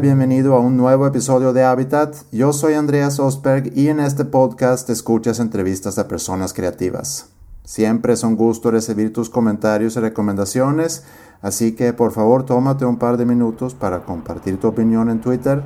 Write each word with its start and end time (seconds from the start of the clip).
Bienvenido 0.00 0.54
a 0.54 0.60
un 0.60 0.76
nuevo 0.76 1.06
episodio 1.06 1.52
de 1.52 1.64
Habitat. 1.64 2.16
Yo 2.32 2.52
soy 2.52 2.74
Andreas 2.74 3.20
Osberg 3.20 3.76
y 3.76 3.88
en 3.88 4.00
este 4.00 4.24
podcast 4.24 4.88
escuchas 4.88 5.38
entrevistas 5.38 5.98
a 5.98 6.08
personas 6.08 6.54
creativas. 6.54 7.26
Siempre 7.64 8.14
es 8.14 8.22
un 8.24 8.36
gusto 8.36 8.70
recibir 8.70 9.12
tus 9.12 9.28
comentarios 9.28 9.96
y 9.96 10.00
recomendaciones, 10.00 11.04
así 11.42 11.72
que 11.72 11.92
por 11.92 12.12
favor 12.12 12.44
tómate 12.46 12.86
un 12.86 12.98
par 12.98 13.18
de 13.18 13.26
minutos 13.26 13.74
para 13.74 14.00
compartir 14.04 14.58
tu 14.58 14.68
opinión 14.68 15.10
en 15.10 15.20
Twitter 15.20 15.62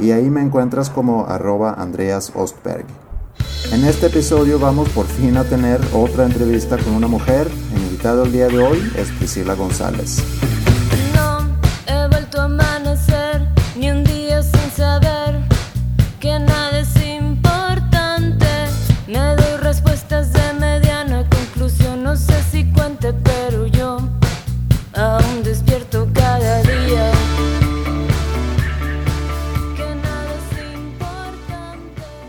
y 0.00 0.10
ahí 0.10 0.28
me 0.28 0.42
encuentras 0.42 0.90
como 0.90 1.26
arroba 1.26 1.74
Andreas 1.74 2.32
Ostberg. 2.34 2.84
En 3.72 3.84
este 3.84 4.06
episodio 4.06 4.58
vamos 4.58 4.88
por 4.88 5.06
fin 5.06 5.36
a 5.36 5.44
tener 5.44 5.80
otra 5.94 6.26
entrevista 6.26 6.78
con 6.78 6.94
una 6.94 7.06
mujer. 7.06 7.48
El 7.74 7.82
invitado 7.82 8.24
el 8.24 8.32
día 8.32 8.48
de 8.48 8.58
hoy 8.58 8.92
es 8.96 9.08
Priscila 9.12 9.54
González. 9.54 10.22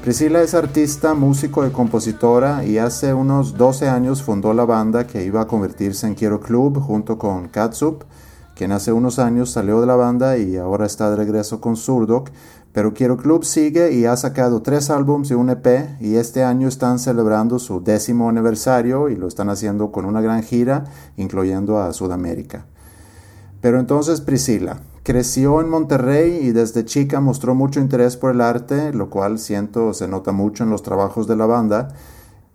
Priscila 0.09 0.41
es 0.41 0.55
artista, 0.55 1.13
músico 1.13 1.67
y 1.67 1.69
compositora 1.69 2.65
y 2.65 2.79
hace 2.79 3.13
unos 3.13 3.55
12 3.55 3.89
años 3.89 4.23
fundó 4.23 4.55
la 4.55 4.65
banda 4.65 5.05
que 5.05 5.23
iba 5.23 5.41
a 5.41 5.45
convertirse 5.45 6.07
en 6.07 6.15
Quiero 6.15 6.39
Club 6.39 6.79
junto 6.81 7.19
con 7.19 7.47
Katsup, 7.47 8.05
quien 8.55 8.71
hace 8.71 8.91
unos 8.91 9.19
años 9.19 9.51
salió 9.51 9.79
de 9.79 9.85
la 9.85 9.95
banda 9.95 10.35
y 10.39 10.57
ahora 10.57 10.87
está 10.87 11.11
de 11.11 11.15
regreso 11.15 11.61
con 11.61 11.75
Surdok, 11.77 12.31
pero 12.73 12.95
Quiero 12.95 13.17
Club 13.17 13.45
sigue 13.45 13.93
y 13.93 14.05
ha 14.05 14.17
sacado 14.17 14.63
tres 14.63 14.89
álbums 14.89 15.29
y 15.29 15.35
un 15.35 15.51
EP 15.51 15.67
y 15.99 16.15
este 16.15 16.43
año 16.43 16.67
están 16.67 16.97
celebrando 16.97 17.59
su 17.59 17.83
décimo 17.83 18.29
aniversario 18.29 19.09
y 19.09 19.15
lo 19.15 19.27
están 19.27 19.51
haciendo 19.51 19.91
con 19.91 20.05
una 20.05 20.21
gran 20.21 20.41
gira, 20.41 20.85
incluyendo 21.17 21.77
a 21.77 21.93
Sudamérica. 21.93 22.65
Pero 23.61 23.79
entonces 23.79 24.21
Priscila, 24.21 24.79
Creció 25.09 25.59
en 25.59 25.69
Monterrey 25.69 26.37
y 26.39 26.51
desde 26.51 26.85
chica 26.85 27.19
mostró 27.19 27.55
mucho 27.55 27.79
interés 27.79 28.15
por 28.15 28.29
el 28.29 28.41
arte, 28.41 28.93
lo 28.93 29.09
cual 29.09 29.39
siento 29.39 29.91
se 29.95 30.07
nota 30.07 30.33
mucho 30.33 30.63
en 30.63 30.69
los 30.69 30.83
trabajos 30.83 31.25
de 31.25 31.35
la 31.35 31.47
banda. 31.47 31.87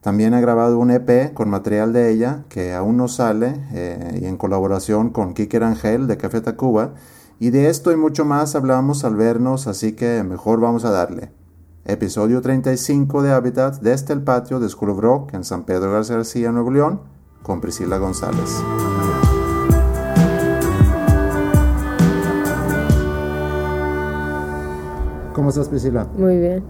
También 0.00 0.34
ha 0.34 0.40
grabado 0.40 0.78
un 0.78 0.92
EP 0.92 1.34
con 1.34 1.50
material 1.50 1.92
de 1.92 2.12
ella 2.12 2.44
que 2.48 2.72
aún 2.72 2.96
no 2.96 3.08
sale 3.08 3.60
eh, 3.72 4.20
y 4.22 4.26
en 4.26 4.36
colaboración 4.36 5.10
con 5.10 5.34
Kike 5.34 5.58
Rangel 5.58 6.06
de 6.06 6.16
Café 6.16 6.42
Tacuba. 6.42 6.94
Y 7.40 7.50
de 7.50 7.70
esto 7.70 7.90
y 7.90 7.96
mucho 7.96 8.24
más 8.24 8.54
hablamos 8.54 9.04
al 9.04 9.16
vernos, 9.16 9.66
así 9.66 9.94
que 9.94 10.22
mejor 10.22 10.60
vamos 10.60 10.84
a 10.84 10.92
darle. 10.92 11.32
Episodio 11.84 12.40
35 12.40 13.24
de 13.24 13.32
Habitat 13.32 13.80
desde 13.80 14.14
el 14.14 14.22
patio 14.22 14.60
de 14.60 14.68
School 14.68 14.90
of 14.90 15.00
Rock 15.00 15.34
en 15.34 15.42
San 15.42 15.64
Pedro 15.64 15.90
García 15.90 16.18
García, 16.18 16.52
Nuevo 16.52 16.70
León, 16.70 17.00
con 17.42 17.60
Priscila 17.60 17.98
González. 17.98 18.62
¿Cómo 25.34 25.48
estás, 25.48 25.68
Priscila? 25.68 26.06
Muy 26.16 26.38
bien. 26.38 26.62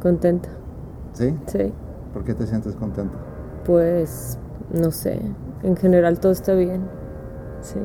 Contenta. 0.00 0.48
¿Sí? 1.12 1.34
Sí. 1.46 1.72
¿Por 2.14 2.22
qué 2.22 2.32
te 2.32 2.46
sientes 2.46 2.76
contenta? 2.76 3.18
Pues, 3.64 4.38
no 4.72 4.92
sé. 4.92 5.20
En 5.64 5.76
general 5.76 6.20
todo 6.20 6.30
está 6.30 6.54
bien. 6.54 6.82
Sí. 7.60 7.80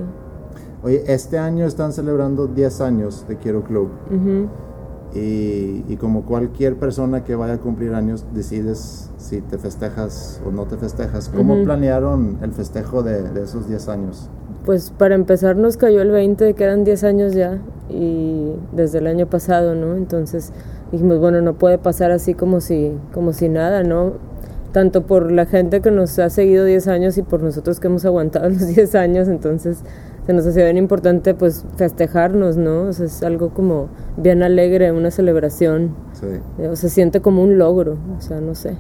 Oye, 0.84 1.03
este 1.07 1.40
año 1.40 1.66
están 1.66 1.94
celebrando 1.94 2.45
10 2.45 2.81
años 2.81 3.25
de 3.28 3.38
Quiero 3.38 3.63
Club. 3.63 3.90
y, 5.16 5.84
y, 5.88 5.97
como 6.00 6.25
cualquier 6.25 6.78
persona 6.78 7.23
que 7.23 7.35
vaya 7.35 7.53
a 7.53 7.57
cumplir 7.57 7.95
años, 7.95 8.25
decides 8.34 9.09
si 9.17 9.41
te 9.41 9.57
festejas 9.57 10.41
o 10.45 10.51
no 10.51 10.66
te 10.66 10.78
festejas. 10.78 11.29
¿Cómo 11.29 11.63
planearon 11.63 12.38
el 12.44 12.51
festejo 12.51 13.01
de, 13.01 13.23
de 13.31 13.44
esos 13.44 13.67
10 13.67 13.90
años? 13.90 14.29
Pues 14.66 14.90
para 14.90 15.14
empezar 15.14 15.56
nos 15.58 15.78
cayó 15.78 16.02
el 16.02 16.09
20 16.09 16.44
de 16.44 16.53
que 16.56 16.64
eran 16.64 16.84
10 16.84 17.03
años 17.03 17.34
ya 17.34 17.59
y 17.88 18.52
desde 18.72 18.98
el 18.98 19.06
año 19.06 19.28
pasado, 19.28 19.76
¿no? 19.76 19.96
Entonces 19.96 20.52
dijimos, 20.92 21.20
bueno, 21.20 21.40
no 21.42 21.53
puede 21.53 21.78
pasar 21.78 22.12
así 22.12 22.34
como 22.34 22.62
si, 22.62 22.92
como 23.14 23.31
si 23.31 23.48
nada, 23.48 23.84
¿no? 23.84 24.14
Tanto 24.72 25.06
por 25.06 25.31
la 25.31 25.46
gente 25.46 25.81
que 25.81 25.92
nos 25.92 26.18
ha 26.18 26.31
seguido 26.31 26.66
10 26.66 26.88
años 26.88 27.18
y 27.20 27.22
por 27.22 27.44
nosotros 27.44 27.80
que 27.80 27.88
hemos 27.88 28.06
aguantado 28.06 28.50
los 28.50 28.68
10 28.68 28.96
años, 28.96 29.28
entonces 29.28 29.84
se 30.26 30.34
nos 30.34 30.48
hacía 30.48 30.64
bien 30.64 30.78
importante 30.78 31.36
pues 31.36 31.64
festejarnos, 31.76 32.58
¿no? 32.58 32.84
O 32.84 32.94
sea, 32.94 33.06
es 33.06 33.22
algo 33.22 33.52
como 33.52 33.90
bien 34.18 34.42
alegre, 34.42 34.92
una 34.92 35.12
celebración. 35.12 35.96
Sí. 36.14 36.26
O 36.58 36.76
sea, 36.76 36.76
se 36.76 36.90
siente 36.90 37.22
como 37.22 37.44
un 37.44 37.59
logro, 37.59 37.97
o 38.18 38.22
sea, 38.22 38.42
no 38.42 38.56
sé. 38.56 38.76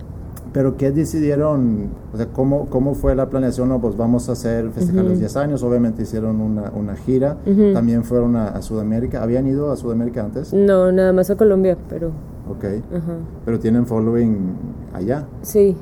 Pero 0.55 0.77
¿qué 0.77 0.89
decidieron? 0.89 1.89
O 2.13 2.17
sea, 2.17 2.27
¿cómo, 2.27 2.67
cómo 2.67 2.95
fue 2.95 3.13
la 3.13 3.29
planeación? 3.29 3.67
No, 3.67 3.81
pues 3.81 3.97
vamos 3.97 4.29
a 4.29 4.31
hacer, 4.31 4.71
festejar 4.71 5.03
los 5.03 5.19
10 5.19 5.35
años. 5.35 5.63
Obviamente 5.63 6.03
hicieron 6.03 6.39
una, 6.39 6.71
una 6.73 6.95
gira. 6.95 7.35
También 7.73 8.05
fueron 8.05 8.37
a, 8.37 8.61
Sudamérica. 8.61 9.21
¿Habían 9.21 9.47
ido 9.47 9.69
a 9.69 9.75
Sudamérica 9.75 10.23
antes? 10.23 10.53
No, 10.53 10.93
nada 10.93 11.11
más 11.11 11.29
a 11.29 11.35
Colombia, 11.35 11.77
pero... 11.89 12.13
Ok. 12.49 12.63
Pero 13.43 13.59
tienen 13.59 13.85
following 13.85 14.55
allá. 14.93 15.27
Sí, 15.41 15.75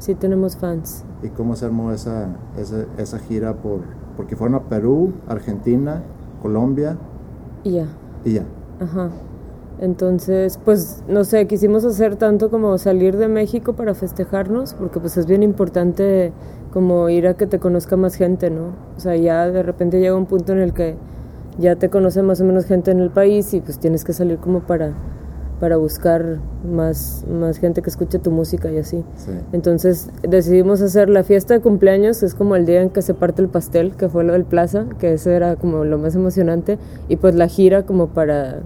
sí 0.00 0.16
tenemos 0.16 0.56
fans. 0.56 1.04
¿Y 1.22 1.28
cómo 1.28 1.54
se 1.54 1.66
armó 1.66 1.92
esa, 1.92 2.34
esa, 2.58 2.86
esa 2.98 3.20
gira? 3.20 3.54
por 3.54 3.82
Porque 4.16 4.34
fueron 4.34 4.56
a 4.56 4.62
Perú, 4.64 5.12
Argentina, 5.28 6.02
Colombia. 6.42 6.96
Y 7.62 7.74
ya. 7.74 7.86
Y 8.24 8.32
ya. 8.32 8.44
Ajá. 8.80 9.10
Entonces, 9.80 10.60
pues 10.62 11.02
no 11.08 11.24
sé, 11.24 11.46
quisimos 11.46 11.86
hacer 11.86 12.16
tanto 12.16 12.50
como 12.50 12.76
salir 12.76 13.16
de 13.16 13.28
México 13.28 13.72
para 13.72 13.94
festejarnos, 13.94 14.74
porque 14.74 15.00
pues 15.00 15.16
es 15.16 15.26
bien 15.26 15.42
importante 15.42 16.32
como 16.70 17.08
ir 17.08 17.26
a 17.26 17.34
que 17.34 17.46
te 17.46 17.58
conozca 17.58 17.96
más 17.96 18.14
gente, 18.14 18.50
¿no? 18.50 18.74
O 18.96 19.00
sea, 19.00 19.16
ya 19.16 19.50
de 19.50 19.62
repente 19.62 19.98
llega 19.98 20.14
un 20.14 20.26
punto 20.26 20.52
en 20.52 20.58
el 20.58 20.74
que 20.74 20.96
ya 21.58 21.76
te 21.76 21.88
conoce 21.88 22.22
más 22.22 22.42
o 22.42 22.44
menos 22.44 22.66
gente 22.66 22.90
en 22.90 23.00
el 23.00 23.10
país 23.10 23.54
y 23.54 23.60
pues 23.62 23.78
tienes 23.78 24.04
que 24.04 24.12
salir 24.12 24.36
como 24.36 24.60
para, 24.60 24.92
para 25.60 25.78
buscar 25.78 26.38
más, 26.62 27.24
más 27.26 27.56
gente 27.56 27.80
que 27.80 27.88
escuche 27.88 28.18
tu 28.18 28.30
música 28.30 28.70
y 28.70 28.76
así. 28.76 29.02
Entonces 29.52 30.10
decidimos 30.28 30.82
hacer 30.82 31.08
la 31.08 31.24
fiesta 31.24 31.54
de 31.54 31.60
cumpleaños, 31.60 32.22
es 32.22 32.34
como 32.34 32.54
el 32.54 32.66
día 32.66 32.82
en 32.82 32.90
que 32.90 33.00
se 33.00 33.14
parte 33.14 33.40
el 33.40 33.48
pastel, 33.48 33.96
que 33.96 34.10
fue 34.10 34.24
lo 34.24 34.34
del 34.34 34.44
Plaza, 34.44 34.84
que 34.98 35.14
ese 35.14 35.34
era 35.34 35.56
como 35.56 35.84
lo 35.84 35.96
más 35.96 36.14
emocionante, 36.14 36.78
y 37.08 37.16
pues 37.16 37.34
la 37.34 37.48
gira 37.48 37.84
como 37.84 38.08
para 38.08 38.60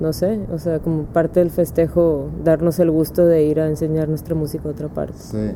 no 0.00 0.12
sé, 0.12 0.40
o 0.52 0.58
sea, 0.58 0.78
como 0.78 1.04
parte 1.04 1.40
del 1.40 1.50
festejo, 1.50 2.28
darnos 2.44 2.78
el 2.78 2.90
gusto 2.90 3.24
de 3.26 3.44
ir 3.44 3.60
a 3.60 3.68
enseñar 3.68 4.08
nuestra 4.08 4.34
música 4.34 4.68
a 4.68 4.72
otra 4.72 4.88
parte. 4.88 5.18
Sí. 5.18 5.52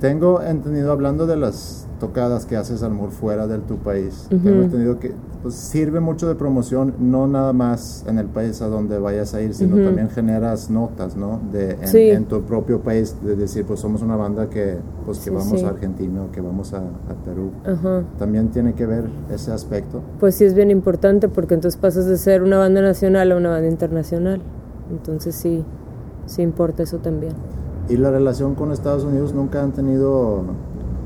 Tengo 0.00 0.42
entendido, 0.42 0.92
hablando 0.92 1.26
de 1.26 1.36
las 1.36 1.86
tocadas 2.06 2.44
que 2.44 2.56
haces 2.56 2.82
al 2.82 2.92
mur 2.92 3.10
fuera 3.10 3.46
de 3.46 3.58
tu 3.58 3.76
país, 3.76 4.26
tengo 4.28 4.62
entendido 4.62 4.98
que 4.98 5.12
pues, 5.42 5.54
sirve 5.54 6.00
mucho 6.00 6.28
de 6.28 6.34
promoción, 6.34 6.94
no 6.98 7.26
nada 7.26 7.54
más 7.54 8.04
en 8.06 8.18
el 8.18 8.26
país 8.26 8.60
a 8.60 8.68
donde 8.68 8.98
vayas 8.98 9.32
a 9.32 9.40
ir, 9.40 9.54
sino 9.54 9.76
también 9.82 10.10
generas 10.10 10.68
notas, 10.68 11.16
¿no? 11.16 11.40
De, 11.50 11.78
en, 12.12 12.26
tu 12.26 12.42
propio 12.42 12.80
país, 12.80 13.16
de 13.22 13.36
decir, 13.36 13.64
pues 13.64 13.80
somos 13.80 14.02
una 14.02 14.16
banda 14.16 14.50
que, 14.50 14.76
pues, 15.06 15.20
que 15.20 15.30
vamos 15.30 15.62
a 15.62 15.68
Argentina 15.68 16.24
o 16.24 16.30
que 16.30 16.42
vamos 16.42 16.74
a, 16.74 16.82
Perú. 17.24 17.52
También 18.18 18.48
tiene 18.48 18.74
que 18.74 18.84
ver 18.84 19.04
ese 19.32 19.50
aspecto. 19.50 20.02
Pues 20.20 20.34
sí, 20.34 20.44
es 20.44 20.52
bien 20.52 20.70
importante 20.70 21.28
porque 21.28 21.54
entonces 21.54 21.80
pasas 21.80 22.04
de 22.04 22.18
ser 22.18 22.42
una 22.42 22.58
banda 22.58 22.82
nacional 22.82 23.32
a 23.32 23.36
una 23.36 23.48
banda 23.48 23.68
internacional. 23.68 24.42
Entonces 24.90 25.34
sí, 25.34 25.64
sí 26.26 26.42
importa 26.42 26.82
eso 26.82 26.98
también. 26.98 27.32
¿Y 27.88 27.96
la 27.96 28.10
relación 28.10 28.54
con 28.54 28.72
Estados 28.72 29.04
Unidos 29.04 29.34
nunca 29.34 29.62
han 29.62 29.72
tenido... 29.72 30.42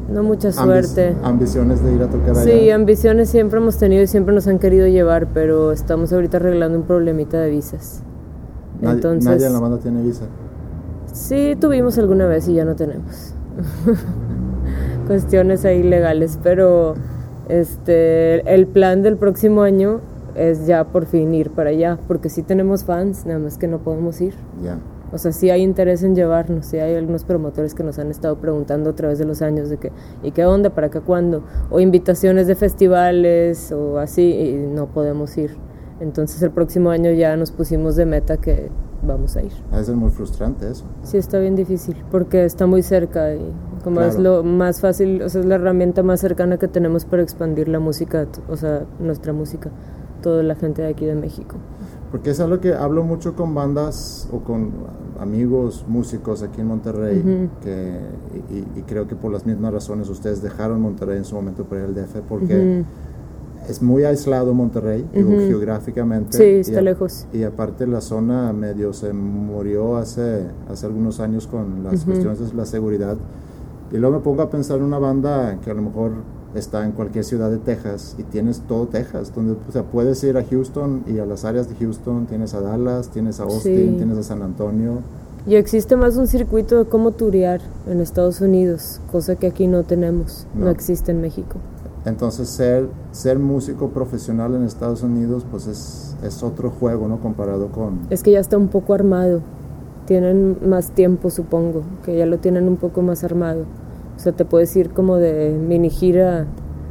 No 0.09 0.23
mucha 0.23 0.53
suerte. 0.53 1.15
ambiciones 1.23 1.83
de 1.83 1.93
ir 1.93 2.03
a 2.03 2.09
tocar 2.09 2.31
allá. 2.31 2.43
Sí, 2.43 2.71
ambiciones 2.71 3.29
siempre 3.29 3.59
hemos 3.59 3.77
tenido 3.77 4.03
y 4.03 4.07
siempre 4.07 4.35
nos 4.35 4.47
han 4.47 4.59
querido 4.59 4.87
llevar, 4.87 5.29
pero 5.35 5.71
estamos 5.73 6.13
ahorita 6.13 6.39
arreglando 6.39 6.79
un 6.79 6.85
problemita 6.85 7.39
de 7.41 7.51
visas. 7.51 8.03
Entonces, 8.81 9.25
nadie 9.25 9.47
en 9.47 9.53
la 9.53 9.61
banda 9.61 9.79
tiene 9.79 10.03
visa. 10.03 10.25
Sí, 11.13 11.57
tuvimos 11.61 11.99
alguna 11.99 12.27
vez 12.27 12.49
y 12.49 12.55
ya 12.55 12.65
no 12.65 12.75
tenemos. 12.77 13.35
Cuestiones 15.07 15.65
ahí 15.65 15.83
legales, 15.83 16.39
pero 16.43 16.95
este 17.49 18.55
el 18.55 18.67
plan 18.67 19.03
del 19.03 19.17
próximo 19.17 19.63
año 19.63 20.01
es 20.35 20.67
ya 20.67 20.85
por 20.85 21.07
fin 21.07 21.35
ir 21.35 21.51
para 21.51 21.71
allá, 21.71 21.99
porque 22.07 22.29
sí 22.29 22.43
tenemos 22.43 22.85
fans, 22.85 23.27
nada 23.27 23.41
más 23.41 23.59
que 23.59 23.67
no 23.67 23.79
podemos 23.79 24.21
ir. 24.21 24.35
Ya. 24.63 24.79
O 25.13 25.19
sea, 25.19 25.33
sí 25.33 25.51
hay 25.51 25.63
interés 25.63 26.03
en 26.03 26.15
llevarnos, 26.15 26.67
sí 26.67 26.79
hay 26.79 26.95
algunos 26.95 27.25
promotores 27.25 27.75
que 27.75 27.83
nos 27.83 27.99
han 27.99 28.11
estado 28.11 28.37
preguntando 28.37 28.91
a 28.91 28.95
través 28.95 29.19
de 29.19 29.25
los 29.25 29.41
años 29.43 29.71
de 29.71 29.79
que, 29.79 29.91
¿y 30.23 30.33
qué 30.33 30.45
onda? 30.45 30.71
¿Para 30.71 30.91
qué 30.91 31.01
cuándo? 31.01 31.43
O 31.71 31.81
invitaciones 31.81 32.47
de 32.47 32.55
festivales 32.55 33.73
o 33.73 33.99
así, 33.99 34.23
y 34.23 34.53
no 34.55 34.87
podemos 34.87 35.37
ir. 35.39 35.57
Entonces 36.01 36.43
el 36.43 36.51
próximo 36.51 36.91
año 36.91 37.11
ya 37.11 37.37
nos 37.37 37.51
pusimos 37.51 37.97
de 37.97 38.07
meta 38.07 38.37
que 38.37 38.69
vamos 39.03 39.37
a 39.37 39.43
ir. 39.43 39.53
A 39.73 39.83
ser 39.83 39.97
muy 39.97 40.11
frustrante 40.11 40.71
eso. 40.71 40.85
Sí, 41.03 41.17
está 41.17 41.39
bien 41.39 41.57
difícil, 41.57 41.97
porque 42.11 42.45
está 42.45 42.67
muy 42.67 42.83
cerca 42.83 43.35
y 43.35 43.53
como 43.83 44.01
es 44.03 44.19
lo 44.19 44.43
más 44.43 44.81
fácil, 44.81 45.23
o 45.23 45.29
sea, 45.29 45.41
es 45.41 45.47
la 45.47 45.55
herramienta 45.55 46.03
más 46.03 46.21
cercana 46.21 46.59
que 46.59 46.69
tenemos 46.69 47.05
para 47.05 47.23
expandir 47.23 47.69
la 47.69 47.79
música, 47.79 48.27
o 48.49 48.57
sea, 48.57 48.85
nuestra 48.99 49.33
música. 49.33 49.71
toda 50.23 50.43
la 50.43 50.55
gente 50.55 50.83
de 50.83 50.89
aquí 50.89 51.05
de 51.05 51.15
México. 51.15 51.57
Porque 52.11 52.31
es 52.31 52.41
algo 52.41 52.59
que 52.59 52.73
hablo 52.73 53.05
mucho 53.05 53.35
con 53.35 53.55
bandas 53.55 54.29
o 54.33 54.41
con 54.41 54.71
amigos 55.21 55.85
músicos 55.87 56.43
aquí 56.43 56.61
en 56.61 56.69
Monterrey, 56.69 57.51
que, 57.63 58.01
y, 58.51 58.81
creo 58.83 59.07
que 59.07 59.15
por 59.15 59.31
las 59.31 59.45
mismas 59.45 59.73
razones 59.75 60.09
ustedes 60.09 60.41
dejaron 60.41 60.81
Monterrey 60.81 61.19
en 61.19 61.25
su 61.25 61.35
momento 61.35 61.65
para 61.65 61.83
ir 61.83 61.87
al 61.89 61.95
DF, 61.95 62.21
porque 62.29 62.85
es 63.69 63.83
muy 63.83 64.05
aislado 64.05 64.55
Monterrey, 64.55 65.07
geográficamente. 65.13 66.39
Sí, 66.39 66.71
está 66.71 66.81
lejos. 66.81 67.27
Y 67.33 67.43
aparte 67.43 67.87
la 67.87 68.01
zona 68.01 68.53
medio 68.55 68.95
se 68.95 69.13
murió 69.13 69.99
hace, 69.99 70.47
hace 70.71 70.87
algunos 70.87 71.21
años 71.21 71.47
con 71.47 71.85
las 71.85 72.05
cuestiones 72.05 72.39
de 72.39 72.55
la 72.55 72.65
seguridad. 72.65 73.17
Y 73.93 73.99
luego 73.99 74.17
me 74.17 74.23
pongo 74.23 74.43
a 74.43 74.51
pensar 74.51 74.79
en 74.79 74.85
una 74.85 74.99
banda 74.99 75.59
que 75.63 75.71
a 75.71 75.75
lo 75.75 75.83
mejor 75.83 76.13
está 76.59 76.85
en 76.85 76.93
cualquier 76.93 77.25
ciudad 77.25 77.51
de 77.51 77.59
Texas 77.59 78.15
y 78.19 78.23
tienes 78.23 78.61
todo 78.61 78.87
Texas, 78.87 79.33
donde 79.35 79.57
o 79.69 79.73
sea, 79.73 79.85
puedes 79.85 80.23
ir 80.25 80.37
a 80.37 80.45
Houston 80.45 81.05
y 81.07 81.19
a 81.19 81.27
las 81.27 81.45
áreas 81.45 81.69
de 81.69 81.75
Houston, 81.77 82.27
tienes 82.27 82.55
a 82.55 82.61
Dallas, 82.61 83.09
tienes 83.09 83.41
a 83.41 83.45
Austin, 83.45 83.97
tienes 83.97 84.19
a 84.19 84.23
San 84.23 84.43
Antonio. 84.43 85.03
Y 85.47 85.55
existe 85.55 85.97
más 85.97 86.17
un 86.17 86.27
circuito 86.27 86.77
de 86.77 86.85
cómo 86.85 87.13
turear 87.13 87.61
en 87.89 88.01
Estados 88.01 88.41
Unidos, 88.41 89.01
cosa 89.11 89.37
que 89.37 89.47
aquí 89.47 89.67
no 89.67 89.85
tenemos, 89.85 90.47
no 90.55 90.69
existe 90.69 91.13
en 91.13 91.21
México. 91.21 91.57
Entonces 92.05 92.49
ser, 92.49 92.89
ser 93.13 93.39
músico 93.39 93.89
profesional 93.89 94.55
en 94.55 94.65
Estados 94.65 95.03
Unidos 95.03 95.45
pues 95.51 95.67
es, 95.67 96.17
es 96.23 96.43
otro 96.43 96.71
juego, 96.71 97.09
¿no? 97.09 97.19
Comparado 97.21 97.69
con... 97.69 98.01
Es 98.11 98.23
que 98.23 98.33
ya 98.33 98.41
está 98.41 98.57
un 98.57 98.69
poco 98.69 98.95
armado. 98.95 99.41
Tienen 100.07 100.57
más 100.67 100.91
tiempo, 100.93 101.29
supongo, 101.29 101.83
que 102.05 102.17
ya 102.17 102.25
lo 102.25 102.39
tienen 102.39 102.67
un 102.67 102.77
poco 102.77 103.03
más 103.03 103.25
armado. 103.25 103.65
O 104.19 104.21
sea, 104.21 104.33
te 104.33 104.45
puedes 104.45 104.75
ir 104.75 104.91
como 104.91 105.17
de 105.17 105.51
mini 105.51 105.91
gira 105.91 106.45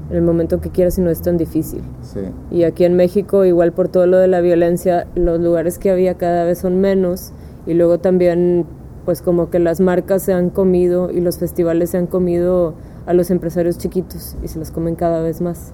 en 0.10 0.16
el 0.16 0.22
momento 0.22 0.62
que 0.62 0.70
quieras 0.70 0.98
y 0.98 1.02
no 1.02 1.10
es 1.10 1.22
tan 1.22 1.38
difícil. 1.38 1.82
Sí. 2.02 2.22
Y 2.52 2.64
aquí 2.64 2.86
en 2.86 2.96
México, 2.96 3.44
igual 3.44 3.74
por 3.74 3.90
todo 3.90 4.08
lo 4.08 4.18
de 4.18 4.30
la 4.30 4.40
violencia, 4.40 5.08
los 5.14 5.38
lugares 5.42 5.78
que 5.78 5.92
había 5.92 6.14
cada 6.14 6.46
vez 6.46 6.60
son 6.60 6.80
menos 6.80 7.34
y 7.66 7.74
luego 7.74 8.00
también 8.00 8.66
pues 9.04 9.22
como 9.22 9.50
que 9.50 9.60
las 9.60 9.82
marcas 9.82 10.24
se 10.24 10.32
han 10.32 10.50
comido 10.50 11.12
y 11.12 11.20
los 11.20 11.38
festivales 11.38 11.90
se 11.90 11.98
han 11.98 12.08
comido 12.08 12.74
a 13.06 13.14
los 13.14 13.30
empresarios 13.30 13.78
chiquitos 13.78 14.38
y 14.42 14.48
se 14.48 14.58
los 14.58 14.72
comen 14.72 14.96
cada 14.96 15.22
vez 15.22 15.42
más. 15.42 15.72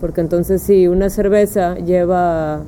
Porque 0.00 0.20
entonces 0.20 0.62
si 0.62 0.88
una 0.88 1.08
cerveza 1.08 1.76
lleva, 1.76 2.62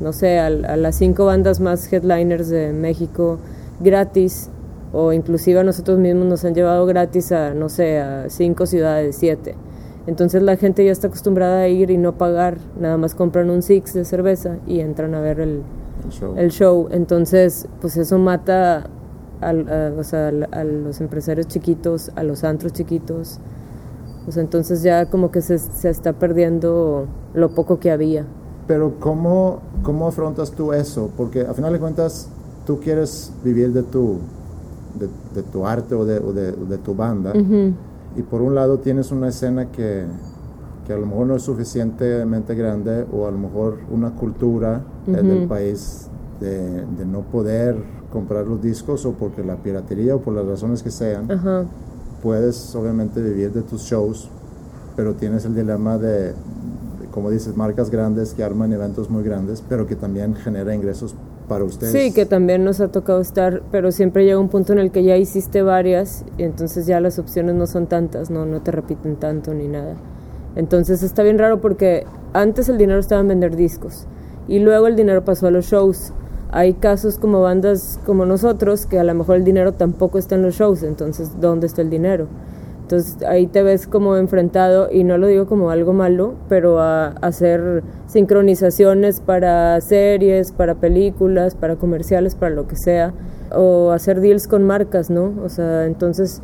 no 0.00 0.12
sé, 0.12 0.38
a, 0.38 0.50
las 0.50 0.96
cinco 0.96 1.26
bandas 1.26 1.60
más 1.60 1.90
headliners 1.90 2.48
de 2.48 2.72
México 2.72 3.38
gratis, 3.80 4.50
o 4.92 5.12
inclusive 5.12 5.60
a 5.60 5.64
nosotros 5.64 5.98
mismos 5.98 6.26
nos 6.26 6.44
han 6.44 6.54
llevado 6.54 6.86
gratis 6.86 7.32
a, 7.32 7.54
no 7.54 7.68
sé, 7.68 7.98
a 7.98 8.28
cinco 8.28 8.66
ciudades, 8.66 9.16
siete. 9.16 9.54
Entonces 10.06 10.42
la 10.42 10.56
gente 10.56 10.84
ya 10.84 10.92
está 10.92 11.08
acostumbrada 11.08 11.60
a 11.60 11.68
ir 11.68 11.90
y 11.90 11.98
no 11.98 12.16
pagar, 12.16 12.58
nada 12.78 12.96
más 12.96 13.14
compran 13.14 13.50
un 13.50 13.62
six 13.62 13.94
de 13.94 14.04
cerveza 14.04 14.56
y 14.66 14.80
entran 14.80 15.14
a 15.14 15.20
ver 15.20 15.40
el, 15.40 15.62
show. 16.10 16.34
el 16.36 16.50
show. 16.50 16.88
Entonces, 16.90 17.68
pues 17.80 17.96
eso 17.96 18.18
mata 18.18 18.88
a, 19.40 19.52
los 19.52 21.00
empresarios 21.00 21.46
chiquitos, 21.46 22.10
a 22.16 22.22
los 22.22 22.44
antros 22.44 22.72
chiquitos. 22.72 23.38
Pues 24.24 24.36
entonces 24.36 24.82
ya 24.82 25.06
como 25.06 25.30
que 25.30 25.40
se, 25.40 25.58
se, 25.58 25.88
está 25.88 26.12
perdiendo 26.12 27.06
lo 27.34 27.50
poco 27.50 27.78
que 27.78 27.90
había. 27.90 28.26
Pero 28.66 28.94
¿cómo, 29.00 29.60
¿cómo 29.82 30.08
afrontas 30.08 30.52
tú 30.52 30.72
eso? 30.72 31.10
Porque 31.16 31.42
a 31.42 31.54
final 31.54 31.72
de 31.72 31.78
cuentas 31.78 32.28
tú 32.66 32.80
quieres 32.80 33.32
vivir 33.42 33.72
de 33.72 33.82
tu, 33.82 34.18
de, 34.98 35.42
tu 35.42 35.66
arte 35.66 35.94
o 35.94 36.04
de, 36.04 36.18
o 36.18 36.32
de, 36.32 36.78
tu 36.78 36.94
banda. 36.94 37.32
Y 38.16 38.22
por 38.22 38.42
un 38.42 38.54
lado 38.54 38.78
tienes 38.78 39.12
una 39.12 39.28
escena 39.28 39.66
que, 39.70 40.04
que, 40.86 40.92
a 40.92 40.96
lo 40.96 41.06
mejor 41.06 41.26
no 41.26 41.36
es 41.36 41.42
suficientemente 41.42 42.54
grande 42.54 43.06
o 43.12 43.26
a 43.26 43.30
lo 43.30 43.38
mejor 43.38 43.78
una 43.90 44.10
cultura 44.10 44.82
eh, 45.06 45.12
del 45.12 45.46
país 45.46 46.08
de, 46.40 46.84
de 46.86 47.06
no 47.06 47.20
poder 47.20 47.76
comprar 48.12 48.46
los 48.46 48.60
discos 48.60 49.06
o 49.06 49.12
porque 49.12 49.44
la 49.44 49.56
piratería 49.56 50.16
o 50.16 50.20
por 50.20 50.34
las 50.34 50.46
razones 50.46 50.82
que 50.82 50.90
sean, 50.90 51.28
puedes 52.22 52.74
obviamente 52.74 53.22
vivir 53.22 53.52
de 53.52 53.62
tus 53.62 53.82
shows, 53.82 54.28
pero 54.96 55.14
tienes 55.14 55.44
el 55.44 55.54
dilema 55.54 55.96
de, 55.96 56.34
como 57.12 57.30
dices, 57.30 57.56
marcas 57.56 57.90
grandes 57.90 58.34
que 58.34 58.42
arman 58.42 58.72
eventos 58.72 59.08
muy 59.08 59.22
grandes, 59.22 59.62
pero 59.66 59.86
que 59.86 59.96
también 59.96 60.34
genera 60.34 60.74
ingresos 60.74 61.14
para 61.50 61.64
ustedes. 61.64 61.92
Sí, 61.92 62.12
que 62.12 62.26
también 62.26 62.62
nos 62.62 62.80
ha 62.80 62.92
tocado 62.92 63.20
estar, 63.20 63.62
pero 63.72 63.90
siempre 63.90 64.24
llega 64.24 64.38
un 64.38 64.48
punto 64.48 64.72
en 64.72 64.78
el 64.78 64.92
que 64.92 65.02
ya 65.02 65.16
hiciste 65.16 65.62
varias 65.62 66.24
y 66.38 66.44
entonces 66.44 66.86
ya 66.86 67.00
las 67.00 67.18
opciones 67.18 67.56
no 67.56 67.66
son 67.66 67.88
tantas, 67.88 68.30
no, 68.30 68.46
no 68.46 68.62
te 68.62 68.70
repiten 68.70 69.16
tanto 69.16 69.52
ni 69.52 69.66
nada. 69.66 69.96
Entonces 70.54 71.02
está 71.02 71.24
bien 71.24 71.40
raro 71.40 71.60
porque 71.60 72.06
antes 72.34 72.68
el 72.68 72.78
dinero 72.78 73.00
estaba 73.00 73.20
en 73.20 73.26
vender 73.26 73.56
discos 73.56 74.06
y 74.46 74.60
luego 74.60 74.86
el 74.86 74.94
dinero 74.94 75.24
pasó 75.24 75.48
a 75.48 75.50
los 75.50 75.66
shows 75.66 76.12
hay 76.52 76.74
casos 76.74 77.18
como 77.18 77.42
bandas 77.42 77.98
como 78.06 78.26
nosotros 78.26 78.86
que 78.86 78.98
a 78.98 79.04
lo 79.04 79.14
mejor 79.14 79.36
el 79.36 79.44
dinero 79.44 79.72
tampoco 79.72 80.18
está 80.18 80.36
en 80.36 80.42
los 80.42 80.54
shows, 80.54 80.84
entonces 80.84 81.40
¿dónde 81.40 81.66
está 81.66 81.82
el 81.82 81.90
dinero? 81.90 82.28
Entonces 82.90 83.22
ahí 83.22 83.46
te 83.46 83.62
ves 83.62 83.86
como 83.86 84.16
enfrentado, 84.16 84.88
y 84.90 85.04
no 85.04 85.16
lo 85.16 85.28
digo 85.28 85.46
como 85.46 85.70
algo 85.70 85.92
malo, 85.92 86.34
pero 86.48 86.80
a, 86.80 87.10
hacer 87.20 87.84
sincronizaciones 88.08 89.20
para 89.20 89.80
series, 89.80 90.50
para 90.50 90.74
películas, 90.74 91.54
para 91.54 91.76
comerciales, 91.76 92.34
para 92.34 92.52
lo 92.52 92.66
que 92.66 92.74
sea, 92.74 93.12
o 93.54 93.92
hacer 93.92 94.20
deals 94.20 94.48
con 94.48 94.64
marcas, 94.64 95.08
¿no? 95.08 95.34
O 95.44 95.48
sea, 95.48 95.86
entonces 95.86 96.42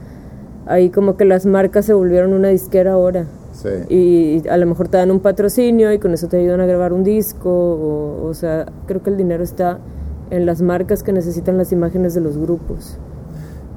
ahí 0.66 0.90
como 0.90 1.16
que 1.16 1.25
las 1.25 1.46
marcas 1.46 1.84
se 1.84 1.94
volvieron 1.94 2.32
una 2.32 2.46
disquera 2.46 2.92
ahora. 2.92 3.26
Sí. 3.52 3.69
Y 3.88 4.49
a 4.49 4.56
lo 4.56 4.66
mejor 4.66 4.87
te 4.87 4.99
dan 4.99 5.10
un 5.10 5.19
patrocinio 5.19 5.92
y 5.92 5.99
con 5.99 6.14
eso 6.14 6.28
te 6.28 6.37
ayudan 6.37 6.60
a 6.60 6.66
grabar 6.66 6.92
un 6.92 7.02
disco, 7.02 7.50
o, 7.50 8.25
o 8.25 8.34
sea, 8.34 8.66
creo 8.87 9.02
que 9.02 9.10
el 9.10 9.16
dinero 9.16 9.42
está 9.42 9.81
en 10.31 10.46
las 10.46 10.62
marcas 10.62 11.02
que 11.02 11.12
necesitan 11.12 11.58
las 11.58 11.72
imágenes 11.72 12.14
de 12.14 12.20
los 12.20 12.38
grupos. 12.38 13.00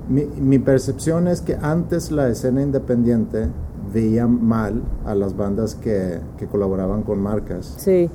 Mi, 0.09 0.25
mi, 0.25 0.59
percepción 0.59 1.27
es 1.27 1.41
que 1.41 1.55
antes 1.61 2.11
la 2.11 2.29
escena 2.29 2.61
independiente 2.61 3.47
veía 3.93 4.27
mal 4.27 4.81
a 5.05 5.13
las 5.15 5.37
bandas 5.37 5.75
que, 5.75 6.19
que, 6.37 6.47
colaboraban 6.47 7.03
con 7.03 7.19
marcas. 7.19 7.75
Sí. 7.77 8.09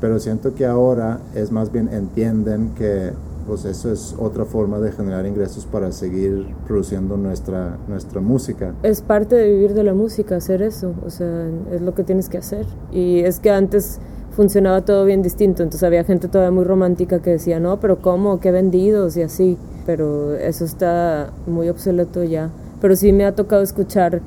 Pero 0.00 0.18
siento 0.18 0.54
que 0.54 0.66
ahora 0.66 1.20
es 1.34 1.50
más 1.50 1.72
bien 1.72 1.88
entienden 1.88 2.74
que 2.74 3.12
pues 3.46 3.64
eso 3.64 3.92
es 3.92 4.14
otra 4.18 4.44
forma 4.44 4.78
de 4.78 4.92
generar 4.92 5.26
ingresos 5.26 5.66
para 5.66 5.92
seguir 5.92 6.46
produciendo 6.66 7.16
nuestra, 7.16 7.76
nuestra 7.88 8.20
música. 8.20 8.74
Es 8.82 9.02
parte 9.02 9.36
de 9.36 9.50
vivir 9.50 9.74
de 9.74 9.84
la 9.84 9.94
música, 9.94 10.36
hacer 10.36 10.62
eso, 10.62 10.94
o 11.04 11.10
sea, 11.10 11.48
es 11.70 11.80
lo 11.80 11.94
que 11.94 12.04
tienes 12.04 12.28
que 12.28 12.38
hacer. 12.38 12.66
Y 12.92 13.20
es 13.20 13.40
que 13.40 13.50
antes 13.50 13.98
funcionaba 14.34 14.82
todo 14.82 15.04
bien 15.04 15.22
distinto. 15.22 15.62
Entonces 15.62 15.82
había 15.84 16.04
gente 16.04 16.28
todavía 16.28 16.50
muy 16.50 16.64
romántica 16.64 17.20
que 17.20 17.30
decía, 17.30 17.60
no, 17.60 17.80
pero 17.80 17.98
¿cómo? 18.00 18.40
¿Qué 18.40 18.50
vendidos? 18.50 19.16
Y 19.16 19.22
así. 19.22 19.56
Pero 19.86 20.34
eso 20.34 20.64
está 20.64 21.30
muy 21.46 21.68
obsoleto 21.68 22.24
ya. 22.24 22.50
Pero 22.80 22.96
sí 22.96 23.12
me 23.12 23.24
ha 23.24 23.34
tocado 23.34 23.62
escuchar, 23.62 24.20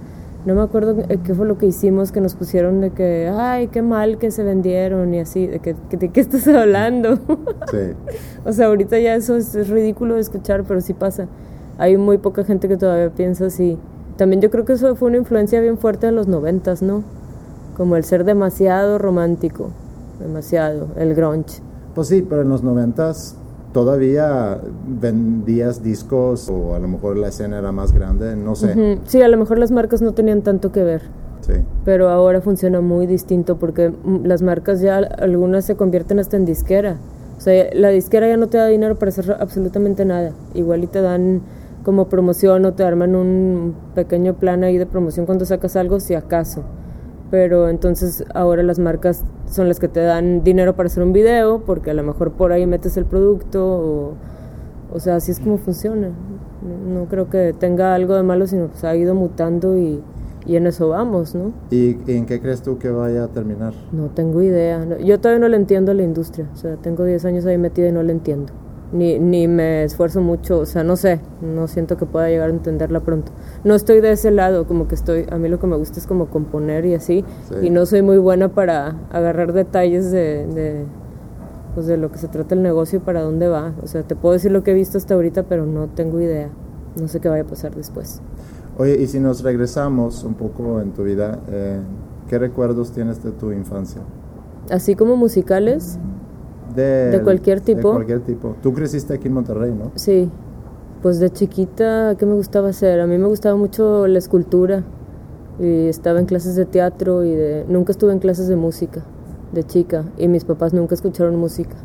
no 0.46 0.56
me 0.56 0.62
acuerdo 0.62 0.96
qué 1.24 1.34
fue 1.34 1.46
lo 1.46 1.58
que 1.58 1.66
hicimos, 1.66 2.12
que 2.12 2.22
nos 2.22 2.34
pusieron 2.34 2.80
de 2.82 2.92
que, 2.92 3.30
ay, 3.32 3.68
qué 3.68 3.82
mal 3.82 4.18
que 4.18 4.32
se 4.32 4.44
vendieron 4.44 5.14
y 5.14 5.20
así, 5.20 5.46
de 5.46 5.60
que, 5.60 5.76
¿de 5.92 6.10
qué 6.10 6.22
estás 6.22 6.48
hablando? 6.48 7.20
Sí. 7.70 7.78
o 8.46 8.54
sea, 8.54 8.68
ahorita 8.68 8.98
ya 8.98 9.14
eso 9.16 9.36
es, 9.36 9.54
es 9.54 9.68
ridículo 9.68 10.16
de 10.16 10.22
escuchar, 10.22 10.64
pero 10.64 10.80
sí 10.80 10.94
pasa. 10.94 11.28
Hay 11.78 11.98
muy 11.98 12.18
poca 12.18 12.46
gente 12.46 12.70
que 12.70 12.78
todavía 12.78 13.10
piensa 13.10 13.48
así. 13.48 13.78
También 14.16 14.42
yo 14.42 14.50
creo 14.50 14.64
que 14.64 14.74
eso 14.74 14.96
fue 14.96 15.10
una 15.10 15.18
influencia 15.18 15.60
bien 15.60 15.78
fuerte 15.78 16.08
en 16.08 16.16
los 16.16 16.28
noventas, 16.28 16.82
¿no? 16.82 17.04
Como 17.76 17.98
el 17.98 18.06
ser 18.06 18.24
demasiado 18.24 18.98
romántico 18.98 19.72
demasiado, 20.20 20.88
el 20.98 21.14
grunge. 21.16 21.62
Pues 21.96 22.08
sí, 22.08 22.26
pero 22.28 22.44
en 22.44 22.50
los 22.50 22.64
noventas 22.64 23.36
todavía 23.74 24.60
vendías 24.88 25.84
discos 25.84 26.50
o 26.50 26.76
a 26.76 26.80
lo 26.80 26.88
mejor 26.88 27.18
la 27.18 27.30
escena 27.30 27.60
era 27.60 27.72
más 27.72 27.92
grande, 27.92 28.36
no 28.36 28.56
sé. 28.56 29.00
Sí, 29.06 29.22
a 29.22 29.28
lo 29.28 29.38
mejor 29.38 29.60
las 29.60 29.72
marcas 29.72 30.02
no 30.02 30.14
tenían 30.14 30.42
tanto 30.42 30.72
que 30.72 30.84
ver. 30.84 31.02
Sí. 31.42 31.54
Pero 31.86 32.10
ahora 32.10 32.42
funciona 32.42 32.82
muy 32.82 33.08
distinto 33.08 33.58
porque 33.58 33.94
las 34.24 34.42
marcas 34.42 34.82
ya 34.82 34.98
algunas 34.98 35.66
se 35.66 35.76
convierten 35.76 36.20
hasta 36.20 36.38
en 36.38 36.46
disquera. 36.46 36.98
O 37.38 37.42
sea, 37.42 37.68
la 37.74 37.90
disquera 37.90 38.28
ya 38.28 38.38
no 38.38 38.48
te 38.48 38.58
da 38.58 38.68
dinero 38.68 38.96
para 38.96 39.10
hacer 39.10 39.38
absolutamente 39.40 40.06
nada. 40.06 40.32
Igual 40.56 40.84
y 40.84 40.88
te 40.88 41.02
dan 41.02 41.42
como 41.84 42.10
promoción 42.10 42.66
o 42.66 42.74
te 42.74 42.84
arman 42.84 43.16
un 43.16 43.76
pequeño 43.96 44.34
plan 44.34 44.64
ahí 44.64 44.78
de 44.78 44.86
promoción 44.86 45.26
cuando 45.26 45.46
sacas 45.46 45.76
algo, 45.76 46.00
si 46.00 46.16
acaso 46.16 46.64
pero 47.30 47.70
entonces 47.70 48.24
ahora 48.34 48.64
las 48.64 48.80
marcas 48.80 49.24
son 49.50 49.68
las 49.68 49.80
que 49.80 49.88
te 49.88 50.00
dan 50.02 50.44
dinero 50.44 50.76
para 50.76 50.88
hacer 50.88 51.04
un 51.04 51.14
video, 51.14 51.62
porque 51.66 51.92
a 51.92 51.94
lo 51.94 52.04
mejor 52.04 52.32
por 52.32 52.52
ahí 52.52 52.66
metes 52.66 52.98
el 52.98 53.06
producto, 53.06 53.66
o, 53.66 54.14
o 54.94 55.00
sea, 55.00 55.16
así 55.16 55.32
es 55.32 55.40
como 55.40 55.58
funciona. 55.58 56.10
No, 56.88 57.06
creo 57.06 57.30
que 57.30 57.54
tenga 57.58 57.94
algo 57.94 58.16
de 58.16 58.24
malo, 58.24 58.48
sino 58.48 58.72
que 58.72 58.78
se 58.78 58.88
ha 58.88 58.96
ido 58.96 59.14
mutando 59.14 59.78
y, 59.78 60.02
y 60.46 60.56
en 60.56 60.68
eso 60.68 60.90
vamos, 60.90 61.36
¿no? 61.36 61.52
¿Y 61.70 61.98
en 62.08 62.26
qué 62.26 62.42
crees 62.42 62.62
tú 62.62 62.78
que 62.78 62.90
vaya 62.90 63.26
a 63.26 63.28
terminar? 63.28 63.74
No 63.92 64.08
tengo 64.08 64.42
idea. 64.42 64.86
Yo 65.00 65.20
todavía 65.20 65.40
no 65.40 65.50
le 65.50 65.58
entiendo 65.58 65.92
a 65.92 65.96
la 65.96 66.04
industria, 66.04 66.48
o 66.54 66.58
sea, 66.58 66.78
tengo 66.78 67.04
10 67.04 67.26
años 67.26 67.46
ahí 67.46 67.58
metida 67.58 67.90
y 67.90 67.92
no 67.92 68.04
le 68.04 68.14
entiendo. 68.14 68.54
Ni, 68.94 69.20
ni 69.20 69.50
me 69.50 69.84
esfuerzo 69.84 70.22
mucho, 70.22 70.60
o 70.60 70.66
sea, 70.66 70.84
no 70.84 70.96
sé, 70.96 71.20
no 71.42 71.68
siento 71.68 71.98
que 71.98 72.06
pueda 72.06 72.30
llegar 72.30 72.50
a 72.50 72.54
entenderla 72.54 73.02
pronto 73.02 73.34
no 73.64 73.76
estoy 73.76 74.02
de 74.02 74.12
ese 74.12 74.32
lado, 74.32 74.66
como 74.66 74.88
que 74.88 74.96
estoy, 74.96 75.26
a 75.30 75.38
mí 75.38 75.50
lo 75.50 75.60
que 75.60 75.68
me 75.68 75.76
gusta 75.76 76.00
es 76.00 76.08
como 76.08 76.28
componer 76.28 76.86
y 76.86 76.94
así, 76.94 77.26
y 77.62 77.70
no 77.70 77.86
soy 77.86 78.02
muy 78.02 78.18
buena 78.18 78.50
para 78.50 78.96
agarrar 79.12 79.54
detalles 79.54 80.12
de, 80.12 80.48
de, 80.48 80.86
pues 81.76 81.86
de 81.86 81.98
lo 81.98 82.12
que 82.12 82.18
se 82.18 82.28
trata 82.28 82.56
el 82.56 82.62
negocio 82.62 83.00
y 83.00 83.02
para 83.02 83.22
dónde 83.22 83.48
va. 83.48 83.74
O 83.84 83.88
sea, 83.88 84.04
te 84.04 84.16
puedo 84.16 84.34
decir 84.34 84.52
lo 84.52 84.64
que 84.64 84.72
he 84.72 84.74
visto 84.74 84.98
hasta 84.98 85.14
ahorita, 85.14 85.44
pero 85.44 85.66
no 85.66 85.88
tengo 85.88 86.22
idea, 86.22 86.50
no 87.00 87.08
sé 87.08 87.20
qué 87.20 87.30
vaya 87.30 87.44
a 87.44 87.48
pasar 87.48 87.76
después. 87.76 88.22
Oye, 88.78 89.02
y 89.02 89.08
si 89.08 89.20
nos 89.20 89.44
regresamos 89.44 90.24
un 90.24 90.36
poco 90.36 90.80
en 90.80 90.92
tu 90.92 91.04
vida, 91.04 91.40
eh, 91.50 91.80
¿qué 92.30 92.40
recuerdos 92.40 92.92
tienes 92.92 93.24
de 93.24 93.32
tu 93.32 93.52
infancia? 93.52 94.02
Así 94.70 94.96
como 94.96 95.16
musicales. 95.18 96.00
De, 96.78 97.22
cualquier 97.24 97.62
tipo. 97.62 97.90
De 97.90 97.96
cualquier 97.96 98.20
tipo. 98.22 98.56
Tú 98.62 98.74
creciste 98.74 99.14
aquí 99.14 99.28
en 99.28 99.34
Monterrey, 99.34 99.72
¿no? 99.72 99.92
Sí. 99.96 100.30
Pues 101.02 101.20
de 101.20 101.30
chiquita, 101.30 102.16
¿qué 102.18 102.26
me 102.26 102.34
gustaba 102.34 102.70
hacer? 102.70 103.00
A 103.00 103.08
mí 103.08 103.18
me 103.18 103.28
gustaba 103.28 103.56
mucho 103.56 104.08
la 104.08 104.20
escultura. 104.20 104.84
Y 105.60 105.88
estaba 105.88 106.20
en 106.20 106.26
clases 106.26 106.56
de 106.56 106.66
teatro 106.66 107.24
y 107.24 107.34
de... 107.34 107.66
Nunca 107.68 107.92
estuve 107.92 108.14
en 108.14 108.20
clases 108.20 108.48
de 108.48 108.56
música, 108.56 109.04
de 109.54 109.64
chica. 109.64 110.06
Y 110.18 110.28
mis 110.28 110.46
papás 110.46 110.74
nunca 110.74 110.94
escucharon 110.94 111.36
música. 111.36 111.76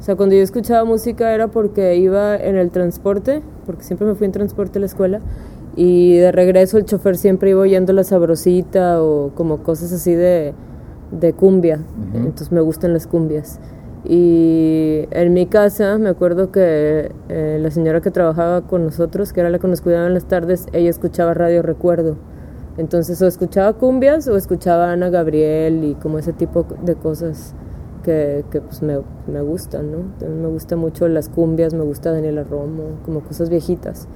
O 0.00 0.02
sea, 0.04 0.16
cuando 0.16 0.34
yo 0.34 0.42
escuchaba 0.42 0.84
música 0.84 1.32
era 1.32 1.46
porque 1.46 1.96
iba 1.96 2.36
en 2.36 2.56
el 2.56 2.70
transporte, 2.70 3.40
porque 3.64 3.84
siempre 3.84 4.08
me 4.08 4.16
fui 4.16 4.24
en 4.24 4.32
transporte 4.32 4.78
a 4.78 4.80
la 4.80 4.86
escuela, 4.86 5.20
y 5.76 6.16
de 6.16 6.32
regreso 6.32 6.76
el 6.76 6.84
chofer 6.84 7.16
siempre 7.16 7.50
iba 7.50 7.60
oyendo 7.60 7.92
la 7.92 8.02
sabrosita 8.02 9.00
o 9.00 9.30
como 9.36 9.58
cosas 9.58 9.92
así 9.92 10.12
de, 10.12 10.54
de 11.12 11.32
cumbia. 11.32 11.78
Entonces 12.14 12.50
me 12.50 12.60
gustan 12.60 12.92
las 12.92 13.06
cumbias. 13.06 13.60
Y 14.04 15.06
en 15.12 15.32
mi 15.32 15.46
casa 15.46 15.96
me 15.98 16.08
acuerdo 16.08 16.50
que 16.50 17.12
eh, 17.28 17.58
la 17.60 17.70
señora 17.70 18.00
que 18.00 18.10
trabajaba 18.10 18.62
con 18.62 18.84
nosotros, 18.84 19.32
que 19.32 19.40
era 19.40 19.50
la 19.50 19.58
que 19.58 19.68
nos 19.68 19.80
cuidaba 19.80 20.06
en 20.06 20.14
las 20.14 20.26
tardes, 20.26 20.66
ella 20.72 20.90
escuchaba 20.90 21.34
radio 21.34 21.62
recuerdo. 21.62 22.16
Entonces 22.78 23.20
o 23.22 23.26
escuchaba 23.26 23.74
cumbias 23.74 24.26
o 24.28 24.36
escuchaba 24.36 24.92
Ana 24.92 25.10
Gabriel 25.10 25.84
y 25.84 25.94
como 25.94 26.18
ese 26.18 26.32
tipo 26.32 26.66
de 26.82 26.94
cosas 26.94 27.54
que, 28.02 28.44
que 28.50 28.60
pues 28.60 28.82
me, 28.82 28.98
me 29.30 29.40
gustan, 29.42 29.92
¿no? 29.92 29.98
También 30.18 30.42
me 30.42 30.48
gusta 30.48 30.74
mucho 30.74 31.06
las 31.06 31.28
cumbias, 31.28 31.74
me 31.74 31.84
gusta 31.84 32.12
Daniela 32.12 32.44
Romo, 32.44 32.98
como 33.04 33.20
cosas 33.20 33.50
viejitas. 33.50 34.08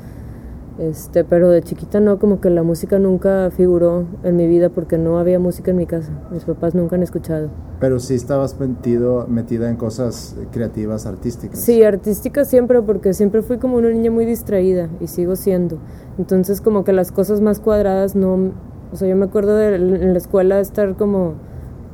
Este, 0.79 1.25
pero 1.25 1.49
de 1.49 1.63
chiquita 1.63 2.01
no, 2.01 2.19
como 2.19 2.41
que 2.41 2.51
la 2.51 2.63
música 2.63 2.99
nunca 2.99 3.51
figuró 3.51 4.05
en 4.25 4.37
mi 4.37 4.47
vida 4.47 4.69
porque 4.69 4.99
no 4.99 5.19
había 5.19 5.39
música 5.39 5.71
en 5.71 5.79
mi 5.79 5.87
casa. 5.87 6.13
Mis 6.31 6.45
papás 6.45 6.75
nunca 6.75 6.97
han 6.97 7.03
escuchado. 7.03 7.49
Pero 7.81 7.99
sí 7.99 8.15
estabas 8.15 8.61
metido, 8.61 9.27
metida 9.27 9.71
en 9.71 9.77
cosas 9.77 10.37
creativas, 10.53 11.07
artísticas. 11.07 11.61
Sí, 11.61 11.83
artísticas 11.83 12.49
siempre 12.49 12.83
porque 12.83 13.15
siempre 13.15 13.43
fui 13.43 13.57
como 13.59 13.77
una 13.79 13.89
niña 13.89 14.11
muy 14.11 14.27
distraída 14.27 14.91
y 15.01 15.07
sigo 15.07 15.35
siendo. 15.37 15.79
Entonces 16.19 16.61
como 16.61 16.85
que 16.85 16.93
las 16.93 17.11
cosas 17.11 17.41
más 17.41 17.59
cuadradas 17.61 18.15
no... 18.15 18.53
O 18.93 18.97
sea, 18.97 19.09
yo 19.09 19.17
me 19.17 19.25
acuerdo 19.25 19.57
de 19.57 19.77
en 19.77 20.13
la 20.13 20.19
escuela 20.19 20.61
estar 20.61 20.95
como... 20.97 21.35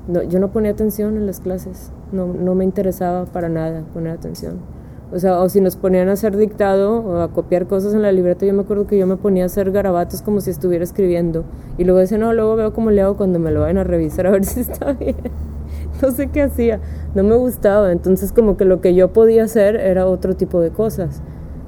No, 0.09 0.25
yo 0.25 0.41
no 0.41 0.51
ponía 0.51 0.73
atención 0.73 1.17
en 1.17 1.27
las 1.27 1.39
clases, 1.39 1.93
no, 2.11 2.27
no 2.27 2.57
me 2.57 2.65
interesaba 2.65 3.25
para 3.27 3.49
nada 3.49 3.85
poner 3.95 4.12
atención. 4.12 4.57
O 5.12 5.19
sea, 5.19 5.40
o 5.40 5.49
si 5.50 5.61
nos 5.61 5.76
ponían 5.76 6.09
a 6.09 6.12
hacer 6.12 6.38
dictado 6.38 7.00
o 7.00 7.21
a 7.21 7.28
copiar 7.28 7.66
cosas 7.66 7.92
en 7.92 8.00
la 8.00 8.11
libreta, 8.12 8.47
yo 8.47 8.54
me 8.54 8.62
acuerdo 8.62 8.87
que 8.87 8.97
yo 8.97 9.07
me 9.07 9.16
ponía 9.16 9.42
a 9.42 9.47
hacer 9.47 9.71
garabatos 9.71 10.23
como 10.23 10.40
si 10.40 10.50
estuviera 10.50 10.83
escribiendo. 10.83 11.45
Y 11.76 11.85
luego 11.85 12.00
decía, 12.00 12.16
no, 12.16 12.33
luego 12.33 12.57
veo 12.57 12.73
cómo 12.73 12.90
le 12.90 13.02
hago 13.02 13.19
cuando 13.19 13.38
me 13.38 13.50
lo 13.50 13.61
vayan 13.61 13.76
a 13.76 13.85
revisar 13.85 14.26
a 14.26 14.31
ver 14.31 14.47
si 14.47 14.61
está 14.61 14.92
bien. 14.99 15.16
no 16.00 16.11
sé 16.12 16.28
qué 16.28 16.42
hacía, 16.42 16.81
no 17.14 17.25
me 17.25 17.37
gustaba. 17.37 17.92
Entonces 17.92 18.33
como 18.33 18.57
que 18.57 18.64
lo 18.64 18.81
que 18.81 18.95
yo 18.95 19.12
podía 19.12 19.45
hacer 19.45 19.76
era 19.76 20.07
otro 20.07 20.35
tipo 20.35 20.62
de 20.62 20.71
cosas. 20.71 21.21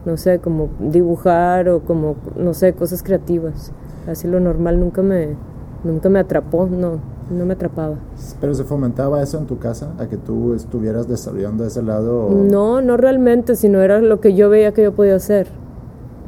No 0.07 0.17
sé, 0.17 0.39
como 0.39 0.71
dibujar 0.79 1.69
o 1.69 1.81
como, 1.81 2.17
no 2.37 2.55
sé, 2.55 2.73
cosas 2.73 3.03
creativas. 3.03 3.73
Así 4.07 4.27
lo 4.27 4.41
normal 4.41 4.81
nunca 4.81 5.03
me, 5.03 5.37
nunca 5.83 6.09
me 6.09 6.19
atrapó, 6.19 6.67
no, 6.67 6.99
no 7.31 7.47
me 7.47 7.55
atrapaba. 7.55 7.97
¿Pero 8.41 8.55
se 8.55 8.65
fomentaba 8.65 9.23
eso 9.23 9.39
en 9.39 9.47
tu 9.47 9.59
casa? 9.59 9.93
¿A 9.99 10.07
que 10.07 10.17
tú 10.17 10.55
estuvieras 10.55 11.09
desarrollando 11.09 11.65
ese 11.65 11.83
lado? 11.83 12.31
No, 12.31 12.81
no 12.81 12.97
realmente, 12.97 13.57
sino 13.57 13.81
era 13.81 14.01
lo 14.01 14.21
que 14.21 14.35
yo 14.35 14.49
veía 14.49 14.73
que 14.73 14.83
yo 14.83 14.93
podía 14.93 15.17
hacer. 15.17 15.49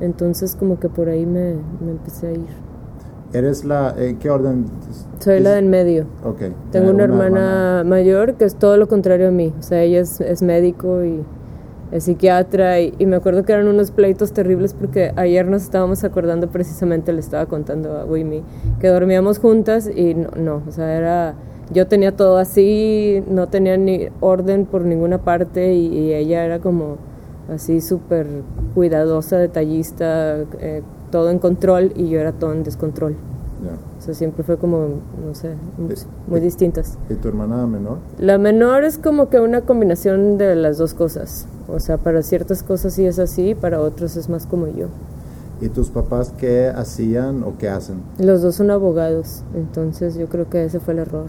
Entonces 0.00 0.56
como 0.56 0.78
que 0.78 0.88
por 0.88 1.08
ahí 1.08 1.26
me, 1.26 1.54
me 1.84 1.92
empecé 1.92 2.28
a 2.28 2.32
ir. 2.32 2.66
¿Eres 3.32 3.64
la... 3.64 3.94
¿En 3.98 4.18
qué 4.18 4.30
orden? 4.30 4.66
Soy 5.18 5.40
la 5.40 5.52
del 5.52 5.66
medio. 5.66 6.06
Ok. 6.24 6.42
Tengo 6.70 6.90
una, 6.90 7.04
hermana, 7.04 7.82
mayor 7.84 8.34
que 8.34 8.44
es 8.44 8.54
todo 8.54 8.76
lo 8.76 8.88
contrario 8.88 9.28
a 9.28 9.30
mí. 9.30 9.52
O 9.58 9.62
sea, 9.62 9.82
ella 9.82 10.00
es, 10.00 10.20
es 10.20 10.42
médico 10.42 11.04
y 11.04 11.22
es 11.92 12.04
psiquiatra 12.04 12.80
y, 12.80 12.94
y, 12.98 13.06
me 13.06 13.16
acuerdo 13.16 13.44
que 13.44 13.52
eran 13.52 13.68
unos 13.68 13.90
pleitos 13.90 14.32
terribles 14.32 14.74
porque 14.74 15.12
ayer 15.16 15.46
nos 15.46 15.62
estábamos 15.62 16.04
acordando 16.04 16.48
precisamente, 16.48 17.12
le 17.12 17.20
estaba 17.20 17.46
contando 17.46 17.96
a 17.98 18.04
Wimi, 18.04 18.42
que 18.80 18.88
dormíamos 18.88 19.38
juntas 19.38 19.88
y 19.94 20.14
no, 20.14 20.30
no, 20.36 20.62
o 20.66 20.72
sea, 20.72 20.96
era, 20.96 21.34
yo 21.72 21.86
tenía 21.86 22.12
todo 22.12 22.38
así, 22.38 23.22
no 23.28 23.48
tenía 23.48 23.76
ni 23.76 24.08
orden 24.20 24.66
por 24.66 24.84
ninguna 24.84 25.18
parte 25.18 25.74
y, 25.74 26.12
ella 26.12 26.44
era 26.44 26.58
como 26.58 26.96
así 27.52 27.80
súper 27.80 28.26
cuidadosa, 28.74 29.38
detallista, 29.38 30.38
eh, 30.60 30.82
todo 31.10 31.30
en 31.30 31.38
control 31.38 31.92
y 31.94 32.08
yo 32.08 32.18
era 32.20 32.32
todo 32.32 32.52
en 32.52 32.64
descontrol. 32.64 33.16
O 33.98 34.02
sea, 34.02 34.14
siempre 34.14 34.44
fue 34.44 34.58
como, 34.58 34.88
no 35.26 35.34
sé, 35.34 35.54
muy 36.26 36.40
distintas. 36.40 36.98
¿Y 37.08 37.14
tu 37.14 37.28
hermana 37.28 37.66
menor? 37.66 37.98
La 38.18 38.38
menor 38.38 38.84
es 38.84 38.98
como 38.98 39.28
que 39.30 39.40
una 39.40 39.62
combinación 39.62 40.38
de 40.38 40.54
las 40.54 40.78
dos 40.78 40.94
cosas. 40.94 41.46
O 41.68 41.80
sea, 41.80 41.98
para 41.98 42.22
ciertas 42.22 42.62
cosas 42.62 42.94
sí 42.94 43.06
es 43.06 43.18
así, 43.18 43.54
para 43.54 43.80
otras 43.80 44.16
es 44.16 44.28
más 44.28 44.46
como 44.46 44.68
yo. 44.68 44.88
¿Y 45.58 45.70
tus 45.70 45.88
papás 45.88 46.34
qué 46.36 46.68
hacían 46.68 47.42
o 47.42 47.56
qué 47.56 47.70
hacen? 47.70 48.02
Los 48.18 48.42
dos 48.42 48.56
son 48.56 48.70
abogados, 48.70 49.42
entonces 49.54 50.16
yo 50.16 50.28
creo 50.28 50.50
que 50.50 50.64
ese 50.64 50.80
fue 50.80 50.92
el 50.92 51.00
error. 51.00 51.28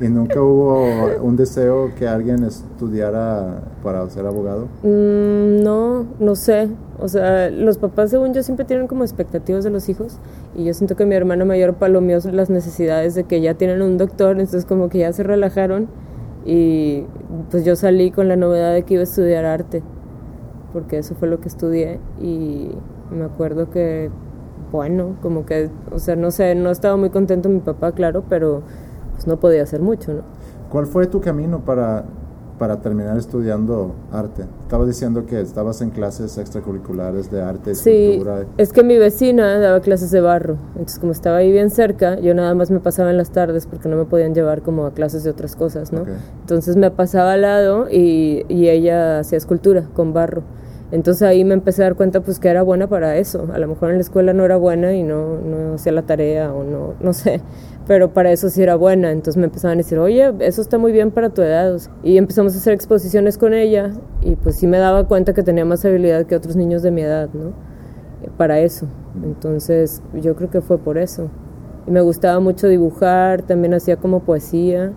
¿Y 0.00 0.08
nunca 0.08 0.40
hubo 0.40 0.86
un 1.20 1.36
deseo 1.36 1.90
que 1.98 2.08
alguien 2.08 2.42
estudiara 2.42 3.64
para 3.82 4.08
ser 4.08 4.24
abogado? 4.24 4.68
Mm, 4.82 5.62
no, 5.62 6.06
no 6.18 6.34
sé. 6.34 6.70
O 6.98 7.08
sea, 7.08 7.50
los 7.50 7.76
papás, 7.76 8.10
según 8.10 8.32
yo, 8.32 8.42
siempre 8.42 8.64
tienen 8.64 8.86
como 8.86 9.04
expectativas 9.04 9.62
de 9.62 9.68
los 9.68 9.90
hijos. 9.90 10.16
Y 10.56 10.64
yo 10.64 10.72
siento 10.72 10.96
que 10.96 11.04
mi 11.04 11.14
hermano 11.14 11.44
mayor 11.44 11.74
palomeó 11.74 12.18
las 12.32 12.48
necesidades 12.48 13.14
de 13.14 13.24
que 13.24 13.42
ya 13.42 13.54
tienen 13.54 13.82
un 13.82 13.98
doctor, 13.98 14.32
entonces 14.32 14.64
como 14.64 14.88
que 14.88 15.00
ya 15.00 15.12
se 15.12 15.22
relajaron. 15.22 15.88
Y 16.46 17.04
pues 17.50 17.66
yo 17.66 17.76
salí 17.76 18.10
con 18.10 18.28
la 18.28 18.36
novedad 18.36 18.72
de 18.72 18.84
que 18.84 18.94
iba 18.94 19.02
a 19.02 19.04
estudiar 19.04 19.44
arte 19.44 19.82
porque 20.72 20.98
eso 20.98 21.14
fue 21.14 21.28
lo 21.28 21.40
que 21.40 21.48
estudié 21.48 22.00
y 22.20 22.70
me 23.10 23.24
acuerdo 23.24 23.70
que, 23.70 24.10
bueno, 24.70 25.16
como 25.22 25.46
que, 25.46 25.70
o 25.90 25.98
sea, 25.98 26.16
no 26.16 26.30
sé, 26.30 26.54
no 26.54 26.70
estaba 26.70 26.96
muy 26.96 27.10
contento 27.10 27.48
mi 27.48 27.60
papá, 27.60 27.92
claro, 27.92 28.24
pero 28.28 28.62
pues 29.12 29.26
no 29.26 29.38
podía 29.38 29.62
hacer 29.62 29.80
mucho, 29.80 30.14
¿no? 30.14 30.22
¿Cuál 30.70 30.86
fue 30.86 31.06
tu 31.06 31.20
camino 31.20 31.60
para, 31.60 32.04
para 32.60 32.82
terminar 32.82 33.16
estudiando 33.16 33.94
arte? 34.12 34.44
Estabas 34.60 34.86
diciendo 34.86 35.24
que 35.24 35.40
estabas 35.40 35.80
en 35.80 35.88
clases 35.88 36.36
extracurriculares 36.36 37.30
de 37.30 37.40
arte, 37.40 37.74
sí, 37.74 38.22
es 38.58 38.74
que 38.74 38.82
mi 38.82 38.98
vecina 38.98 39.58
daba 39.58 39.80
clases 39.80 40.10
de 40.10 40.20
barro, 40.20 40.58
entonces 40.72 40.98
como 40.98 41.12
estaba 41.12 41.38
ahí 41.38 41.50
bien 41.50 41.70
cerca, 41.70 42.20
yo 42.20 42.34
nada 42.34 42.54
más 42.54 42.70
me 42.70 42.78
pasaba 42.78 43.10
en 43.10 43.16
las 43.16 43.30
tardes 43.30 43.64
porque 43.64 43.88
no 43.88 43.96
me 43.96 44.04
podían 44.04 44.34
llevar 44.34 44.60
como 44.60 44.84
a 44.84 44.92
clases 44.92 45.24
de 45.24 45.30
otras 45.30 45.56
cosas, 45.56 45.90
¿no? 45.90 46.04
Entonces 46.42 46.76
me 46.76 46.90
pasaba 46.90 47.32
al 47.32 47.40
lado 47.40 47.86
y, 47.90 48.44
y 48.50 48.68
ella 48.68 49.20
hacía 49.20 49.38
escultura 49.38 49.88
con 49.94 50.12
barro. 50.12 50.42
Entonces 50.92 51.22
ahí 51.22 51.44
me 51.44 51.54
empecé 51.54 51.82
a 51.82 51.86
dar 51.86 51.94
cuenta 51.94 52.20
pues 52.20 52.40
que 52.40 52.48
era 52.48 52.62
buena 52.62 52.88
para 52.88 53.16
eso. 53.16 53.48
A 53.54 53.58
lo 53.58 53.68
mejor 53.68 53.90
en 53.90 53.96
la 53.96 54.00
escuela 54.02 54.32
no 54.32 54.44
era 54.44 54.56
buena 54.56 54.92
y 54.92 55.02
no, 55.02 55.38
no 55.38 55.74
hacía 55.74 55.92
la 55.92 56.02
tarea 56.02 56.52
o 56.52 56.64
no, 56.64 56.94
no 57.00 57.12
sé, 57.12 57.40
pero 57.90 58.14
para 58.14 58.30
eso 58.30 58.50
sí 58.50 58.62
era 58.62 58.76
buena. 58.76 59.10
Entonces 59.10 59.36
me 59.36 59.46
empezaban 59.46 59.76
a 59.76 59.78
decir, 59.78 59.98
oye, 59.98 60.32
eso 60.38 60.62
está 60.62 60.78
muy 60.78 60.92
bien 60.92 61.10
para 61.10 61.30
tu 61.30 61.42
edad. 61.42 61.76
Y 62.04 62.18
empezamos 62.18 62.54
a 62.54 62.58
hacer 62.58 62.72
exposiciones 62.72 63.36
con 63.36 63.52
ella 63.52 63.90
y 64.22 64.36
pues 64.36 64.54
sí 64.58 64.68
me 64.68 64.78
daba 64.78 65.08
cuenta 65.08 65.34
que 65.34 65.42
tenía 65.42 65.64
más 65.64 65.84
habilidad 65.84 66.24
que 66.26 66.36
otros 66.36 66.54
niños 66.54 66.82
de 66.82 66.92
mi 66.92 67.02
edad, 67.02 67.30
¿no? 67.32 67.52
Para 68.36 68.60
eso. 68.60 68.86
Entonces 69.24 70.04
yo 70.14 70.36
creo 70.36 70.50
que 70.50 70.60
fue 70.60 70.78
por 70.78 70.98
eso. 70.98 71.30
Y 71.88 71.90
me 71.90 72.00
gustaba 72.00 72.38
mucho 72.38 72.68
dibujar, 72.68 73.42
también 73.42 73.74
hacía 73.74 73.96
como 73.96 74.20
poesía 74.20 74.92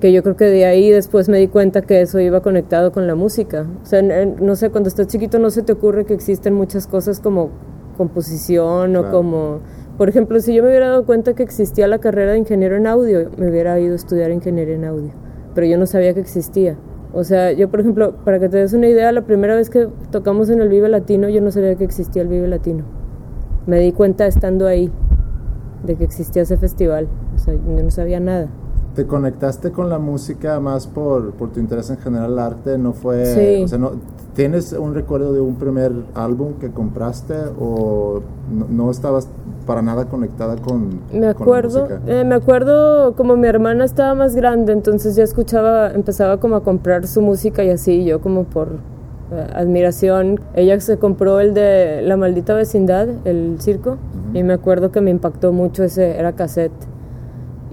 que 0.00 0.12
yo 0.12 0.24
creo 0.24 0.34
que 0.34 0.46
de 0.46 0.64
ahí 0.64 0.90
después 0.90 1.28
me 1.28 1.38
di 1.38 1.46
cuenta 1.46 1.82
que 1.82 2.00
eso 2.00 2.18
iba 2.18 2.40
conectado 2.40 2.90
con 2.90 3.06
la 3.06 3.14
música. 3.14 3.64
O 3.80 3.86
sea, 3.86 4.02
no 4.02 4.56
sé, 4.56 4.70
cuando 4.70 4.88
estás 4.88 5.06
chiquito 5.06 5.38
no 5.38 5.50
se 5.50 5.62
te 5.62 5.70
ocurre 5.70 6.04
que 6.04 6.14
existen 6.14 6.52
muchas 6.54 6.88
cosas 6.88 7.20
como 7.20 7.50
composición 7.96 8.96
o 8.96 9.08
como... 9.08 9.60
Por 9.98 10.08
ejemplo, 10.08 10.38
si 10.38 10.54
yo 10.54 10.62
me 10.62 10.68
hubiera 10.68 10.90
dado 10.90 11.04
cuenta 11.04 11.34
que 11.34 11.42
existía 11.42 11.88
la 11.88 11.98
carrera 11.98 12.30
de 12.32 12.38
ingeniero 12.38 12.76
en 12.76 12.86
audio, 12.86 13.30
me 13.36 13.50
hubiera 13.50 13.80
ido 13.80 13.94
a 13.94 13.96
estudiar 13.96 14.30
ingeniería 14.30 14.76
en 14.76 14.84
audio, 14.84 15.10
pero 15.56 15.66
yo 15.66 15.76
no 15.76 15.86
sabía 15.86 16.14
que 16.14 16.20
existía. 16.20 16.76
O 17.12 17.24
sea, 17.24 17.50
yo 17.50 17.68
por 17.68 17.80
ejemplo, 17.80 18.14
para 18.24 18.38
que 18.38 18.48
te 18.48 18.58
des 18.58 18.72
una 18.74 18.86
idea, 18.86 19.10
la 19.10 19.22
primera 19.22 19.56
vez 19.56 19.70
que 19.70 19.88
tocamos 20.12 20.50
en 20.50 20.60
el 20.60 20.68
Vive 20.68 20.88
Latino, 20.88 21.28
yo 21.28 21.40
no 21.40 21.50
sabía 21.50 21.74
que 21.74 21.82
existía 21.82 22.22
el 22.22 22.28
Vive 22.28 22.46
Latino. 22.46 22.84
Me 23.66 23.80
di 23.80 23.90
cuenta 23.90 24.28
estando 24.28 24.68
ahí 24.68 24.92
de 25.82 25.96
que 25.96 26.04
existía 26.04 26.42
ese 26.42 26.56
festival. 26.56 27.08
O 27.34 27.38
sea, 27.38 27.54
yo 27.54 27.82
no 27.82 27.90
sabía 27.90 28.20
nada. 28.20 28.48
¿Te 28.98 29.06
conectaste 29.06 29.70
con 29.70 29.88
la 29.88 30.00
música 30.00 30.58
más 30.58 30.88
por, 30.88 31.30
por 31.34 31.50
tu 31.50 31.60
interés 31.60 31.88
en 31.88 31.98
general 31.98 32.32
el 32.32 32.38
arte? 32.40 32.78
¿No 32.78 32.92
fue...? 32.92 33.26
Sí. 33.26 33.62
O 33.62 33.68
sea, 33.68 33.78
no, 33.78 33.92
¿Tienes 34.34 34.72
un 34.72 34.92
recuerdo 34.92 35.32
de 35.32 35.40
un 35.40 35.54
primer 35.54 35.92
álbum 36.16 36.54
que 36.54 36.72
compraste 36.72 37.34
o 37.60 38.22
no, 38.68 38.90
estabas 38.90 39.28
para 39.68 39.82
nada 39.82 40.06
conectada 40.06 40.56
con, 40.56 40.98
me 41.12 41.28
acuerdo, 41.28 41.82
con 41.82 41.90
la 41.90 41.96
música? 41.98 42.12
Eh, 42.12 42.24
me 42.24 42.34
acuerdo 42.34 43.14
como 43.14 43.36
mi 43.36 43.46
hermana 43.46 43.84
estaba 43.84 44.16
más 44.16 44.34
grande, 44.34 44.72
entonces 44.72 45.14
ya 45.14 45.22
escuchaba, 45.22 45.92
empezaba 45.92 46.40
como 46.40 46.56
a 46.56 46.64
comprar 46.64 47.06
su 47.06 47.22
música 47.22 47.62
y 47.62 47.70
así, 47.70 48.04
yo 48.04 48.20
como 48.20 48.42
por 48.42 48.66
eh, 49.30 49.46
admiración. 49.54 50.40
Ella 50.56 50.80
se 50.80 50.98
compró 50.98 51.38
el 51.38 51.54
de 51.54 52.02
La 52.02 52.16
Maldita 52.16 52.52
Vecindad, 52.54 53.06
el 53.24 53.60
circo, 53.60 53.96
y 54.34 54.42
me 54.42 54.54
acuerdo 54.54 54.90
que 54.90 55.00
me 55.00 55.12
impactó 55.12 55.52
mucho 55.52 55.84
ese, 55.84 56.18
era 56.18 56.32
cassette. 56.32 56.87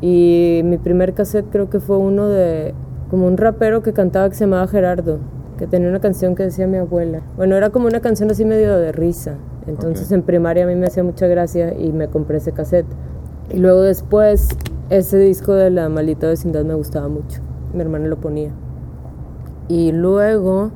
Y 0.02 0.62
mi 0.64 0.78
primer 0.78 1.14
cassette 1.14 1.50
creo 1.50 1.70
que 1.70 1.80
fue 1.80 1.98
uno 1.98 2.28
de 2.28 2.74
como 3.10 3.28
un 3.28 3.38
rapero 3.38 3.82
que 3.82 3.94
cantaba 3.94 4.30
que 4.30 4.36
se 4.36 4.46
llamaba 4.46 4.68
Gerardo 4.68 5.20
que 5.58 5.68
tenía 5.68 5.90
una 5.90 6.00
canción 6.00 6.36
que 6.36 6.44
decía 6.44 6.68
mi 6.68 6.78
abuela. 6.78 7.22
Bueno, 7.38 7.56
era 7.56 7.70
como 7.70 7.88
una 7.88 8.02
canción 8.02 8.30
así 8.32 8.46
medio 8.46 8.78
de 8.78 8.92
risa. 8.92 9.36
Entonces 9.68 10.12
en 10.12 10.22
primaria 10.22 10.66
a 10.66 10.68
mí 10.68 10.76
me 10.76 10.88
hacía 10.88 11.04
mucha 11.04 11.28
gracia 11.28 11.74
y 11.78 11.92
me 11.92 12.08
compré 12.08 12.38
ese 12.38 12.52
cassette. 12.52 12.88
Y 13.50 13.58
luego 13.58 13.82
después 13.82 14.50
ese 14.90 15.18
disco 15.18 15.54
de 15.54 15.70
La 15.70 15.90
maldita 15.90 16.28
vecindad 16.28 16.64
me 16.66 16.74
gustaba 16.74 17.08
mucho. 17.08 17.42
Mi 17.74 17.82
hermana 17.82 18.08
lo 18.08 18.18
ponía. 18.18 18.52
Y 19.68 19.92
luego 19.92 20.72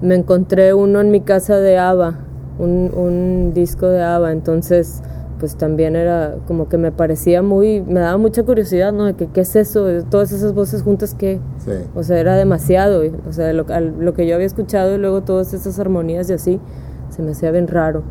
me 0.00 0.14
encontré 0.14 0.74
uno 0.74 1.00
en 1.00 1.10
mi 1.10 1.20
casa 1.20 1.58
de 1.58 1.78
Ava, 1.78 2.18
un, 2.58 2.90
un 2.94 3.52
disco 3.54 3.86
de 3.86 4.02
Ava. 4.02 4.32
Entonces 4.32 5.02
pues 5.40 5.56
también 5.56 5.96
era 5.96 6.36
como 6.46 6.68
que 6.68 6.78
me 6.78 6.92
parecía 6.92 7.42
muy, 7.42 7.80
me 7.80 7.98
daba 7.98 8.18
mucha 8.18 8.44
curiosidad, 8.44 8.92
¿no? 8.92 9.06
De 9.06 9.14
que, 9.14 9.26
qué 9.26 9.40
es 9.40 9.56
eso, 9.56 9.88
todas 10.10 10.30
esas 10.30 10.52
voces 10.52 10.82
juntas, 10.82 11.14
¿qué? 11.14 11.40
Sí. 11.64 11.72
O 11.94 12.02
sea, 12.02 12.20
era 12.20 12.36
demasiado, 12.36 13.02
o 13.26 13.32
sea, 13.32 13.52
lo, 13.54 13.64
lo, 13.98 14.14
que 14.14 14.26
yo 14.26 14.34
había 14.34 14.46
escuchado 14.46 14.94
y 14.94 14.98
luego 14.98 15.22
todas 15.22 15.54
esas 15.54 15.78
armonías 15.80 16.28
y 16.30 16.34
así, 16.34 16.60
se 17.08 17.22
me 17.22 17.32
hacía 17.32 17.50
bien 17.50 17.66
raro. 17.66 18.02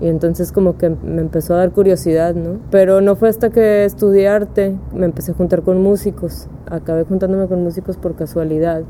Y 0.00 0.06
entonces 0.06 0.52
como 0.52 0.78
que 0.78 0.90
me 0.90 1.20
empezó 1.20 1.54
a 1.54 1.58
dar 1.58 1.72
curiosidad, 1.72 2.34
¿no? 2.36 2.60
Pero 2.70 3.00
no 3.00 3.16
fue 3.16 3.28
hasta 3.28 3.50
que 3.50 3.84
estudié 3.84 4.28
arte, 4.28 4.76
me 4.94 5.06
empecé 5.06 5.32
a 5.32 5.34
juntar 5.34 5.62
con 5.62 5.82
músicos, 5.82 6.46
acabé 6.70 7.02
juntándome 7.02 7.48
con 7.48 7.64
músicos 7.64 7.96
por 7.96 8.14
casualidad 8.14 8.84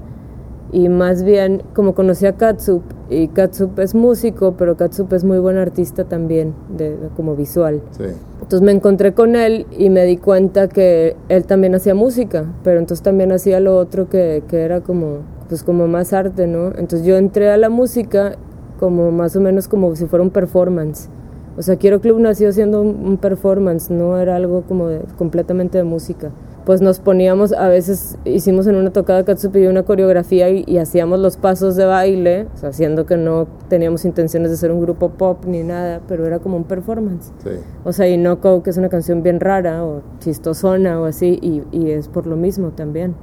y 0.72 0.88
más 0.88 1.22
bien 1.22 1.62
como 1.74 1.94
conocí 1.94 2.26
a 2.26 2.34
Katsup 2.34 2.82
y 3.08 3.28
Katsup 3.28 3.78
es 3.78 3.94
músico 3.94 4.54
pero 4.58 4.76
Katsup 4.76 5.12
es 5.14 5.24
muy 5.24 5.38
buen 5.38 5.56
artista 5.56 6.04
también 6.04 6.54
de, 6.76 6.96
como 7.16 7.36
visual. 7.36 7.80
Sí. 7.92 8.04
entonces 8.34 8.60
me 8.60 8.72
encontré 8.72 9.14
con 9.14 9.34
él 9.36 9.66
y 9.76 9.90
me 9.90 10.04
di 10.04 10.16
cuenta 10.16 10.68
que 10.68 11.16
él 11.28 11.44
también 11.44 11.74
hacía 11.74 11.94
música 11.94 12.44
pero 12.64 12.78
entonces 12.78 13.02
también 13.02 13.32
hacía 13.32 13.60
lo 13.60 13.76
otro 13.76 14.08
que, 14.08 14.42
que 14.48 14.60
era 14.60 14.80
como 14.80 15.18
pues 15.48 15.62
como 15.62 15.86
más 15.86 16.12
arte 16.12 16.46
no 16.46 16.68
entonces 16.68 17.04
yo 17.04 17.16
entré 17.16 17.50
a 17.50 17.56
la 17.56 17.70
música 17.70 18.36
como 18.78 19.10
más 19.10 19.36
o 19.36 19.40
menos 19.40 19.68
como 19.68 19.94
si 19.96 20.06
fuera 20.06 20.22
un 20.22 20.30
performance. 20.30 21.08
O 21.56 21.62
sea 21.62 21.76
Quiero 21.76 22.00
Club 22.00 22.20
nació 22.20 22.52
siendo 22.52 22.82
un, 22.82 23.16
performance 23.16 23.90
no 23.90 24.16
era 24.18 24.36
algo 24.36 24.62
como 24.62 24.88
completamente 25.16 25.78
de 25.78 25.84
música 25.84 26.30
pues 26.68 26.82
nos 26.82 27.00
poníamos, 27.00 27.54
a 27.54 27.66
veces 27.68 28.18
hicimos 28.26 28.66
en 28.66 28.74
una 28.74 28.90
tocada 28.90 29.24
Katsupi 29.24 29.66
una 29.68 29.84
coreografía 29.84 30.50
y, 30.50 30.76
hacíamos 30.76 31.18
los 31.18 31.38
pasos 31.38 31.76
de 31.76 31.86
baile, 31.86 32.46
o 32.54 32.58
sea, 32.58 32.68
haciendo 32.68 33.06
que 33.06 33.16
no 33.16 33.48
teníamos 33.70 34.04
intenciones 34.04 34.50
de 34.50 34.58
ser 34.58 34.70
un 34.70 34.82
grupo 34.82 35.08
pop 35.12 35.46
ni 35.46 35.62
nada, 35.62 36.02
pero 36.06 36.26
era 36.26 36.40
como 36.40 36.58
un 36.58 36.64
performance. 36.64 37.32
Sí. 37.42 37.52
O 37.84 37.92
sea, 37.94 38.06
y 38.06 38.18
No 38.18 38.42
que 38.42 38.68
es 38.68 38.76
una 38.76 38.90
canción 38.90 39.22
bien 39.22 39.40
rara 39.40 39.82
o 39.82 40.02
chistosona 40.18 41.00
o 41.00 41.06
así, 41.06 41.38
y, 41.40 41.62
y 41.72 41.90
es 41.90 42.08
por 42.08 42.26
lo 42.26 42.36
mismo 42.36 42.68
también. 42.72 43.14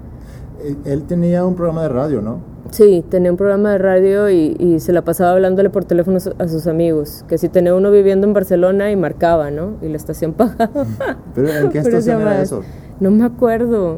Él 0.83 1.03
tenía 1.03 1.45
un 1.45 1.53
programa 1.53 1.83
de 1.83 1.89
radio, 1.89 2.23
¿no? 2.23 2.39
Sí, 2.71 3.05
tenía 3.07 3.29
un 3.29 3.37
programa 3.37 3.73
de 3.73 3.77
radio 3.77 4.27
y, 4.27 4.55
y, 4.57 4.79
se 4.79 4.91
la 4.91 5.03
pasaba 5.03 5.33
hablándole 5.33 5.69
por 5.69 5.85
teléfono 5.85 6.17
a 6.39 6.47
sus 6.47 6.65
amigos, 6.65 7.23
que 7.27 7.37
si 7.37 7.47
tenía 7.47 7.75
uno 7.75 7.91
viviendo 7.91 8.25
en 8.25 8.33
Barcelona 8.33 8.89
y 8.89 8.95
marcaba, 8.95 9.51
¿no? 9.51 9.73
Y 9.83 9.89
la 9.89 9.97
estación 9.97 10.33
pagaba. 10.37 10.87
¿Pero 11.35 11.49
en 11.49 11.69
qué 11.69 11.77
estación 11.77 12.21
era 12.21 12.41
eso? 12.41 12.63
No 12.97 13.11
me 13.11 13.25
acuerdo, 13.25 13.97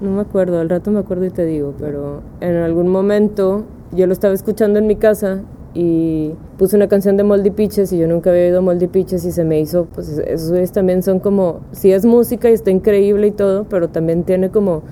no 0.00 0.12
me 0.12 0.22
acuerdo, 0.22 0.60
al 0.60 0.70
rato 0.70 0.90
me 0.90 1.00
acuerdo 1.00 1.26
y 1.26 1.30
te 1.30 1.44
digo, 1.44 1.74
pero 1.78 2.22
en 2.40 2.56
algún 2.56 2.88
momento 2.88 3.64
yo 3.92 4.06
lo 4.06 4.14
estaba 4.14 4.32
escuchando 4.32 4.78
en 4.78 4.86
mi 4.86 4.96
casa 4.96 5.42
y 5.74 6.32
puse 6.56 6.74
una 6.74 6.88
canción 6.88 7.18
de 7.18 7.22
Moldy 7.22 7.50
Pitches 7.50 7.92
y 7.92 7.98
yo 7.98 8.08
nunca 8.08 8.30
había 8.30 8.44
oído 8.44 8.62
Moldy 8.62 8.86
Pitches 8.86 9.26
y 9.26 9.30
se 9.30 9.44
me 9.44 9.60
hizo, 9.60 9.88
pues 9.94 10.08
esos 10.08 10.72
también 10.72 11.02
son 11.02 11.20
como, 11.20 11.60
sí 11.72 11.92
es 11.92 12.06
música 12.06 12.48
y 12.48 12.54
está 12.54 12.70
increíble 12.70 13.26
y 13.26 13.30
todo, 13.30 13.64
pero 13.64 13.88
también 13.88 14.24
tiene 14.24 14.48
como 14.50 14.84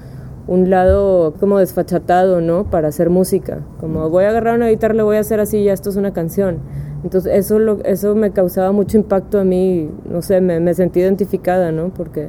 un 0.47 0.69
lado 0.69 1.33
como 1.41 1.59
desfachatado, 1.59 2.43
¿no? 2.43 2.65
Para 2.65 2.89
hacer 2.89 3.09
música, 3.09 3.61
como 3.81 4.11
voy 4.11 4.25
a 4.25 4.29
agarrar 4.29 4.57
una 4.57 4.69
guitarra, 4.69 4.93
le 4.93 5.05
voy 5.05 5.17
a 5.17 5.21
hacer 5.21 5.41
así, 5.41 5.65
ya 5.65 5.73
esto 5.73 5.89
es 5.89 5.97
una 5.97 6.13
canción. 6.13 6.59
Entonces 7.03 7.33
eso, 7.35 7.59
lo, 7.59 7.83
eso 7.85 8.15
me 8.15 8.31
causaba 8.31 8.73
mucho 8.73 8.99
impacto 8.99 9.41
a 9.41 9.45
mí, 9.45 9.89
no 10.05 10.21
sé, 10.21 10.43
me, 10.43 10.61
me 10.61 10.75
sentí 10.75 11.01
identificada, 11.01 11.73
¿no? 11.73 11.89
Porque 11.95 12.29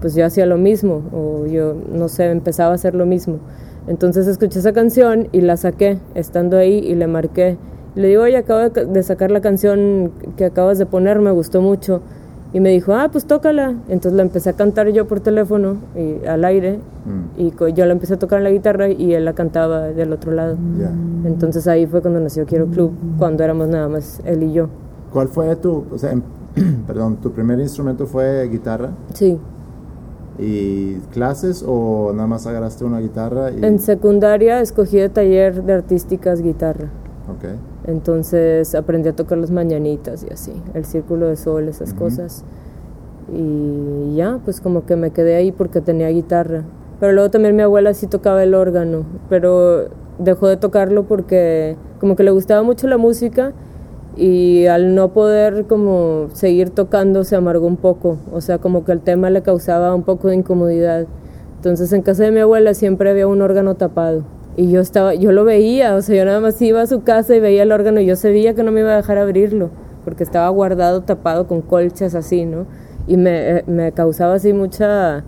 pues 0.00 0.14
yo 0.14 0.24
hacía 0.24 0.46
lo 0.46 0.56
mismo 0.56 1.02
o 1.12 1.46
yo, 1.46 1.74
no 1.92 2.08
sé, 2.08 2.30
empezaba 2.30 2.72
a 2.72 2.74
hacer 2.74 2.94
lo 2.94 3.06
mismo. 3.06 3.38
Entonces 3.86 4.26
escuché 4.26 4.58
esa 4.58 4.72
canción 4.72 5.28
y 5.32 5.40
la 5.40 5.56
saqué 5.56 5.98
estando 6.14 6.56
ahí 6.56 6.78
y 6.78 6.94
le 6.94 7.06
marqué. 7.06 7.56
Le 7.94 8.08
digo, 8.08 8.22
oye, 8.22 8.36
acabo 8.36 8.68
de 8.68 9.02
sacar 9.02 9.30
la 9.30 9.40
canción 9.40 10.12
que 10.36 10.44
acabas 10.44 10.78
de 10.78 10.86
poner, 10.86 11.20
me 11.20 11.30
gustó 11.30 11.62
mucho. 11.62 12.02
Y 12.52 12.60
me 12.60 12.70
dijo, 12.70 12.94
ah, 12.94 13.08
pues 13.10 13.26
tócala. 13.26 13.74
Entonces 13.88 14.12
la 14.14 14.22
empecé 14.22 14.50
a 14.50 14.52
cantar 14.54 14.88
yo 14.88 15.06
por 15.06 15.20
teléfono 15.20 15.76
y, 15.94 16.26
al 16.26 16.44
aire. 16.44 16.78
Mm. 17.04 17.40
Y 17.40 17.72
yo 17.74 17.84
la 17.84 17.92
empecé 17.92 18.14
a 18.14 18.18
tocar 18.18 18.38
en 18.38 18.44
la 18.44 18.50
guitarra 18.50 18.88
y 18.88 19.12
él 19.14 19.24
la 19.24 19.34
cantaba 19.34 19.88
del 19.88 20.12
otro 20.12 20.32
lado. 20.32 20.56
Entonces 21.24 21.66
ahí 21.66 21.86
fue 21.86 22.00
cuando 22.00 22.20
nació 22.20 22.46
Quiero 22.46 22.66
Club, 22.66 22.92
cuando 23.18 23.44
éramos 23.44 23.68
nada 23.68 23.88
más 23.88 24.20
él 24.24 24.44
y 24.44 24.52
yo. 24.52 24.68
¿Cuál 25.12 25.28
fue 25.28 25.56
tu, 25.56 25.84
o 25.90 25.98
sea, 25.98 26.14
perdón, 26.86 27.16
tu 27.16 27.32
primer 27.32 27.58
instrumento 27.60 28.06
fue 28.06 28.48
guitarra? 28.48 28.90
Sí. 29.14 29.38
¿Y 30.38 30.94
clases 31.12 31.64
o 31.66 32.12
nada 32.14 32.28
más 32.28 32.46
agarraste 32.46 32.84
una 32.84 33.00
guitarra? 33.00 33.48
En 33.50 33.78
secundaria 33.80 34.60
escogí 34.60 34.98
de 34.98 35.08
taller 35.08 35.64
de 35.64 35.72
artísticas 35.72 36.42
guitarra. 36.42 36.90
Okay. 37.36 37.56
Entonces 37.86 38.74
aprendí 38.74 39.08
a 39.08 39.16
tocar 39.16 39.38
las 39.38 39.50
mañanitas 39.50 40.24
y 40.28 40.32
así, 40.32 40.52
el 40.74 40.84
círculo 40.84 41.26
de 41.26 41.36
sol, 41.36 41.68
esas 41.68 41.92
cosas. 41.92 42.44
Y 43.32 44.14
ya, 44.14 44.38
pues 44.44 44.60
como 44.60 44.86
que 44.86 44.96
me 44.96 45.10
quedé 45.10 45.36
ahí 45.36 45.52
porque 45.52 45.80
tenía 45.80 46.08
guitarra. 46.08 46.62
Pero 47.00 47.12
luego 47.12 47.30
también 47.30 47.54
mi 47.54 47.62
abuela 47.62 47.92
sí 47.94 48.06
tocaba 48.06 48.42
el 48.42 48.54
órgano, 48.54 49.04
pero 49.28 49.88
dejó 50.18 50.48
de 50.48 50.56
tocarlo 50.56 51.04
porque 51.04 51.76
como 52.00 52.16
que 52.16 52.22
le 52.22 52.30
gustaba 52.30 52.62
mucho 52.62 52.86
la 52.88 52.98
música 52.98 53.52
y 54.16 54.66
al 54.66 54.94
no 54.94 55.08
poder 55.12 55.66
como 55.66 56.28
seguir 56.32 56.70
tocando 56.70 57.24
se 57.24 57.36
amargó 57.36 57.66
un 57.66 57.76
poco, 57.76 58.18
o 58.32 58.40
sea, 58.40 58.58
como 58.58 58.84
que 58.84 58.92
el 58.92 59.00
tema 59.00 59.30
le 59.30 59.42
causaba 59.42 59.94
un 59.94 60.02
poco 60.02 60.28
de 60.28 60.36
incomodidad. 60.36 61.06
Entonces 61.56 61.92
en 61.92 62.02
casa 62.02 62.24
de 62.24 62.30
mi 62.30 62.40
abuela 62.40 62.74
siempre 62.74 63.10
había 63.10 63.26
un 63.26 63.42
órgano 63.42 63.74
tapado 63.74 64.22
y 64.56 64.70
yo 64.70 64.80
estaba, 64.80 65.14
yo 65.14 65.30
lo 65.30 65.44
veía, 65.44 65.94
o 65.94 66.02
sea, 66.02 66.16
yo 66.16 66.24
nada 66.24 66.40
más 66.40 66.60
iba 66.62 66.82
a 66.82 66.86
su 66.86 67.02
casa 67.02 67.36
y 67.36 67.40
veía 67.40 67.62
el 67.62 67.70
órgano 67.70 68.00
y 68.00 68.06
yo 68.06 68.16
sabía 68.16 68.54
que 68.54 68.64
no 68.64 68.72
me 68.72 68.80
iba 68.80 68.92
a 68.92 68.96
dejar 68.96 69.18
abrirlo 69.18 69.70
porque 70.04 70.24
estaba 70.24 70.48
guardado 70.48 71.02
tapado 71.02 71.46
con 71.46 71.60
colchas 71.60 72.14
así, 72.14 72.44
¿no? 72.44 72.66
Y 73.06 73.16
me, 73.16 73.58
eh, 73.58 73.64
me 73.66 73.92
causaba 73.92 74.34
así 74.34 74.52
mucha, 74.52 75.22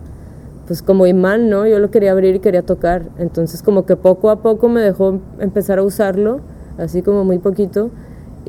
pues 0.66 0.82
como 0.82 1.06
imán, 1.06 1.48
¿no? 1.48 1.66
Yo 1.66 1.78
lo 1.78 1.90
quería 1.90 2.12
abrir 2.12 2.36
y 2.36 2.38
quería 2.40 2.62
tocar. 2.62 3.04
Entonces 3.18 3.62
como 3.62 3.86
que 3.86 3.96
poco 3.96 4.30
a 4.30 4.42
poco 4.42 4.68
me 4.68 4.80
dejó 4.80 5.20
empezar 5.38 5.78
a 5.78 5.82
usarlo, 5.82 6.40
así 6.78 7.02
como 7.02 7.24
muy 7.24 7.38
poquito 7.38 7.90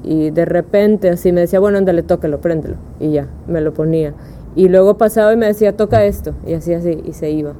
y 0.03 0.31
de 0.31 0.45
repente 0.45 1.09
así 1.09 1.31
me 1.31 1.41
decía, 1.41 1.59
bueno, 1.59 1.77
ándale, 1.77 2.03
tócalo, 2.03 2.39
préndelo. 2.39 2.75
Y 2.99 3.11
ya, 3.11 3.27
me 3.47 3.61
lo 3.61 3.73
ponía. 3.73 4.13
Y 4.55 4.67
luego 4.67 4.97
pasaba 4.97 5.33
y 5.33 5.37
me 5.37 5.45
decía, 5.45 5.77
toca 5.77 6.05
esto. 6.05 6.33
Y 6.45 6.53
así, 6.53 6.73
así, 6.73 7.01
y 7.05 7.13
se 7.13 7.29
iba. 7.31 7.53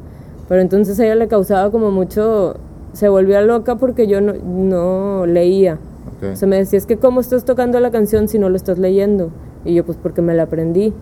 Pero 0.49 0.61
entonces 0.61 0.99
a 0.99 1.05
ella 1.05 1.15
le 1.15 1.27
causaba 1.27 1.71
como 1.71 1.91
mucho, 1.91 2.55
se 2.93 3.09
volvía 3.09 3.41
loca 3.41 3.75
porque 3.75 4.07
yo 4.07 4.21
no, 4.21 4.33
no 4.33 5.25
leía. 5.25 5.77
O 6.31 6.35
sea, 6.35 6.47
me 6.47 6.57
decía, 6.57 6.77
es 6.77 6.85
que 6.85 6.97
cómo 6.97 7.19
estás 7.19 7.45
tocando 7.45 7.79
la 7.79 7.89
canción 7.89 8.27
si 8.27 8.37
no 8.37 8.49
lo 8.49 8.55
estás 8.55 8.77
leyendo. 8.77 9.29
Y 9.65 9.73
yo, 9.73 9.85
pues 9.85 9.97
porque 10.01 10.21
me 10.21 10.33
la 10.33 10.43
aprendí. 10.43 10.93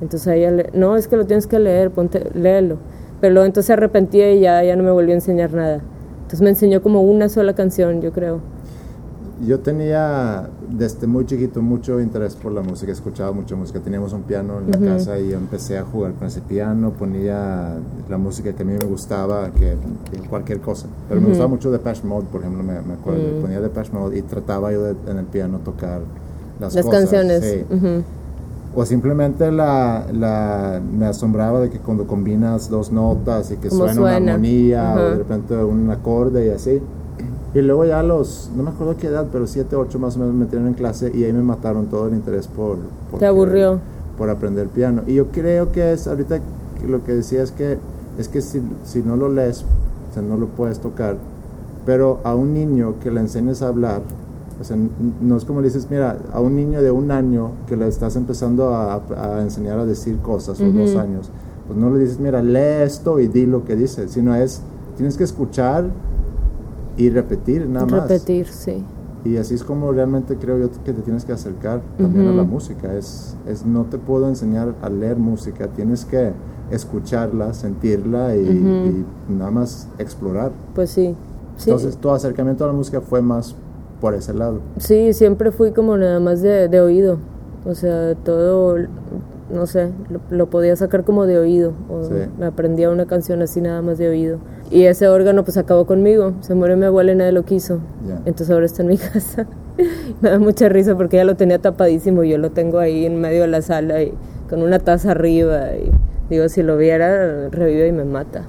Entonces 0.00 0.28
a 0.28 0.34
ella, 0.34 0.50
le, 0.50 0.70
no, 0.72 0.96
es 0.96 1.08
que 1.08 1.16
lo 1.16 1.26
tienes 1.26 1.46
que 1.46 1.58
leer, 1.58 1.90
ponte, 1.90 2.30
léelo. 2.34 2.78
Pero 3.20 3.34
luego 3.34 3.46
entonces 3.46 3.66
se 3.66 3.72
arrepentía 3.74 4.32
y 4.32 4.40
ya, 4.40 4.62
ya 4.62 4.76
no 4.76 4.82
me 4.82 4.90
volvió 4.90 5.12
a 5.12 5.16
enseñar 5.16 5.52
nada. 5.52 5.80
Entonces 6.22 6.42
me 6.42 6.50
enseñó 6.50 6.82
como 6.82 7.02
una 7.02 7.28
sola 7.28 7.54
canción, 7.54 8.00
yo 8.00 8.12
creo 8.12 8.40
yo 9.46 9.60
tenía 9.60 10.48
desde 10.70 11.06
muy 11.06 11.26
chiquito 11.26 11.62
mucho 11.62 12.00
interés 12.00 12.36
por 12.36 12.52
la 12.52 12.62
música, 12.62 12.92
escuchaba 12.92 13.32
mucha 13.32 13.56
música, 13.56 13.80
teníamos 13.80 14.12
un 14.12 14.22
piano 14.22 14.60
en 14.60 14.70
la 14.70 14.94
casa 14.94 15.18
y 15.18 15.32
empecé 15.32 15.78
a 15.78 15.84
jugar 15.84 16.12
con 16.14 16.28
ese 16.28 16.40
piano, 16.40 16.90
ponía 16.90 17.76
la 18.08 18.18
música 18.18 18.52
que 18.52 18.62
a 18.62 18.66
mí 18.66 18.72
me 18.72 18.84
gustaba, 18.84 19.50
que, 19.50 19.76
cualquier 20.28 20.60
cosa, 20.60 20.86
pero 21.08 21.20
me 21.20 21.28
gustaba 21.28 21.48
mucho 21.48 21.70
Depeche 21.70 22.04
Mode, 22.04 22.26
por 22.30 22.40
ejemplo, 22.40 22.62
me, 22.62 22.80
me 22.80 22.94
acuerdo, 22.94 23.22
ponía 23.22 23.42
ponía 23.42 23.60
Depeche 23.60 23.92
Mode 23.92 24.18
y 24.18 24.22
trataba 24.22 24.72
yo 24.72 24.88
en 24.88 25.18
el 25.18 25.26
piano 25.26 25.58
tocar 25.58 26.00
las, 26.60 26.74
las 26.74 26.86
canciones. 26.86 27.64
O 28.74 28.86
simplemente 28.86 29.52
la, 29.52 30.06
la, 30.14 30.80
me 30.80 31.04
asombraba 31.04 31.60
de 31.60 31.68
que 31.68 31.78
cuando 31.78 32.06
combinas 32.06 32.70
dos 32.70 32.90
notas 32.90 33.50
y 33.50 33.56
que 33.56 33.68
suena, 33.68 34.00
una 34.00 34.16
armonía 34.16 34.94
o 34.96 35.10
de 35.10 35.16
repente 35.16 35.54
un 35.56 35.90
acorde 35.90 36.46
y 36.46 36.48
así. 36.48 36.80
Y 37.54 37.60
luego 37.60 37.84
ya 37.84 38.00
a 38.00 38.02
los, 38.02 38.50
no 38.56 38.62
me 38.62 38.70
acuerdo 38.70 38.96
qué 38.96 39.08
edad, 39.08 39.26
pero 39.30 39.46
7, 39.46 39.76
8 39.76 39.98
más 39.98 40.16
o 40.16 40.20
menos 40.20 40.34
me 40.34 40.44
metieron 40.44 40.68
en 40.68 40.74
clase 40.74 41.12
y 41.14 41.24
ahí 41.24 41.32
me 41.32 41.42
mataron 41.42 41.86
todo 41.86 42.08
el 42.08 42.14
interés 42.14 42.48
por... 42.48 42.78
por 43.10 43.20
Te 43.20 43.26
aburrió. 43.26 43.78
Por 44.16 44.30
aprender 44.30 44.68
piano. 44.68 45.02
Y 45.06 45.14
yo 45.14 45.26
creo 45.26 45.70
que 45.70 45.92
es, 45.92 46.06
ahorita 46.06 46.40
lo 46.86 47.04
que 47.04 47.12
decía 47.12 47.42
es 47.42 47.52
que, 47.52 47.78
es 48.18 48.28
que 48.28 48.40
si, 48.40 48.62
si 48.84 49.02
no 49.02 49.16
lo 49.16 49.28
lees, 49.28 49.64
o 50.10 50.14
sea, 50.14 50.22
no 50.22 50.38
lo 50.38 50.46
puedes 50.46 50.78
tocar. 50.78 51.16
Pero 51.84 52.20
a 52.24 52.34
un 52.34 52.54
niño 52.54 52.94
que 53.02 53.10
le 53.10 53.20
enseñes 53.20 53.60
a 53.60 53.68
hablar, 53.68 54.00
o 54.58 54.64
sea, 54.64 54.76
no 55.20 55.36
es 55.36 55.44
como 55.44 55.60
le 55.60 55.66
dices, 55.66 55.88
mira, 55.90 56.18
a 56.32 56.40
un 56.40 56.56
niño 56.56 56.80
de 56.80 56.90
un 56.90 57.10
año 57.10 57.50
que 57.66 57.76
le 57.76 57.88
estás 57.88 58.16
empezando 58.16 58.74
a, 58.74 59.02
a 59.16 59.42
enseñar 59.42 59.78
a 59.78 59.84
decir 59.84 60.18
cosas, 60.18 60.60
o 60.60 60.70
dos 60.70 60.96
años, 60.96 61.30
pues 61.66 61.78
no 61.78 61.90
le 61.90 61.98
dices, 61.98 62.20
mira, 62.20 62.42
lee 62.42 62.84
esto 62.84 63.18
y 63.18 63.26
di 63.26 63.46
lo 63.46 63.64
que 63.64 63.76
dice, 63.76 64.08
sino 64.08 64.34
es, 64.34 64.62
tienes 64.96 65.16
que 65.16 65.24
escuchar 65.24 65.86
y 66.96 67.10
repetir 67.10 67.68
nada 67.68 67.86
más. 67.86 68.08
Repetir, 68.08 68.46
sí. 68.46 68.84
Y 69.24 69.36
así 69.36 69.54
es 69.54 69.62
como 69.62 69.92
realmente 69.92 70.36
creo 70.36 70.58
yo 70.58 70.70
que 70.84 70.92
te 70.92 71.00
tienes 71.02 71.24
que 71.24 71.32
acercar 71.32 71.80
también 71.96 72.26
a 72.26 72.32
la 72.32 72.42
música. 72.42 72.92
Es, 72.94 73.36
es, 73.46 73.64
no 73.64 73.84
te 73.84 73.98
puedo 73.98 74.28
enseñar 74.28 74.74
a 74.82 74.88
leer 74.88 75.16
música, 75.16 75.68
tienes 75.68 76.04
que 76.04 76.32
escucharla, 76.70 77.54
sentirla 77.54 78.34
y, 78.34 79.04
nada 79.28 79.50
más 79.50 79.88
explorar. 79.98 80.50
Pues 80.74 80.90
sí. 80.90 81.14
Entonces 81.58 81.96
tu 81.98 82.10
acercamiento 82.10 82.64
a 82.64 82.68
la 82.68 82.72
música 82.72 83.00
fue 83.00 83.22
más 83.22 83.54
por 84.00 84.14
ese 84.14 84.34
lado. 84.34 84.60
Sí, 84.78 85.12
siempre 85.12 85.52
fui 85.52 85.70
como 85.70 85.96
nada 85.96 86.18
más 86.18 86.42
de, 86.42 86.68
de 86.68 86.80
oído. 86.80 87.18
O 87.64 87.76
sea, 87.76 88.16
todo, 88.16 88.76
no 89.52 89.66
sé, 89.66 89.90
lo, 90.30 90.50
podía 90.50 90.74
sacar 90.74 91.04
como 91.04 91.26
de 91.26 91.38
oído. 91.38 91.74
O 91.88 92.08
me 92.40 92.46
aprendía 92.46 92.90
una 92.90 93.06
canción 93.06 93.40
así 93.42 93.60
nada 93.60 93.82
más 93.82 93.98
de 93.98 94.08
oído. 94.08 94.38
Y 94.72 94.86
ese 94.86 95.06
órgano 95.06 95.44
pues 95.44 95.58
acabó 95.58 95.84
conmigo. 95.84 96.32
Se 96.40 96.54
murió 96.54 96.78
mi 96.78 96.86
abuela 96.86 97.12
y 97.12 97.14
nadie 97.14 97.32
lo 97.32 97.44
quiso. 97.44 97.80
Entonces 98.24 98.50
ahora 98.50 98.64
está 98.64 98.82
en 98.82 98.88
mi 98.88 98.96
casa. 99.12 99.46
me 100.22 100.30
da 100.30 100.38
mucha 100.38 100.70
risa 100.70 100.96
porque 100.96 101.16
ella 101.18 101.26
lo 101.26 101.36
tenía 101.36 101.58
tapadísimo. 101.58 102.24
Yo 102.24 102.38
lo 102.38 102.52
tengo 102.52 102.78
ahí 102.78 103.04
en 103.04 103.20
medio 103.20 103.42
de 103.42 103.48
la 103.48 103.60
sala 103.60 104.02
y 104.02 104.14
con 104.48 104.62
una 104.62 104.78
taza 104.78 105.10
arriba. 105.10 105.74
Y 105.74 105.90
digo, 106.30 106.48
si 106.48 106.62
lo 106.62 106.78
viera, 106.78 107.50
revive 107.50 107.88
y 107.88 107.92
me 107.92 108.04
mata. 108.06 108.44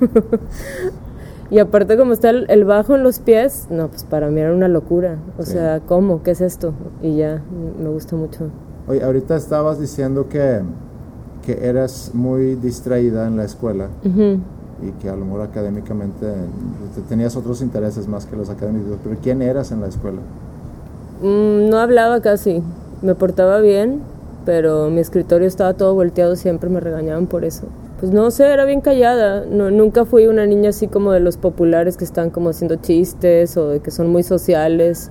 y 1.50 1.58
aparte 1.58 1.98
como 1.98 2.14
está 2.14 2.30
el, 2.30 2.64
bajo 2.64 2.94
en 2.94 3.02
los 3.02 3.18
pies, 3.18 3.66
no, 3.68 3.88
pues 3.88 4.04
para 4.04 4.30
mí 4.30 4.40
era 4.40 4.54
una 4.54 4.68
locura. 4.68 5.18
O 5.36 5.42
sea, 5.42 5.80
¿cómo? 5.80 6.22
¿Qué 6.22 6.30
es 6.30 6.40
esto? 6.40 6.72
Y 7.02 7.16
ya, 7.16 7.42
me 7.78 7.90
gusta 7.90 8.16
mucho. 8.16 8.48
Oye, 8.88 9.02
ahorita 9.02 9.36
estabas 9.36 9.78
diciendo 9.78 10.30
que, 10.30 10.62
que 11.44 11.68
eras 11.68 12.12
muy 12.14 12.54
distraída 12.54 13.26
en 13.26 13.36
la 13.36 13.44
escuela 13.44 13.88
y 14.82 14.90
que 15.00 15.08
a 15.08 15.16
lo 15.16 15.24
mejor 15.24 15.42
académicamente 15.42 16.26
tenías 17.08 17.36
otros 17.36 17.62
intereses 17.62 18.08
más 18.08 18.26
que 18.26 18.36
los 18.36 18.50
académicos, 18.50 18.98
pero 19.02 19.16
¿quién 19.22 19.42
eras 19.42 19.72
en 19.72 19.80
la 19.80 19.88
escuela? 19.88 20.20
Mm, 21.22 21.70
no 21.70 21.78
hablaba 21.78 22.20
casi, 22.20 22.62
me 23.02 23.14
portaba 23.14 23.60
bien, 23.60 24.00
pero 24.44 24.90
mi 24.90 25.00
escritorio 25.00 25.48
estaba 25.48 25.74
todo 25.74 25.94
volteado, 25.94 26.36
siempre 26.36 26.68
me 26.68 26.80
regañaban 26.80 27.26
por 27.26 27.44
eso. 27.44 27.66
Pues 28.00 28.12
no 28.12 28.30
sé, 28.30 28.52
era 28.52 28.66
bien 28.66 28.82
callada, 28.82 29.46
no, 29.46 29.70
nunca 29.70 30.04
fui 30.04 30.26
una 30.26 30.44
niña 30.44 30.70
así 30.70 30.86
como 30.86 31.12
de 31.12 31.20
los 31.20 31.38
populares 31.38 31.96
que 31.96 32.04
están 32.04 32.28
como 32.28 32.50
haciendo 32.50 32.76
chistes 32.76 33.56
o 33.56 33.70
de 33.70 33.80
que 33.80 33.90
son 33.90 34.08
muy 34.08 34.22
sociales. 34.22 35.10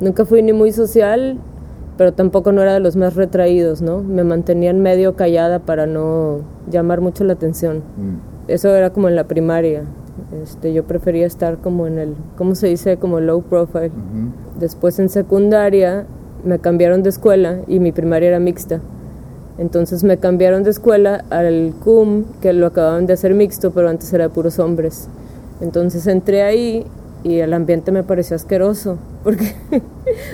Nunca 0.00 0.24
fui 0.24 0.40
ni 0.40 0.52
muy 0.52 0.70
social, 0.70 1.38
pero 1.98 2.12
tampoco 2.12 2.52
no 2.52 2.62
era 2.62 2.74
de 2.74 2.80
los 2.80 2.94
más 2.94 3.16
retraídos, 3.16 3.82
¿no? 3.82 4.00
Me 4.02 4.22
mantenían 4.22 4.80
medio 4.80 5.16
callada 5.16 5.58
para 5.58 5.86
no 5.86 6.38
llamar 6.70 7.00
mucho 7.00 7.24
la 7.24 7.32
atención. 7.32 7.78
Mm 7.96 8.29
eso 8.54 8.74
era 8.74 8.90
como 8.90 9.08
en 9.08 9.16
la 9.16 9.24
primaria. 9.24 9.84
Este, 10.42 10.72
yo 10.72 10.84
prefería 10.84 11.26
estar 11.26 11.58
como 11.58 11.86
en 11.86 11.98
el, 11.98 12.14
¿cómo 12.36 12.54
se 12.54 12.68
dice? 12.68 12.96
Como 12.96 13.20
low 13.20 13.42
profile. 13.42 13.90
Después 14.58 14.98
en 14.98 15.08
secundaria 15.08 16.06
me 16.44 16.58
cambiaron 16.58 17.02
de 17.02 17.10
escuela 17.10 17.60
y 17.66 17.80
mi 17.80 17.92
primaria 17.92 18.28
era 18.28 18.40
mixta. 18.40 18.80
Entonces 19.58 20.04
me 20.04 20.16
cambiaron 20.16 20.62
de 20.62 20.70
escuela 20.70 21.24
al 21.30 21.74
CUM, 21.84 22.24
que 22.40 22.52
lo 22.52 22.66
acababan 22.66 23.06
de 23.06 23.12
hacer 23.12 23.34
mixto, 23.34 23.72
pero 23.72 23.88
antes 23.88 24.12
era 24.12 24.24
de 24.24 24.30
puros 24.30 24.58
hombres. 24.58 25.08
Entonces 25.60 26.06
entré 26.06 26.42
ahí 26.42 26.86
y 27.22 27.40
el 27.40 27.52
ambiente 27.52 27.92
me 27.92 28.02
pareció 28.02 28.36
asqueroso, 28.36 28.96
porque, 29.22 29.54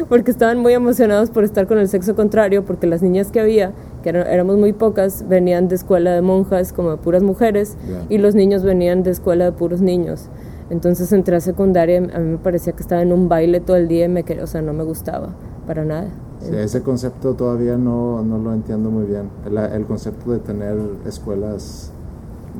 porque 0.08 0.30
estaban 0.30 0.58
muy 0.58 0.74
emocionados 0.74 1.30
por 1.30 1.42
estar 1.42 1.66
con 1.66 1.78
el 1.78 1.88
sexo 1.88 2.14
contrario, 2.14 2.64
porque 2.64 2.86
las 2.86 3.02
niñas 3.02 3.32
que 3.32 3.40
había 3.40 3.72
que 4.12 4.18
éramos 4.18 4.56
muy 4.56 4.72
pocas, 4.72 5.24
venían 5.28 5.66
de 5.66 5.74
escuela 5.74 6.12
de 6.12 6.22
monjas 6.22 6.72
como 6.72 6.90
de 6.92 6.96
puras 6.96 7.24
mujeres 7.24 7.76
y 8.08 8.18
los 8.18 8.36
niños 8.36 8.62
venían 8.62 9.02
de 9.02 9.10
escuela 9.10 9.46
de 9.46 9.52
puros 9.52 9.80
niños. 9.80 10.28
Entonces 10.70 11.12
entré 11.12 11.34
a 11.34 11.40
secundaria, 11.40 11.98
a 11.98 12.18
mí 12.20 12.30
me 12.32 12.38
parecía 12.38 12.72
que 12.72 12.82
estaba 12.82 13.02
en 13.02 13.12
un 13.12 13.28
baile 13.28 13.58
todo 13.60 13.76
el 13.76 13.88
día 13.88 14.04
y 14.04 14.08
me 14.08 14.24
o 14.40 14.46
sea, 14.46 14.62
no 14.62 14.72
me 14.72 14.84
gustaba 14.84 15.30
para 15.66 15.84
nada. 15.84 16.08
ese 16.40 16.82
concepto 16.82 17.34
todavía 17.34 17.76
no, 17.76 18.22
no, 18.22 18.38
lo 18.38 18.54
entiendo 18.54 18.90
muy 18.90 19.06
bien. 19.06 19.28
El, 19.44 19.58
el 19.58 19.84
concepto 19.86 20.30
de 20.30 20.38
tener 20.38 20.76
escuelas, 21.04 21.90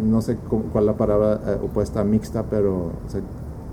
no 0.03 0.23
sé 0.23 0.37
cuál 0.49 0.83
es 0.83 0.87
la 0.87 0.97
palabra 0.97 1.41
eh, 1.47 1.59
opuesta, 1.63 2.03
mixta, 2.03 2.45
pero 2.51 2.91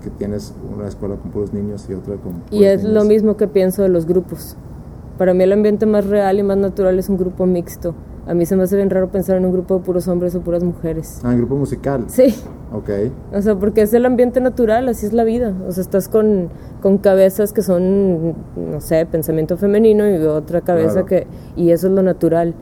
que 0.00 0.10
tienes 0.10 0.54
una 0.76 0.86
escuela 0.86 1.16
con 1.16 1.32
puros 1.32 1.52
niños 1.52 1.86
y 1.88 1.94
otra 1.94 2.14
con... 2.16 2.34
y 2.52 2.64
es 2.64 2.84
lo 2.84 3.04
mismo 3.04 3.36
que 3.36 3.48
pienso 3.48 3.82
de 3.82 3.88
los 3.88 4.06
grupos. 4.06 4.56
Para 5.18 5.32
mí 5.32 5.44
el 5.44 5.52
ambiente 5.52 5.86
más 5.86 6.06
real 6.06 6.38
y 6.38 6.42
más 6.42 6.56
natural 6.56 6.98
es 6.98 7.08
un 7.08 7.16
grupo 7.16 7.46
mixto. 7.46 7.94
A 8.26 8.34
mí 8.34 8.46
se 8.46 8.56
me 8.56 8.62
hace 8.62 8.76
bien 8.76 8.90
raro 8.90 9.08
pensar 9.08 9.36
en 9.36 9.44
un 9.44 9.52
grupo 9.52 9.78
de 9.78 9.84
puros 9.84 10.08
hombres 10.08 10.34
o 10.34 10.40
puras 10.40 10.64
mujeres. 10.64 11.20
Ah, 11.22 11.32
en 11.32 11.38
grupo 11.38 11.56
musical. 11.56 12.04
Sí. 12.08 12.34
Ok. 12.72 12.90
O 13.32 13.40
sea, 13.40 13.54
porque 13.54 13.82
es 13.82 13.94
el 13.94 14.06
ambiente 14.06 14.40
natural, 14.40 14.88
así 14.88 15.06
es 15.06 15.12
la 15.12 15.22
vida. 15.24 15.54
O 15.68 15.72
sea, 15.72 15.82
estás 15.82 16.08
con, 16.08 16.48
con 16.82 16.98
cabezas 16.98 17.52
que 17.52 17.62
son, 17.62 18.34
no 18.56 18.80
sé, 18.80 19.06
pensamiento 19.06 19.56
femenino 19.56 20.08
y 20.10 20.16
otra 20.24 20.62
cabeza 20.62 21.04
que... 21.04 21.26
Y 21.54 21.70
eso 21.70 21.86
es 21.86 21.92
lo 21.92 22.02
natural. 22.02 22.54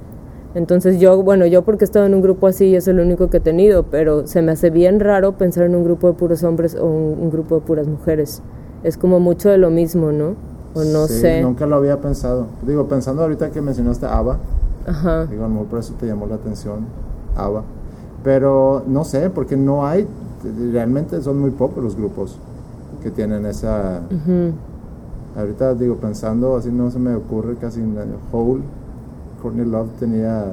Entonces 0.55 1.01
yo, 1.01 1.23
bueno, 1.23 1.47
yo 1.47 1.63
porque 1.63 1.85
he 1.85 1.87
estado 1.87 2.05
en 2.05 2.15
un 2.15 2.21
grupo 2.21 2.49
así 2.49 2.75
es 2.77 2.87
el 2.89 3.01
único 3.01 3.31
que 3.31 3.39
he 3.39 3.41
tenido, 3.41 3.85
pero 3.85 4.27
se 4.27 4.43
me 4.43 4.53
hace 4.53 4.69
bien 4.69 5.01
raro 5.01 5.39
pensar 5.39 5.65
en 5.65 5.75
un 5.75 5.85
grupo 5.85 6.09
de 6.09 6.13
puros 6.15 6.43
hombres 6.43 6.75
o 6.75 6.85
un 6.85 7.31
grupo 7.31 7.55
de 7.55 7.61
puras 7.63 7.87
mujeres. 7.87 8.43
Es 8.83 8.99
como 8.99 9.21
mucho 9.21 9.49
de 9.49 9.57
lo 9.57 9.71
mismo, 9.71 10.13
¿no? 10.13 10.35
O 10.75 10.85
no 10.85 11.07
sí, 11.07 11.21
sé. 11.21 11.43
Nunca 11.43 11.67
lo 11.67 11.77
había 11.77 12.01
pensado. 12.01 12.47
Digo, 12.67 12.87
pensando 12.87 13.23
ahorita 13.23 13.51
que 13.51 13.61
mencionaste 13.61 14.07
ABBA. 14.07 14.39
Ajá. 14.87 15.27
Digo, 15.27 15.45
a 15.45 15.49
lo 15.49 15.55
mejor 15.55 15.67
por 15.69 15.79
eso 15.79 15.95
te 15.99 16.07
llamó 16.07 16.27
la 16.27 16.37
atención 16.37 16.87
ABBA. 17.37 17.63
Pero 18.25 18.83
no 18.87 19.05
sé, 19.05 19.31
porque 19.31 19.57
no 19.57 19.87
hay. 19.87 20.07
Realmente 20.73 21.21
son 21.23 21.41
muy 21.41 21.51
pocos 21.51 21.83
los 21.83 21.97
grupos 21.97 22.37
que 23.03 23.11
tienen 23.11 23.47
esa. 23.47 24.01
Ahorita 25.37 25.75
digo, 25.75 25.97
pensando 25.97 26.57
así, 26.57 26.71
no 26.71 26.91
se 26.91 26.99
me 26.99 27.15
ocurre 27.15 27.57
casi. 27.57 27.81
Hole, 28.33 28.63
Courtney 29.43 29.67
Love 29.67 29.89
tenía 29.99 30.45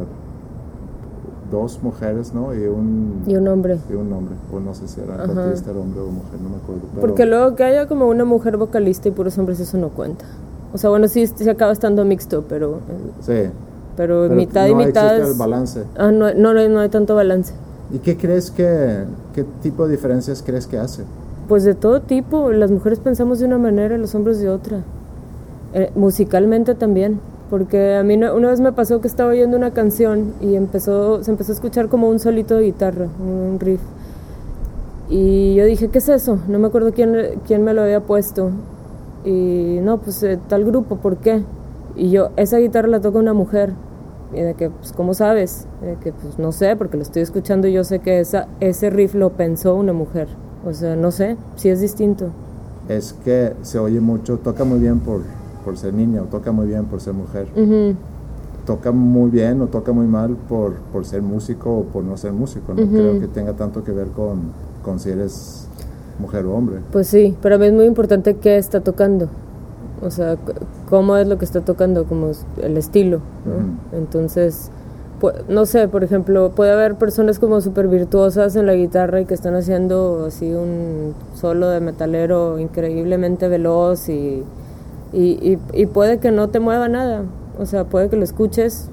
dos 1.52 1.82
mujeres, 1.82 2.34
¿no? 2.34 2.54
Y 2.54 2.66
un, 2.68 3.24
y 3.28 3.36
un 3.36 3.48
hombre. 3.48 3.78
Y 3.90 3.94
un 3.94 4.12
hombre, 4.14 4.36
o 4.52 4.60
no 4.60 4.74
sé 4.74 4.88
si 4.88 5.02
era 5.02 5.26
vocalista, 5.26 5.72
hombre 5.72 6.02
o 6.02 6.08
mujer, 6.08 6.40
no 6.42 6.50
me 6.50 6.56
acuerdo. 6.58 6.82
Porque 7.00 7.26
luego 7.26 7.56
que 7.56 7.64
haya 7.64 7.88
como 7.88 8.08
una 8.08 8.26
mujer 8.26 8.58
vocalista 8.58 9.08
y 9.08 9.12
puros 9.12 9.38
hombres, 9.38 9.60
eso 9.60 9.78
no 9.78 9.90
cuenta. 9.90 10.26
O 10.74 10.78
sea, 10.78 10.90
bueno, 10.90 11.08
sí, 11.08 11.26
se 11.28 11.50
acaba 11.50 11.72
estando 11.72 12.06
mixto, 12.06 12.46
pero... 12.48 12.76
Eh, 12.76 13.12
sí. 13.22 13.52
Pero, 13.98 14.30
mitad 14.30 14.68
y 14.68 14.76
mitad... 14.76 15.20
No 15.20 15.28
el 15.28 15.34
balance. 15.34 15.84
Ah, 15.98 16.12
no, 16.12 16.34
no, 16.34 16.54
no, 16.54 16.80
hay 16.80 16.90
tanto 16.90 17.16
balance. 17.16 17.54
¿Y 17.92 18.00
qué 18.00 18.16
crees 18.16 18.52
que, 18.52 19.04
qué 19.34 19.44
tipo 19.62 19.86
de 19.86 19.92
diferencias 19.92 20.44
crees 20.46 20.68
que 20.68 20.78
hace? 20.78 21.04
Pues 21.48 21.64
de 21.64 21.74
todo 21.74 22.02
tipo. 22.02 22.52
Las 22.52 22.72
mujeres 22.72 23.00
pensamos 23.00 23.40
de 23.40 23.46
una 23.46 23.58
manera, 23.58 23.98
los 23.98 24.14
hombres 24.14 24.40
de 24.40 24.50
otra. 24.50 24.84
Eh, 25.74 25.92
musicalmente 25.96 26.76
también 26.76 27.20
porque 27.50 27.96
a 27.96 28.04
mí 28.04 28.16
una 28.16 28.50
vez 28.50 28.60
me 28.60 28.72
pasó 28.72 29.02
que 29.02 29.08
estaba 29.08 29.32
oyendo 29.32 29.58
una 29.58 29.72
canción 29.72 30.34
y 30.42 30.56
empezó, 30.56 31.24
se 31.24 31.32
empezó 31.32 31.52
a 31.52 31.56
escuchar 31.56 31.88
como 31.88 32.10
un 32.10 32.20
solito 32.20 32.56
de 32.56 32.64
guitarra, 32.64 33.08
un 33.20 33.60
riff. 33.60 33.82
Y 35.10 35.56
yo 35.56 35.66
dije, 35.66 35.88
¿qué 35.88 35.98
es 35.98 36.10
eso? 36.10 36.38
No 36.48 36.60
me 36.60 36.68
acuerdo 36.68 36.94
quién, 36.94 37.16
quién 37.48 37.64
me 37.64 37.74
lo 37.74 37.82
había 37.82 38.02
puesto. 38.02 38.52
Y 39.26 39.80
no, 39.82 39.98
pues 39.98 40.22
eh, 40.24 40.38
tal 40.48 40.64
grupo, 40.66 40.98
¿por 40.98 41.18
qué? 41.18 41.42
Y 41.96 42.12
yo, 42.12 42.30
esa 42.38 42.58
guitarra 42.58 42.88
la 42.88 43.02
toca 43.02 43.18
una 43.18 43.34
mujer. 43.34 43.74
Y 44.34 44.42
de 44.42 44.54
que, 44.54 44.70
pues, 44.70 44.94
¿cómo 44.94 45.16
sabes? 45.16 45.66
De 45.82 45.96
que, 45.96 46.14
pues, 46.14 46.38
no 46.38 46.52
sé, 46.52 46.76
porque 46.76 46.98
lo 46.98 47.04
estoy 47.04 47.24
escuchando 47.24 47.68
y 47.68 47.74
yo 47.74 47.84
sé 47.84 48.00
que 48.00 48.20
esa, 48.20 48.48
ese 48.60 48.92
riff 48.92 49.16
lo 49.16 49.32
pensó 49.32 49.74
una 49.74 49.94
mujer. 49.94 50.28
O 50.64 50.74
sea, 50.74 50.96
no 50.96 51.10
sé, 51.10 51.36
sí 51.56 51.70
es 51.70 51.82
distinto. 51.82 52.28
Es 52.88 53.14
que 53.14 53.54
se 53.64 53.80
oye 53.80 54.00
mucho, 54.00 54.38
toca 54.38 54.64
muy 54.64 54.80
bien 54.80 55.00
por 55.00 55.22
por 55.63 55.78
ser 55.78 55.93
niña 55.93 56.22
o 56.22 56.26
toca 56.26 56.52
muy 56.52 56.67
bien 56.67 56.86
por 56.86 57.02
ser 57.02 57.13
mujer. 57.13 57.48
Toca 58.65 58.91
muy 58.91 59.32
bien 59.32 59.62
o 59.62 59.67
toca 59.67 59.91
muy 59.91 60.06
mal 60.06 60.36
por, 60.48 60.76
por 60.93 61.06
ser 61.06 61.22
músico 61.22 61.80
o 61.80 61.84
por 61.84 62.04
no 62.04 62.17
ser 62.17 62.34
músico. 62.34 62.74
No 62.74 62.88
creo 62.88 63.19
que 63.19 63.28
tenga 63.28 63.54
tanto 63.54 63.84
que 63.84 63.91
ver 63.91 64.08
con, 64.08 64.52
con 64.84 65.00
si 65.00 65.10
eres 65.10 65.67
mujer 66.19 66.45
o 66.45 66.56
hombre. 66.56 66.78
Pues 66.91 67.08
sí, 67.08 67.36
pero 67.41 67.56
a 67.56 67.58
mí 67.58 67.65
es 67.65 67.74
muy 67.74 67.86
importante 67.86 68.36
qué 68.36 68.58
está 68.58 68.82
tocando. 68.82 69.30
O 70.02 70.12
sea, 70.12 70.38
cómo 70.89 71.17
es 71.17 71.28
lo 71.28 71.38
que 71.38 71.45
está 71.45 71.62
tocando, 71.62 72.06
como 72.06 72.32
el 72.62 72.78
estilo, 72.78 73.19
¿no? 73.45 73.98
Entonces, 73.98 74.72
no 75.50 75.65
sé, 75.65 75.88
por 75.88 76.04
ejemplo, 76.04 76.52
puede 76.52 76.72
haber 76.72 76.95
personas 76.95 77.39
como 77.39 77.60
súper 77.60 77.88
virtuosas 77.88 78.56
en 78.56 78.65
la 78.65 78.76
guitarra 78.76 79.19
y 79.19 79.26
que 79.26 79.34
están 79.34 79.56
haciendo 79.56 80.26
así 80.28 80.54
un 80.54 81.13
solo 81.36 81.69
de 81.69 81.82
metalero 81.82 82.60
increíblemente 82.60 83.50
veloz 83.50 84.08
y, 84.08 84.43
y, 85.12 85.58
y, 85.74 85.86
puede 85.88 86.19
que 86.19 86.32
no 86.32 86.50
te 86.50 86.60
mueva 86.60 86.88
nada. 86.88 87.24
O 87.60 87.65
sea, 87.65 87.86
puede 87.86 88.10
que 88.10 88.15
lo 88.15 88.24
escuches 88.24 88.89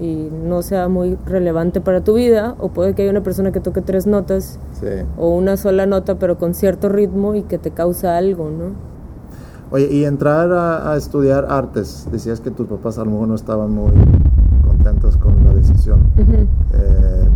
y 0.00 0.28
no 0.44 0.62
sea 0.62 0.88
muy 0.88 1.18
relevante 1.26 1.80
para 1.80 2.02
tu 2.02 2.14
vida, 2.14 2.54
o 2.58 2.68
puede 2.68 2.94
que 2.94 3.02
haya 3.02 3.10
una 3.10 3.22
persona 3.22 3.50
que 3.52 3.60
toque 3.60 3.80
tres 3.80 4.06
notas 4.06 4.58
o 5.16 5.30
una 5.30 5.56
sola 5.56 5.86
nota 5.86 6.16
pero 6.16 6.36
con 6.36 6.54
cierto 6.54 6.88
ritmo 6.88 7.34
y 7.34 7.42
que 7.42 7.58
te 7.58 7.70
causa 7.70 8.16
algo, 8.16 8.50
¿no? 8.50 8.72
Oye, 9.70 9.88
y 9.90 10.04
entrar 10.04 10.52
a, 10.52 10.92
a 10.92 10.96
estudiar 10.96 11.46
artes, 11.48 12.06
decías 12.12 12.40
que 12.40 12.50
tus 12.50 12.68
papás 12.68 12.98
a 12.98 13.04
lo 13.04 13.10
mejor 13.10 13.28
no 13.28 13.34
estaban 13.34 13.72
muy 13.72 13.90
contentos 14.64 15.16
con 15.16 15.44
la 15.44 15.52
decisión. 15.52 16.00
Eh, 16.18 17.28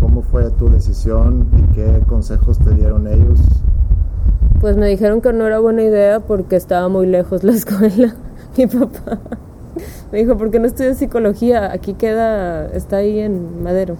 ¿Cómo 0.00 0.22
fue 0.22 0.50
tu 0.50 0.68
decisión 0.68 1.46
y 1.56 1.74
qué 1.74 2.02
consejos 2.06 2.58
te 2.58 2.70
dieron 2.70 3.06
ellos? 3.08 3.40
Pues 4.62 4.76
me 4.76 4.86
dijeron 4.86 5.20
que 5.20 5.32
no 5.32 5.44
era 5.44 5.58
buena 5.58 5.82
idea 5.82 6.20
porque 6.20 6.54
estaba 6.54 6.88
muy 6.88 7.06
lejos 7.08 7.42
la 7.42 7.50
escuela. 7.60 8.14
Mi 8.56 8.68
papá 8.68 9.18
me 10.12 10.18
dijo, 10.18 10.38
¿por 10.38 10.52
qué 10.52 10.60
no 10.60 10.68
estudias 10.68 10.98
psicología? 10.98 11.72
Aquí 11.72 11.94
queda, 11.94 12.66
está 12.66 12.98
ahí 12.98 13.18
en 13.18 13.64
Madero. 13.64 13.96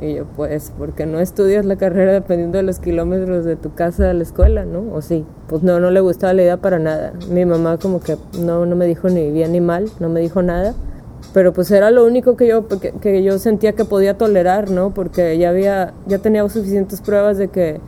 Y 0.00 0.14
yo, 0.14 0.24
pues, 0.34 0.72
porque 0.76 1.06
no 1.06 1.20
estudias 1.20 1.64
la 1.64 1.76
carrera 1.76 2.12
dependiendo 2.12 2.58
de 2.58 2.64
los 2.64 2.80
kilómetros 2.80 3.44
de 3.44 3.54
tu 3.54 3.72
casa 3.74 4.10
a 4.10 4.14
la 4.14 4.24
escuela, 4.24 4.64
¿no? 4.64 4.92
O 4.92 5.00
sí, 5.00 5.24
pues 5.46 5.62
no, 5.62 5.78
no 5.78 5.92
le 5.92 6.00
gustaba 6.00 6.32
la 6.34 6.42
idea 6.42 6.56
para 6.56 6.80
nada. 6.80 7.12
Mi 7.30 7.44
mamá 7.44 7.78
como 7.78 8.00
que 8.00 8.16
no, 8.40 8.66
no 8.66 8.74
me 8.74 8.86
dijo 8.86 9.08
ni 9.08 9.30
bien 9.30 9.52
ni 9.52 9.60
mal, 9.60 9.88
no 10.00 10.08
me 10.08 10.18
dijo 10.18 10.42
nada 10.42 10.74
pero 11.32 11.52
pues 11.52 11.68
era 11.72 11.90
lo 11.90 12.04
único 12.04 12.36
que 12.36 12.46
yo, 12.46 12.66
que, 12.68 13.22
yo 13.24 13.38
sentía 13.40 13.72
que 13.72 13.84
podía 13.84 14.16
tolerar, 14.16 14.70
¿no? 14.70 14.94
Porque 14.94 15.36
ya 15.36 15.48
había, 15.48 15.92
ya 16.06 16.18
tenía 16.18 16.48
suficientes 16.48 17.00
pruebas 17.00 17.38
de 17.38 17.48
que, 17.48 17.80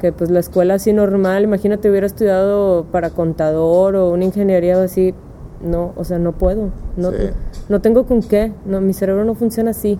que 0.00 0.12
pues 0.12 0.30
la 0.30 0.40
escuela 0.40 0.74
así 0.74 0.92
normal, 0.92 1.44
imagínate 1.44 1.90
hubiera 1.90 2.06
estudiado 2.06 2.86
para 2.90 3.10
contador 3.10 3.94
o 3.94 4.10
una 4.10 4.24
ingeniería 4.24 4.78
o 4.78 4.82
así, 4.82 5.14
no, 5.62 5.92
o 5.96 6.04
sea, 6.04 6.18
no 6.18 6.32
puedo, 6.32 6.70
no, 6.96 7.12
no 7.68 7.80
tengo 7.80 8.06
con 8.06 8.22
qué, 8.22 8.52
no, 8.66 8.80
mi 8.80 8.92
cerebro 8.92 9.24
no 9.24 9.34
funciona 9.34 9.70
así. 9.70 9.98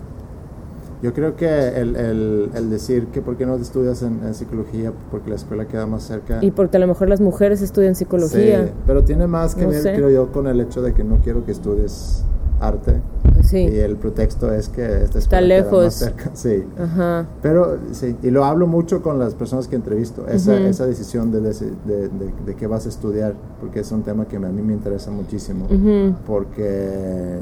Yo 1.01 1.13
creo 1.13 1.35
que 1.35 1.47
el, 1.47 1.95
el, 1.95 2.51
el 2.53 2.69
decir 2.69 3.07
que 3.07 3.21
por 3.21 3.35
qué 3.35 3.47
no 3.47 3.55
estudias 3.55 4.03
en, 4.03 4.33
psicología, 4.35 4.93
porque 5.09 5.31
la 5.31 5.35
escuela 5.35 5.65
queda 5.65 5.87
más 5.87 6.03
cerca. 6.03 6.37
Y 6.41 6.51
porque 6.51 6.77
a 6.77 6.79
lo 6.79 6.85
mejor 6.85 7.09
las 7.09 7.21
mujeres 7.21 7.61
estudian 7.63 7.95
psicología. 7.95 8.65
Sí, 8.65 8.71
pero 8.85 9.03
tiene 9.03 9.25
más 9.25 9.55
que 9.55 9.65
ver, 9.65 9.81
creo 9.81 10.11
yo, 10.11 10.31
con 10.31 10.45
el 10.45 10.61
hecho 10.61 10.83
de 10.83 10.93
que 10.93 11.03
no 11.03 11.17
quiero 11.17 11.43
que 11.43 11.51
estudies 11.53 12.23
arte. 12.61 13.01
Y 13.51 13.79
el 13.79 13.97
pretexto 13.97 14.53
es 14.53 14.69
que 14.69 15.03
está 15.03 15.41
lejos. 15.41 15.83
Más 15.83 15.93
cerca. 15.95 16.31
Sí. 16.33 16.63
Ajá. 16.79 17.27
Pero 17.41 17.77
sí, 17.91 18.15
y 18.23 18.29
lo 18.29 18.45
hablo 18.45 18.67
mucho 18.67 19.01
con 19.01 19.19
las 19.19 19.35
personas 19.35 19.67
que 19.67 19.75
entrevisto, 19.75 20.27
esa, 20.27 20.57
esa 20.57 20.85
decisión 20.85 21.31
de, 21.31 21.41
de, 21.41 21.51
de, 21.51 22.09
de, 22.45 22.55
qué 22.55 22.67
vas 22.67 22.85
a 22.85 22.89
estudiar, 22.89 23.33
porque 23.59 23.81
es 23.81 23.91
un 23.91 24.03
tema 24.03 24.25
que 24.25 24.37
a 24.37 24.39
mí 24.39 24.61
me 24.61 24.73
interesa 24.73 25.11
muchísimo, 25.11 25.67
porque 26.25 27.39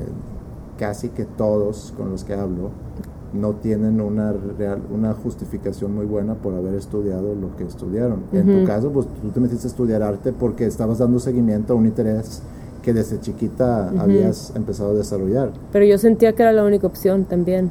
casi 0.77 1.09
que 1.09 1.25
todos 1.25 1.93
con 1.97 2.09
los 2.09 2.23
que 2.23 2.33
hablo 2.33 2.71
no 3.33 3.53
tienen 3.53 4.01
una 4.01 4.33
real, 4.57 4.81
una 4.91 5.13
justificación 5.13 5.93
muy 5.93 6.05
buena 6.05 6.35
por 6.35 6.55
haber 6.55 6.73
estudiado 6.73 7.35
lo 7.35 7.55
que 7.55 7.65
estudiaron. 7.65 8.23
En 8.31 8.61
tu 8.61 8.65
caso, 8.65 8.89
pues 8.89 9.05
tú 9.21 9.29
te 9.29 9.39
metiste 9.39 9.67
a 9.67 9.69
estudiar 9.69 10.01
arte 10.01 10.33
porque 10.33 10.65
estabas 10.65 10.97
dando 10.97 11.19
seguimiento 11.19 11.73
a 11.73 11.75
un 11.75 11.85
interés 11.85 12.41
que 12.89 12.93
desde 12.95 13.19
chiquita 13.19 13.91
habías 13.99 14.51
empezado 14.55 14.91
a 14.91 14.93
desarrollar. 14.95 15.51
Pero 15.71 15.85
yo 15.85 15.99
sentía 15.99 16.33
que 16.33 16.41
era 16.41 16.51
la 16.51 16.63
única 16.63 16.87
opción 16.87 17.25
también. 17.25 17.69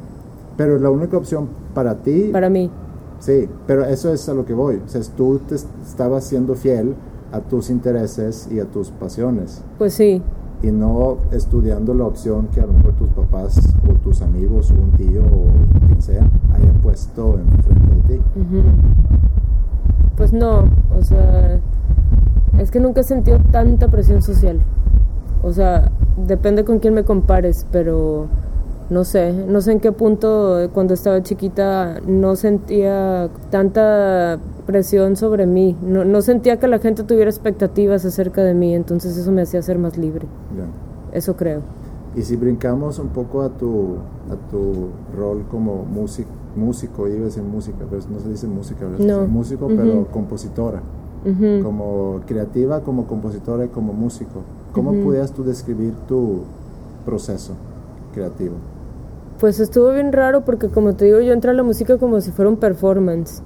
Pero 0.55 0.79
la 0.79 0.89
única 0.89 1.17
opción 1.17 1.49
para 1.73 1.95
ti. 1.95 2.29
Para 2.31 2.49
mí. 2.49 2.71
Sí, 3.19 3.49
pero 3.67 3.83
eso 3.83 4.13
es 4.13 4.29
a 4.29 4.33
lo 4.33 4.45
que 4.45 4.53
voy. 4.53 4.77
O 4.77 4.87
sea, 4.87 5.01
tú 5.17 5.41
te 5.45 5.55
estabas 5.55 6.23
siendo 6.23 6.55
fiel 6.55 6.95
a 7.33 7.41
tus 7.41 7.69
intereses 7.69 8.47
y 8.49 8.61
a 8.61 8.65
tus 8.65 8.91
pasiones. 8.91 9.61
Pues 9.77 9.93
sí. 9.93 10.21
Y 10.63 10.67
no 10.67 11.17
estudiando 11.33 11.93
la 11.93 12.05
opción 12.05 12.47
que 12.53 12.61
a 12.61 12.65
lo 12.65 12.71
mejor 12.71 12.93
tus 12.93 13.09
papás 13.09 13.59
o 13.89 13.93
tus 13.95 14.21
amigos 14.21 14.71
o 14.71 14.75
un 14.75 14.91
tío 14.91 15.21
o 15.21 15.47
quien 15.85 16.01
sea 16.01 16.29
hayan 16.53 16.75
puesto 16.81 17.37
enfrente 17.39 18.13
de 18.13 18.17
ti. 18.19 18.23
Pues 20.15 20.31
no, 20.31 20.63
o 20.97 21.03
sea, 21.03 21.59
es 22.57 22.71
que 22.71 22.79
nunca 22.79 23.01
he 23.01 23.03
sentido 23.03 23.39
tanta 23.51 23.89
presión 23.89 24.21
social. 24.21 24.59
O 25.43 25.53
sea, 25.53 25.91
depende 26.27 26.65
con 26.65 26.79
quién 26.79 26.93
me 26.93 27.03
compares, 27.03 27.65
pero 27.71 28.27
no 28.89 29.03
sé, 29.03 29.33
no 29.33 29.61
sé 29.61 29.73
en 29.73 29.79
qué 29.79 29.91
punto 29.91 30.69
cuando 30.73 30.93
estaba 30.93 31.21
chiquita 31.21 32.01
no 32.07 32.35
sentía 32.35 33.29
tanta 33.51 34.39
presión 34.65 35.15
sobre 35.15 35.45
mí, 35.45 35.77
no, 35.81 36.05
no 36.05 36.21
sentía 36.21 36.57
que 36.57 36.67
la 36.67 36.79
gente 36.79 37.03
tuviera 37.03 37.29
expectativas 37.29 38.03
acerca 38.05 38.43
de 38.43 38.53
mí, 38.53 38.73
entonces 38.73 39.15
eso 39.17 39.31
me 39.31 39.43
hacía 39.43 39.61
ser 39.61 39.77
más 39.77 39.97
libre. 39.97 40.27
Eso 41.11 41.35
creo. 41.35 41.61
Y 42.15 42.23
si 42.23 42.35
brincamos 42.35 42.99
un 42.99 43.09
poco 43.09 43.41
a 43.41 43.49
tu, 43.49 43.95
a 44.29 44.49
tu 44.49 44.89
rol 45.15 45.45
como 45.49 45.85
músico, 45.85 46.29
músico, 46.55 47.07
iba 47.07 47.21
a 47.21 47.25
decir 47.25 47.43
música, 47.43 47.85
pero 47.89 48.01
no 48.11 48.19
se 48.19 48.29
dice 48.29 48.47
música, 48.47 48.85
no. 48.99 49.27
músico, 49.27 49.67
pero 49.67 50.07
compositora 50.11 50.81
como 51.63 52.21
creativa, 52.25 52.81
como 52.81 53.05
compositora 53.05 53.65
y 53.65 53.67
como 53.69 53.93
músico. 53.93 54.41
¿Cómo 54.73 54.93
pudieras 55.03 55.31
tú 55.31 55.43
describir 55.43 55.93
tu 56.07 56.41
proceso 57.05 57.53
creativo? 58.13 58.55
Pues 59.39 59.59
estuvo 59.59 59.91
bien 59.93 60.11
raro 60.11 60.45
porque 60.45 60.67
como 60.67 60.95
te 60.95 61.05
digo, 61.05 61.21
yo 61.21 61.33
entré 61.33 61.51
a 61.51 61.53
la 61.53 61.63
música 61.63 61.97
como 61.97 62.21
si 62.21 62.31
fuera 62.31 62.49
un 62.49 62.57
performance. 62.57 63.41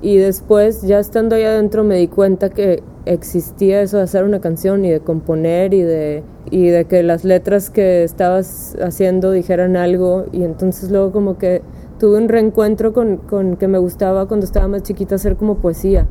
Y 0.00 0.16
después, 0.16 0.82
ya 0.82 1.00
estando 1.00 1.34
ahí 1.34 1.42
adentro, 1.42 1.82
me 1.82 1.96
di 1.96 2.08
cuenta 2.08 2.50
que 2.50 2.82
existía 3.04 3.82
eso 3.82 3.96
de 3.96 4.04
hacer 4.04 4.24
una 4.24 4.40
canción 4.40 4.84
y 4.84 4.90
de 4.90 5.00
componer 5.00 5.74
y 5.74 5.82
de, 5.82 6.22
y 6.50 6.68
de 6.68 6.84
que 6.84 7.02
las 7.02 7.24
letras 7.24 7.70
que 7.70 8.04
estabas 8.04 8.76
haciendo 8.80 9.32
dijeran 9.32 9.76
algo. 9.76 10.26
Y 10.32 10.44
entonces 10.44 10.90
luego 10.90 11.10
como 11.12 11.36
que 11.36 11.62
tuve 11.98 12.18
un 12.18 12.28
reencuentro 12.28 12.92
con, 12.92 13.16
con 13.16 13.56
que 13.56 13.66
me 13.66 13.78
gustaba 13.78 14.26
cuando 14.26 14.46
estaba 14.46 14.68
más 14.68 14.82
chiquita 14.82 15.16
hacer 15.16 15.36
como 15.36 15.56
poesía. 15.56 16.06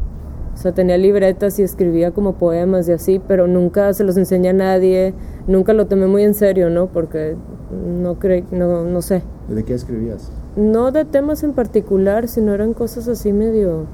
O 0.58 0.60
sea, 0.60 0.72
tenía 0.72 0.98
libretas 0.98 1.60
y 1.60 1.62
escribía 1.62 2.10
como 2.10 2.34
poemas 2.34 2.90
y 2.90 2.92
así, 2.92 3.22
pero 3.28 3.46
nunca 3.46 3.94
se 3.94 4.04
los 4.04 4.18
enseñé 4.18 4.50
a 4.50 4.54
nadie, 4.54 5.14
nunca 5.46 5.72
lo 5.74 5.86
tomé 5.86 6.08
muy 6.08 6.24
en 6.24 6.34
serio, 6.34 6.72
¿no? 6.72 6.88
Porque 6.88 7.36
no 7.72 8.18
creí, 8.18 8.44
no, 8.50 8.84
no 8.84 9.04
sé. 9.04 9.22
¿De 9.50 9.64
qué 9.64 9.76
escribías? 9.76 10.32
No 10.56 10.92
de 10.92 11.06
temas 11.06 11.44
en 11.44 11.54
particular, 11.54 12.28
sino 12.28 12.56
eran 12.56 12.74
cosas 12.74 13.08
así 13.08 13.34
medio 13.34 13.86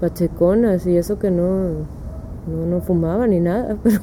pacheconas 0.00 0.86
y 0.86 0.96
eso 0.96 1.18
que 1.18 1.30
no, 1.30 1.72
no, 2.46 2.66
no 2.66 2.80
fumaba 2.80 3.26
ni 3.26 3.40
nada, 3.40 3.76
pero 3.82 4.00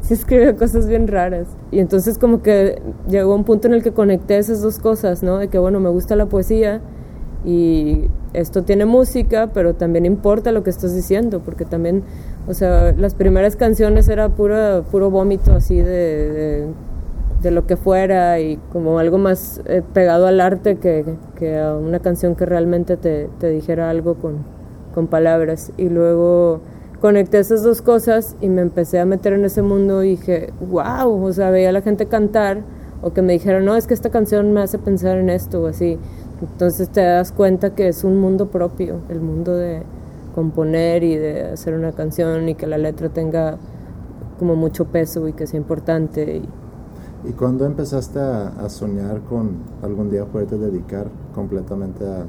sí 0.00 0.14
escribía 0.14 0.56
cosas 0.56 0.88
bien 0.88 1.08
raras. 1.08 1.46
Y 1.72 1.80
entonces 1.80 2.16
como 2.16 2.40
que 2.40 2.80
llegó 3.06 3.34
un 3.34 3.44
punto 3.44 3.68
en 3.68 3.74
el 3.74 3.82
que 3.82 3.92
conecté 3.92 4.38
esas 4.38 4.62
dos 4.62 4.78
cosas, 4.78 5.22
¿no? 5.22 5.36
De 5.36 5.48
que 5.48 5.58
bueno, 5.58 5.78
me 5.78 5.90
gusta 5.90 6.16
la 6.16 6.24
poesía 6.24 6.80
y 7.44 8.08
esto 8.32 8.62
tiene 8.62 8.86
música, 8.86 9.50
pero 9.52 9.74
también 9.74 10.06
importa 10.06 10.50
lo 10.50 10.62
que 10.62 10.70
estás 10.70 10.94
diciendo, 10.94 11.40
porque 11.44 11.64
también, 11.64 12.02
o 12.48 12.54
sea, 12.54 12.92
las 12.92 13.14
primeras 13.14 13.56
canciones 13.56 14.08
era 14.08 14.30
puro, 14.30 14.84
puro 14.90 15.10
vómito 15.10 15.52
así 15.52 15.76
de, 15.76 16.66
de, 17.42 17.50
lo 17.50 17.66
que 17.66 17.76
fuera 17.76 18.40
y 18.40 18.58
como 18.72 18.98
algo 18.98 19.18
más 19.18 19.60
eh, 19.66 19.82
pegado 19.92 20.26
al 20.26 20.40
arte 20.40 20.76
que, 20.76 21.04
que, 21.36 21.58
a 21.58 21.76
una 21.76 21.98
canción 21.98 22.34
que 22.34 22.46
realmente 22.46 22.96
te, 22.96 23.28
te 23.38 23.50
dijera 23.50 23.90
algo 23.90 24.14
con, 24.14 24.38
con 24.94 25.06
palabras. 25.08 25.70
Y 25.76 25.90
luego 25.90 26.60
conecté 27.00 27.38
esas 27.38 27.62
dos 27.62 27.82
cosas 27.82 28.34
y 28.40 28.48
me 28.48 28.62
empecé 28.62 28.98
a 28.98 29.04
meter 29.04 29.34
en 29.34 29.44
ese 29.44 29.60
mundo 29.60 30.02
y 30.02 30.10
dije, 30.10 30.54
wow, 30.70 31.22
o 31.22 31.32
sea, 31.34 31.50
veía 31.50 31.68
a 31.68 31.72
la 31.72 31.82
gente 31.82 32.06
cantar 32.06 32.62
o 33.02 33.12
que 33.12 33.20
me 33.20 33.34
dijeron, 33.34 33.66
no, 33.66 33.76
es 33.76 33.86
que 33.86 33.92
esta 33.92 34.08
canción 34.08 34.54
me 34.54 34.62
hace 34.62 34.78
pensar 34.78 35.18
en 35.18 35.28
esto 35.28 35.60
o 35.60 35.66
así. 35.66 35.98
Entonces 36.50 36.88
te 36.88 37.02
das 37.02 37.32
cuenta 37.32 37.74
que 37.74 37.88
es 37.88 38.04
un 38.04 38.18
mundo 38.18 38.48
propio, 38.48 39.00
el 39.08 39.20
mundo 39.20 39.54
de 39.54 39.82
componer 40.34 41.04
y 41.04 41.16
de 41.16 41.52
hacer 41.52 41.74
una 41.74 41.92
canción 41.92 42.48
y 42.48 42.54
que 42.54 42.66
la 42.66 42.78
letra 42.78 43.08
tenga 43.08 43.56
como 44.38 44.56
mucho 44.56 44.86
peso 44.86 45.28
y 45.28 45.32
que 45.32 45.46
sea 45.46 45.58
importante. 45.58 46.36
¿Y, 46.36 47.28
¿Y 47.28 47.32
cuándo 47.32 47.64
empezaste 47.64 48.18
a, 48.18 48.68
soñar 48.68 49.20
con 49.22 49.58
algún 49.82 50.10
día 50.10 50.24
poderte 50.24 50.58
dedicar 50.58 51.06
completamente 51.34 52.04
a, 52.04 52.24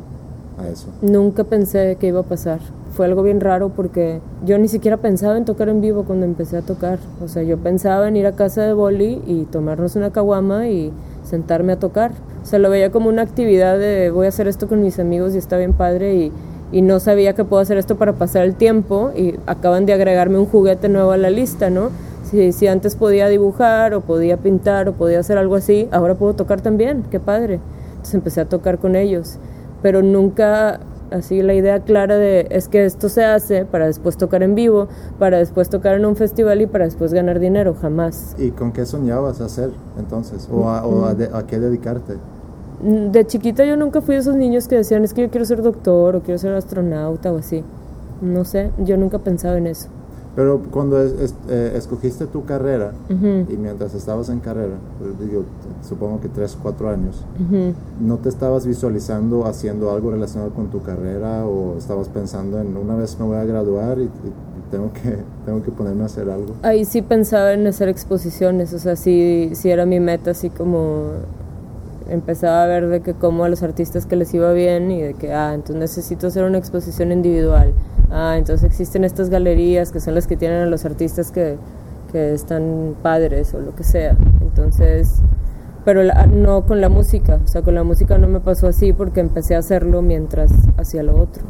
a 0.62 0.70
eso? 0.70 0.88
Nunca 1.02 1.44
pensé 1.44 1.98
que 2.00 2.08
iba 2.08 2.22
a 2.22 2.24
pasar. 2.24 2.60
Fue 2.92 3.06
algo 3.06 3.24
bien 3.24 3.42
raro 3.42 3.70
porque 3.70 4.22
yo 4.46 4.58
ni 4.58 4.68
siquiera 4.68 4.98
pensaba 4.98 5.36
en 5.38 5.44
tocar 5.44 5.68
en 5.68 5.82
vivo 5.82 6.04
cuando 6.04 6.26
empecé 6.26 6.58
a 6.58 6.62
tocar. 6.62 7.00
O 7.24 7.28
sea, 7.28 7.44
yo 7.44 7.58
pensaba 7.58 8.08
en 8.08 8.16
ir 8.16 8.28
a 8.28 8.34
casa 8.34 8.64
de 8.64 8.74
Boli 8.74 9.22
y 9.26 9.46
tomarnos 9.46 9.96
una 9.96 10.12
caguama 10.12 10.70
y 10.70 10.94
sentarme 11.26 11.74
a 11.74 11.80
tocar. 11.80 12.12
O 12.44 12.46
sea, 12.46 12.60
lo 12.60 12.70
veía 12.70 12.92
como 12.92 13.10
una 13.10 13.22
actividad 13.22 13.78
de 13.78 14.12
voy 14.12 14.26
a 14.26 14.30
hacer 14.30 14.48
esto 14.48 14.68
con 14.68 14.82
mis 14.82 15.00
amigos 15.00 15.36
y 15.36 15.38
está 15.38 15.58
bien 15.58 15.74
padre 15.74 16.16
y, 16.16 16.32
no 16.82 17.00
sabía 17.00 17.34
que 17.34 17.46
puedo 17.46 17.62
hacer 17.62 17.78
esto 17.78 17.96
para 17.96 18.14
pasar 18.14 18.44
el 18.44 18.56
tiempo 18.56 19.12
y 19.16 19.36
acaban 19.46 19.86
de 19.86 19.94
agregarme 19.94 20.40
un 20.40 20.46
juguete 20.46 20.90
nuevo 20.90 21.12
a 21.12 21.18
la 21.18 21.30
lista, 21.30 21.70
¿no? 21.70 21.90
Si, 22.30 22.52
si 22.52 22.68
antes 22.68 22.98
podía 22.98 23.30
dibujar 23.30 23.94
o 23.94 24.02
podía 24.02 24.36
pintar 24.36 24.90
o 24.90 24.94
podía 24.94 25.20
hacer 25.20 25.38
algo 25.38 25.56
así, 25.56 25.88
ahora 25.92 26.16
puedo 26.16 26.34
tocar 26.34 26.60
también, 26.60 27.06
qué 27.10 27.22
padre. 27.22 27.62
Entonces 27.92 28.16
empecé 28.16 28.42
a 28.42 28.46
tocar 28.50 28.80
con 28.80 28.98
ellos, 28.98 29.38
pero 29.82 30.02
nunca 30.02 30.82
así 31.12 31.42
la 31.42 31.54
idea 31.54 31.80
clara 31.80 32.18
de 32.18 32.48
es 32.50 32.68
que 32.68 32.86
esto 32.86 33.10
se 33.10 33.24
hace 33.24 33.66
para 33.66 33.88
después 33.88 34.18
tocar 34.18 34.44
en 34.44 34.56
vivo, 34.56 34.88
para 35.20 35.38
después 35.38 35.70
tocar 35.70 35.96
en 35.96 36.06
un 36.06 36.16
festival 36.16 36.62
y 36.62 36.68
para 36.68 36.86
después 36.86 37.14
ganar 37.14 37.40
dinero, 37.40 37.76
jamás. 37.80 38.36
¿Y 38.38 38.52
con 38.52 38.72
qué 38.72 38.86
soñabas 38.86 39.42
hacer 39.42 39.72
entonces? 39.98 40.48
¿O 40.52 40.70
a, 40.70 40.86
o 40.86 41.06
a, 41.06 41.48
qué 41.48 41.60
dedicarte? 41.60 42.16
Mm, 42.82 43.12
de 43.12 43.26
chiquita 43.26 43.66
yo 43.66 43.78
nunca 43.78 44.02
fui 44.02 44.16
de 44.16 44.22
esos 44.22 44.36
niños 44.36 44.68
que 44.68 44.76
decían 44.76 45.04
es 45.04 45.14
que 45.14 45.22
yo 45.22 45.30
quiero 45.30 45.46
ser 45.46 45.62
doctor 45.62 46.16
o 46.16 46.22
quiero 46.22 46.38
ser 46.38 46.54
astronauta 46.54 47.32
o 47.32 47.38
así. 47.38 47.64
No 48.22 48.46
sé, 48.46 48.72
yo 48.78 48.98
nunca 48.98 49.20
pensaba 49.20 49.58
en 49.58 49.68
eso. 49.68 49.90
Pero 50.36 50.62
cuando 50.70 51.02
eh, 51.02 51.74
escogiste 51.76 52.26
tu 52.28 52.44
carrera 52.44 52.92
y 53.10 53.56
mientras 53.56 53.94
estabas 53.94 54.28
en 54.30 54.40
carrera, 54.42 54.76
pues, 55.00 55.18
digo, 55.20 55.44
supongo 55.82 56.20
que 56.20 56.28
tres, 56.28 56.58
cuatro 56.62 56.90
años, 56.90 57.24
¿no 58.02 58.18
te 58.18 58.28
estabas 58.28 58.68
visualizando 58.68 59.46
haciendo 59.46 59.92
algo 59.92 60.12
relacionado 60.12 60.52
con 60.52 60.68
tu 60.68 60.82
carrera 60.82 61.46
o 61.46 61.78
estabas 61.78 62.10
pensando 62.10 62.60
en 62.60 62.76
una 62.76 62.96
vez 62.96 63.18
me 63.18 63.26
voy 63.26 63.38
a 63.38 63.46
graduar 63.46 63.98
y, 64.00 64.10
tengo, 64.72 64.92
que, 64.92 65.20
tengo 65.46 65.64
que 65.64 65.72
ponerme 65.72 66.04
a 66.04 66.08
hacer 66.08 66.30
algo? 66.30 66.56
Ahí 66.64 66.84
sí 66.84 67.02
pensaba 67.02 67.54
en 67.54 67.66
hacer 67.68 67.88
exposiciones, 67.88 68.74
o 68.74 68.80
sea, 68.80 68.98
sí, 68.98 69.52
sí 69.54 69.70
era 69.70 69.86
mi 69.86 70.02
meta, 70.02 70.32
así 70.32 70.50
como 70.50 71.12
empezaba 72.10 72.64
a 72.64 72.68
ver 72.68 72.88
de 72.88 73.00
que 73.00 73.14
como 73.14 73.46
a 73.46 73.50
los 73.50 73.64
artistas 73.64 74.06
que 74.06 74.18
les 74.18 74.34
iba 74.34 74.52
bien 74.52 74.92
y 74.92 75.02
de 75.02 75.14
que, 75.14 75.34
ah, 75.34 75.54
entonces 75.54 75.78
necesito 75.78 76.28
hacer 76.28 76.44
una 76.44 76.58
exposición 76.58 77.14
individual 77.14 77.74
ah, 78.16 78.38
entonces 78.38 78.64
existen 78.64 79.04
estas 79.04 79.30
galerías 79.30 79.92
que 79.92 80.00
son 80.00 80.16
las 80.16 80.26
que 80.26 80.38
tienen 80.38 80.62
a 80.62 80.66
los 80.66 80.86
artistas 80.86 81.32
que, 81.32 81.58
que 82.12 82.34
están 82.34 82.96
padres 83.02 83.54
o 83.54 83.60
lo 83.60 83.76
que 83.76 83.84
sea. 83.84 84.16
Entonces, 84.42 85.22
pero 85.84 86.02
no 86.34 86.66
con 86.66 86.82
la 86.82 86.90
música, 86.90 87.40
o 87.44 87.48
sea, 87.48 87.62
con 87.62 87.76
la 87.76 87.84
música 87.84 88.18
no 88.18 88.28
me 88.28 88.40
pasó 88.40 88.68
así 88.68 88.94
porque 88.94 89.20
empecé 89.20 89.56
a 89.56 89.60
hacerlo 89.60 90.02
mientras 90.02 90.52
hacía 90.78 91.04
lo 91.04 91.16
otro. 91.16 91.44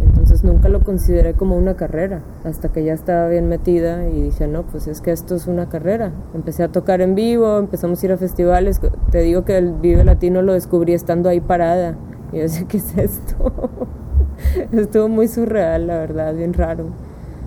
Entonces 0.00 0.44
nunca 0.44 0.68
lo 0.68 0.80
consideré 0.80 1.34
como 1.34 1.56
una 1.56 1.74
carrera, 1.74 2.20
hasta 2.44 2.68
que 2.68 2.84
ya 2.84 2.92
estaba 2.92 3.26
bien 3.28 3.48
metida 3.48 4.08
y 4.08 4.22
dije, 4.22 4.46
no, 4.46 4.62
pues 4.62 4.86
es 4.86 5.00
que 5.00 5.10
esto 5.10 5.34
es 5.34 5.48
una 5.48 5.68
carrera. 5.68 6.12
Empecé 6.34 6.62
a 6.62 6.68
tocar 6.68 7.00
en 7.00 7.14
vivo, 7.14 7.58
empezamos 7.58 8.02
a 8.02 8.06
ir 8.06 8.12
a 8.12 8.16
festivales, 8.16 8.80
te 9.10 9.18
digo 9.22 9.44
que 9.44 9.58
el 9.58 9.72
Vive 9.72 10.04
Latino 10.04 10.42
lo 10.42 10.52
descubrí 10.52 10.94
estando 10.94 11.28
ahí 11.28 11.40
parada. 11.40 11.96
Y 12.30 12.36
yo 12.36 12.42
decía, 12.42 12.64
¿qué 12.68 12.76
es 12.76 12.96
esto? 12.96 13.52
Estuvo 14.72 15.08
muy 15.08 15.28
surreal, 15.28 15.86
la 15.86 15.98
verdad, 15.98 16.34
bien 16.34 16.52
raro. 16.52 16.86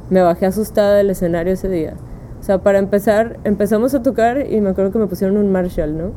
Me 0.10 0.22
bajé 0.22 0.46
asustada 0.46 0.96
del 0.96 1.10
escenario 1.10 1.54
ese 1.54 1.70
día. 1.70 1.94
O 2.40 2.44
sea, 2.44 2.60
para 2.60 2.80
empezar, 2.80 3.40
empezamos 3.44 3.94
a 3.94 4.04
tocar 4.04 4.52
y 4.52 4.62
me 4.62 4.70
acuerdo 4.70 4.92
que 4.92 5.00
me 5.00 5.08
pusieron 5.08 5.38
un 5.38 5.52
Marshall, 5.52 5.98
¿no? 5.98 6.12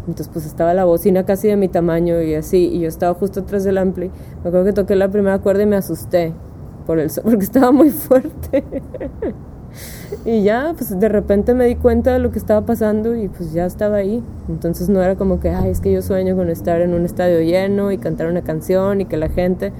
Entonces 0.00 0.28
pues 0.32 0.46
estaba 0.46 0.72
la 0.72 0.84
bocina 0.84 1.24
casi 1.24 1.48
de 1.48 1.56
mi 1.56 1.68
tamaño 1.68 2.20
y 2.22 2.34
así, 2.34 2.68
y 2.68 2.80
yo 2.80 2.88
estaba 2.88 3.14
justo 3.14 3.40
atrás 3.40 3.64
del 3.64 3.78
ampli. 3.78 4.10
Me 4.42 4.48
acuerdo 4.48 4.64
que 4.64 4.72
toqué 4.72 4.94
la 4.94 5.08
primera 5.08 5.38
cuerda 5.40 5.64
y 5.64 5.66
me 5.66 5.76
asusté 5.76 6.32
por 6.86 6.98
el 6.98 7.10
porque 7.22 7.44
estaba 7.44 7.72
muy 7.72 7.90
fuerte. 7.90 8.64
y 10.24 10.42
ya, 10.42 10.72
pues 10.76 10.98
de 10.98 11.08
repente 11.08 11.54
me 11.54 11.66
di 11.66 11.74
cuenta 11.74 12.12
de 12.12 12.20
lo 12.20 12.30
que 12.30 12.38
estaba 12.38 12.64
pasando 12.64 13.16
y 13.16 13.28
pues 13.28 13.52
ya 13.52 13.66
estaba 13.66 13.96
ahí. 13.96 14.22
Entonces 14.48 14.88
no 14.88 15.02
era 15.02 15.16
como 15.16 15.40
que, 15.40 15.50
ay, 15.50 15.70
es 15.70 15.80
que 15.80 15.92
yo 15.92 16.02
sueño 16.02 16.36
con 16.36 16.50
estar 16.50 16.80
en 16.80 16.94
un 16.94 17.04
estadio 17.04 17.40
lleno 17.40 17.90
y 17.90 17.98
cantar 17.98 18.28
una 18.28 18.42
canción 18.42 19.00
y 19.00 19.06
que 19.06 19.16
la 19.16 19.28
gente 19.28 19.72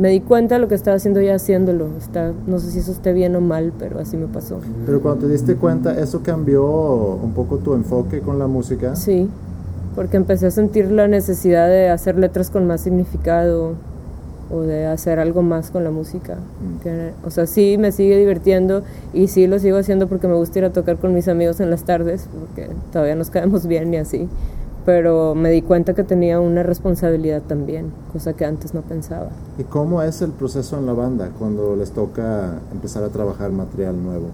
me 0.00 0.08
di 0.08 0.20
cuenta 0.20 0.54
de 0.54 0.62
lo 0.62 0.68
que 0.68 0.74
estaba 0.74 0.96
haciendo 0.96 1.20
ya 1.20 1.34
haciéndolo. 1.34 1.88
Está, 1.98 2.32
no 2.46 2.58
sé 2.58 2.70
si 2.70 2.78
eso 2.78 2.90
esté 2.90 3.12
bien 3.12 3.36
o 3.36 3.40
mal, 3.42 3.72
pero 3.78 4.00
así 4.00 4.16
me 4.16 4.26
pasó. 4.26 4.58
Pero 4.86 5.02
cuando 5.02 5.26
te 5.26 5.32
diste 5.32 5.56
cuenta, 5.56 5.98
¿eso 6.00 6.22
cambió 6.22 6.64
un 7.22 7.32
poco 7.34 7.58
tu 7.58 7.74
enfoque 7.74 8.20
con 8.20 8.38
la 8.38 8.46
música? 8.46 8.96
Sí, 8.96 9.28
porque 9.94 10.16
empecé 10.16 10.46
a 10.46 10.50
sentir 10.50 10.90
la 10.90 11.06
necesidad 11.06 11.68
de 11.68 11.90
hacer 11.90 12.16
letras 12.16 12.48
con 12.48 12.66
más 12.66 12.80
significado 12.80 13.74
o 14.50 14.62
de 14.62 14.86
hacer 14.86 15.18
algo 15.18 15.42
más 15.42 15.70
con 15.70 15.84
la 15.84 15.90
música. 15.90 16.36
Mm. 16.36 17.26
o 17.26 17.30
sea, 17.30 17.46
sí 17.46 17.76
me 17.78 17.92
sigue 17.92 18.16
divirtiendo 18.16 18.82
y 19.12 19.28
sí 19.28 19.46
lo 19.46 19.58
sigo 19.58 19.76
haciendo 19.76 20.08
porque 20.08 20.26
me 20.28 20.34
gusta 20.34 20.60
ir 20.60 20.64
a 20.64 20.72
tocar 20.72 20.96
con 20.96 21.12
mis 21.12 21.28
amigos 21.28 21.60
en 21.60 21.68
las 21.70 21.84
tardes, 21.84 22.26
porque 22.40 22.70
todavía 22.90 23.16
nos 23.16 23.28
caemos 23.28 23.66
bien 23.66 23.92
y 23.92 23.98
así 23.98 24.28
pero 24.84 25.34
me 25.34 25.50
di 25.50 25.62
cuenta 25.62 25.94
que 25.94 26.04
tenía 26.04 26.40
una 26.40 26.62
responsabilidad 26.62 27.42
también, 27.42 27.92
cosa 28.12 28.32
que 28.32 28.44
antes 28.44 28.74
no 28.74 28.82
pensaba. 28.82 29.28
¿Y 29.58 29.64
cómo 29.64 30.02
es 30.02 30.22
el 30.22 30.30
proceso 30.30 30.78
en 30.78 30.86
la 30.86 30.92
banda 30.92 31.30
cuando 31.38 31.76
les 31.76 31.92
toca 31.92 32.58
empezar 32.72 33.04
a 33.04 33.08
trabajar 33.08 33.50
material 33.50 34.02
nuevo? 34.02 34.26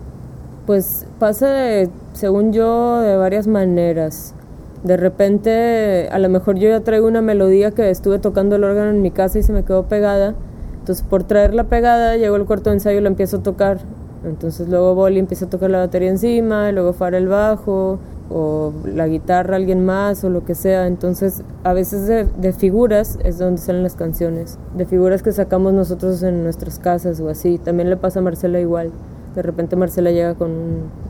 Pues 0.67 1.07
pasa, 1.19 1.49
de, 1.49 1.89
según 2.13 2.53
yo, 2.53 3.01
de 3.01 3.17
varias 3.17 3.47
maneras. 3.47 4.35
De 4.83 4.97
repente, 4.97 6.09
a 6.11 6.19
lo 6.19 6.29
mejor 6.29 6.57
yo 6.57 6.69
ya 6.69 6.81
traigo 6.81 7.07
una 7.07 7.23
melodía 7.23 7.71
que 7.71 7.91
estuve 7.91 8.19
tocando 8.19 8.57
el 8.57 8.65
órgano 8.65 8.91
en 8.91 9.03
mi 9.03 9.11
casa 9.11 9.39
y 9.39 9.43
se 9.43 9.53
me 9.53 9.65
quedó 9.65 9.85
pegada. 9.85 10.35
Entonces, 10.81 11.05
por 11.09 11.25
traerla 11.25 11.65
pegada, 11.65 12.17
llego 12.17 12.37
al 12.37 12.47
cuarto 12.47 12.71
de 12.71 12.77
ensayo 12.77 12.99
y 12.99 13.03
la 13.03 13.09
empiezo 13.09 13.39
a 13.39 13.43
tocar. 13.43 13.79
Entonces, 14.25 14.69
luego 14.69 14.95
Bolly 14.95 15.19
empieza 15.19 15.47
a 15.47 15.51
tocar 15.51 15.71
la 15.71 15.79
batería 15.79 16.11
encima, 16.11 16.69
y 16.69 16.73
luego 16.73 16.93
Fara 16.93 17.19
el 17.19 17.29
bajo, 17.29 17.99
o 18.31 18.73
la 18.85 19.07
guitarra 19.07 19.57
alguien 19.57 19.85
más 19.85 20.25
o 20.25 20.31
lo 20.31 20.45
que 20.45 20.55
sea. 20.55 20.87
Entonces, 20.87 21.43
a 21.65 21.73
veces 21.73 22.07
de, 22.07 22.53
figuras 22.53 23.19
es 23.25 23.39
donde 23.39 23.61
salen 23.61 23.83
las 23.83 23.95
canciones, 23.95 24.59
de 24.77 24.87
figuras 24.87 25.23
que 25.23 25.33
sacamos 25.33 25.73
nosotros 25.73 26.23
en 26.23 26.43
nuestras 26.43 26.79
casas 26.79 27.21
o 27.21 27.29
así. 27.29 27.59
También 27.59 27.91
le 27.91 27.97
pasa 27.97 28.21
a 28.21 28.23
Marcela 28.23 28.61
igual. 28.61 28.91
De 29.35 29.43
repente 29.43 29.77
Marcela 29.77 30.11
llega 30.11 30.35
con 30.35 30.51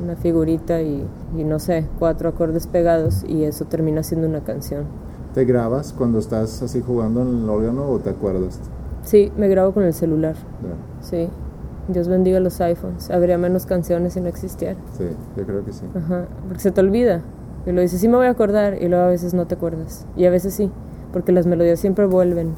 una 0.03 0.17
figurita 0.17 0.83
y, 0.83 1.05
y 1.37 1.45
no 1.45 1.59
sé, 1.61 1.87
cuatro 1.99 2.29
acordes 2.29 2.67
pegados 2.67 3.25
y 3.27 3.45
eso 3.45 3.67
termina 3.67 4.03
siendo 4.03 4.27
una 4.27 4.41
canción. 4.41 4.85
¿Te 5.33 5.45
grabas 5.45 5.93
cuando 5.93 6.19
estás 6.19 6.63
así 6.63 6.81
jugando 6.81 7.23
en 7.23 7.45
el 7.45 7.49
órgano 7.49 7.89
o 7.89 7.99
te 8.01 8.11
acuerdas? 8.11 8.59
Sí, 9.03 9.31
me 9.37 9.47
grabo 9.47 9.73
con 9.73 9.85
el 9.85 9.95
celular. 9.95 10.35
Sí. 11.01 11.29
Dios 11.89 12.09
bendiga 12.09 12.41
los 12.41 12.61
iPhones. 12.61 13.11
Habría 13.11 13.39
menos 13.39 13.67
canciones 13.67 14.15
si 14.15 14.21
no 14.21 14.29
existiera. 14.29 14.77
Sí, 14.97 15.05
yo 15.37 15.45
creo 15.45 15.65
que 15.65 15.73
sí. 15.73 15.85
Ajá, 15.95 16.27
porque 16.47 16.61
se 16.61 16.71
te 16.73 16.81
olvida. 16.81 17.23
Y 17.65 17.73
lo 17.73 17.81
dices, 17.81 18.01
sí 18.01 18.09
me 18.09 18.17
voy 18.17 18.27
a 18.27 18.31
acordar, 18.31 18.81
y 18.81 18.89
luego 18.89 19.05
a 19.05 19.09
veces 19.09 19.35
no 19.35 19.47
te 19.47 19.55
acuerdas. 19.55 20.07
Y 20.17 20.25
a 20.25 20.31
veces 20.31 20.55
sí, 20.55 20.71
porque 21.13 21.33
las 21.33 21.47
melodías 21.47 21.81
siempre 21.81 22.07
vuelven. 22.07 22.55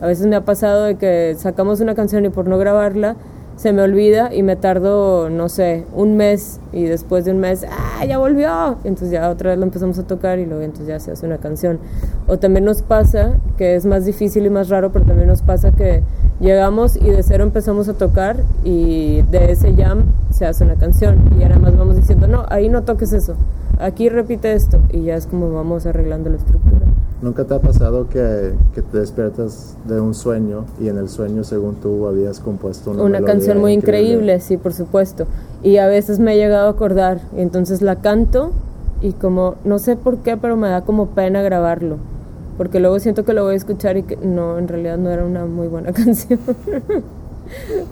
A 0.00 0.06
veces 0.06 0.26
me 0.26 0.36
ha 0.36 0.44
pasado 0.44 0.84
de 0.84 0.96
que 0.96 1.34
sacamos 1.38 1.80
una 1.80 1.94
canción 1.94 2.24
y 2.24 2.28
por 2.28 2.48
no 2.48 2.58
grabarla, 2.58 3.16
se 3.56 3.72
me 3.72 3.82
olvida 3.82 4.34
y 4.34 4.42
me 4.42 4.56
tardo, 4.56 5.30
no 5.30 5.48
sé, 5.48 5.84
un 5.94 6.16
mes 6.16 6.60
y 6.72 6.84
después 6.84 7.24
de 7.24 7.32
un 7.32 7.38
mes, 7.38 7.64
¡ah, 7.70 8.04
ya 8.04 8.18
volvió! 8.18 8.78
Y 8.84 8.88
entonces 8.88 9.10
ya 9.10 9.30
otra 9.30 9.50
vez 9.50 9.58
lo 9.58 9.64
empezamos 9.64 9.98
a 9.98 10.02
tocar 10.04 10.38
y 10.38 10.46
luego 10.46 10.62
entonces 10.62 10.88
ya 10.88 10.98
se 10.98 11.12
hace 11.12 11.26
una 11.26 11.38
canción. 11.38 11.78
O 12.26 12.38
también 12.38 12.64
nos 12.64 12.82
pasa, 12.82 13.34
que 13.56 13.76
es 13.76 13.86
más 13.86 14.04
difícil 14.04 14.46
y 14.46 14.50
más 14.50 14.68
raro, 14.68 14.92
pero 14.92 15.04
también 15.04 15.28
nos 15.28 15.42
pasa 15.42 15.70
que 15.72 16.02
llegamos 16.40 16.96
y 16.96 17.10
de 17.10 17.22
cero 17.22 17.44
empezamos 17.44 17.88
a 17.88 17.94
tocar 17.94 18.36
y 18.64 19.22
de 19.30 19.52
ese 19.52 19.74
jam 19.74 20.06
se 20.30 20.44
hace 20.44 20.64
una 20.64 20.74
canción 20.74 21.18
y 21.38 21.42
ahora 21.44 21.58
más 21.58 21.76
vamos 21.76 21.96
diciendo, 21.96 22.26
no, 22.26 22.44
ahí 22.48 22.68
no 22.68 22.82
toques 22.82 23.12
eso, 23.12 23.34
aquí 23.78 24.08
repite 24.08 24.52
esto 24.52 24.80
y 24.90 25.02
ya 25.02 25.14
es 25.14 25.26
como 25.26 25.52
vamos 25.52 25.86
arreglando 25.86 26.30
la 26.30 26.36
estructura. 26.36 26.61
¿Nunca 27.22 27.44
te 27.44 27.54
ha 27.54 27.60
pasado 27.60 28.08
que, 28.08 28.52
que 28.74 28.82
te 28.82 28.98
despiertas 28.98 29.76
de 29.86 30.00
un 30.00 30.12
sueño 30.12 30.64
y 30.80 30.88
en 30.88 30.98
el 30.98 31.08
sueño 31.08 31.44
según 31.44 31.76
tú 31.76 32.06
habías 32.06 32.40
compuesto 32.40 32.90
una, 32.90 33.04
una 33.04 33.22
canción 33.22 33.58
muy 33.58 33.72
increíble? 33.72 34.40
sí, 34.40 34.56
por 34.56 34.72
supuesto. 34.74 35.26
Y 35.62 35.76
a 35.76 35.86
veces 35.86 36.18
me 36.18 36.34
he 36.34 36.36
llegado 36.36 36.66
a 36.66 36.70
acordar 36.70 37.20
y 37.36 37.40
entonces 37.40 37.80
la 37.80 37.96
canto 37.96 38.50
y 39.00 39.12
como, 39.12 39.54
no 39.64 39.78
sé 39.78 39.96
por 39.96 40.18
qué, 40.18 40.36
pero 40.36 40.56
me 40.56 40.68
da 40.68 40.82
como 40.82 41.06
pena 41.10 41.42
grabarlo 41.42 41.96
porque 42.56 42.80
luego 42.80 42.98
siento 42.98 43.24
que 43.24 43.32
lo 43.32 43.44
voy 43.44 43.54
a 43.54 43.56
escuchar 43.56 43.96
y 43.96 44.02
que 44.02 44.16
no, 44.16 44.58
en 44.58 44.68
realidad 44.68 44.98
no 44.98 45.10
era 45.10 45.24
una 45.24 45.46
muy 45.46 45.68
buena 45.68 45.92
canción. 45.92 46.38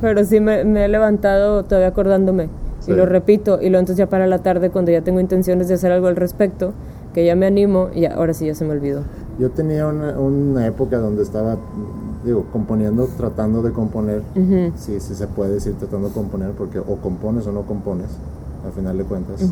Pero 0.00 0.24
sí 0.24 0.40
me, 0.40 0.60
he 0.60 0.88
levantado 0.88 1.64
todavía 1.64 1.88
acordándome 1.88 2.48
y 2.86 2.92
lo 2.92 3.04
repito 3.04 3.58
y 3.60 3.68
luego 3.68 3.80
entonces 3.80 3.98
ya 3.98 4.08
para 4.08 4.26
la 4.26 4.38
tarde 4.38 4.70
cuando 4.70 4.90
ya 4.90 5.02
tengo 5.02 5.20
intenciones 5.20 5.68
de 5.68 5.74
hacer 5.74 5.92
algo 5.92 6.06
al 6.06 6.16
respecto, 6.16 6.72
que 7.12 7.24
ya 7.24 7.36
me 7.36 7.46
animo 7.46 7.90
y 7.94 8.06
ahora 8.06 8.32
sí 8.32 8.46
ya 8.46 8.54
se 8.54 8.64
me 8.64 8.72
olvidó. 8.72 9.02
Yo 9.40 9.50
tenía 9.50 9.86
una, 9.86 10.18
una 10.18 10.66
época 10.66 10.98
donde 10.98 11.22
estaba, 11.22 11.56
digo, 12.24 12.44
componiendo, 12.52 13.08
tratando 13.16 13.62
de 13.62 13.72
componer, 13.72 14.22
sí, 14.76 15.00
sí 15.00 15.14
se 15.14 15.26
puede 15.26 15.54
decir 15.54 15.74
tratando 15.74 16.08
de 16.08 16.14
componer 16.14 16.50
porque 16.52 16.78
o 16.78 16.96
compones 16.96 17.46
o 17.46 17.52
no 17.52 17.62
compones, 17.62 18.08
al 18.64 18.72
final 18.72 18.98
de 18.98 19.04
cuentas 19.04 19.42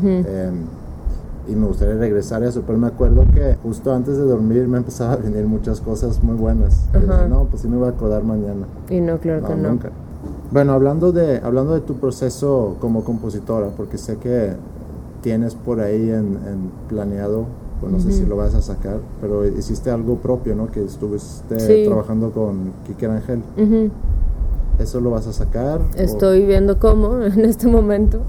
y 1.49 1.55
me 1.55 1.65
gustaría 1.65 1.95
regresar 1.95 2.43
a 2.43 2.47
eso, 2.47 2.63
pero 2.65 2.77
me 2.77 2.87
acuerdo 2.87 3.25
que 3.33 3.55
justo 3.63 3.93
antes 3.93 4.17
de 4.17 4.23
dormir 4.23 4.67
me 4.67 4.77
empezaba 4.77 5.13
a 5.13 5.15
venir 5.15 5.45
muchas 5.45 5.81
cosas 5.81 6.23
muy 6.23 6.35
buenas. 6.35 6.87
no, 7.27 7.45
pues 7.45 7.63
sí 7.63 7.67
me 7.67 7.77
voy 7.77 7.87
a 7.87 7.91
acordar 7.91 8.23
mañana. 8.23 8.67
Y 8.89 9.01
no, 9.01 9.17
claro 9.17 9.45
que 9.45 9.55
no. 9.55 9.69
Nunca. 9.69 9.89
Bueno, 10.51 10.73
hablando 10.73 11.11
de, 11.11 11.37
hablando 11.37 11.73
de 11.73 11.81
tu 11.81 11.95
proceso 11.95 12.75
como 12.79 13.03
compositora, 13.03 13.69
porque 13.75 13.97
sé 13.97 14.17
que 14.17 14.53
tienes 15.21 15.55
por 15.55 15.79
ahí 15.79 16.11
en, 16.11 16.37
planeado, 16.87 17.45
pues 17.79 17.91
no 17.91 17.99
sé 17.99 18.11
si 18.11 18.25
lo 18.25 18.35
vas 18.35 18.55
a 18.55 18.61
sacar, 18.61 18.99
pero 19.21 19.47
hiciste 19.47 19.89
algo 19.89 20.17
propio, 20.17 20.55
¿no? 20.55 20.67
Que 20.67 20.83
estuviste 20.83 21.85
trabajando 21.85 22.31
con 22.31 22.73
Kike 22.85 23.05
Ángel. 23.05 23.41
¿Eso 24.79 25.01
lo 25.01 25.11
vas 25.11 25.27
a 25.27 25.33
sacar? 25.33 25.81
Estoy 25.95 26.45
viendo 26.45 26.79
cómo 26.79 27.21
en 27.23 27.45
este 27.45 27.67
momento. 27.67 28.21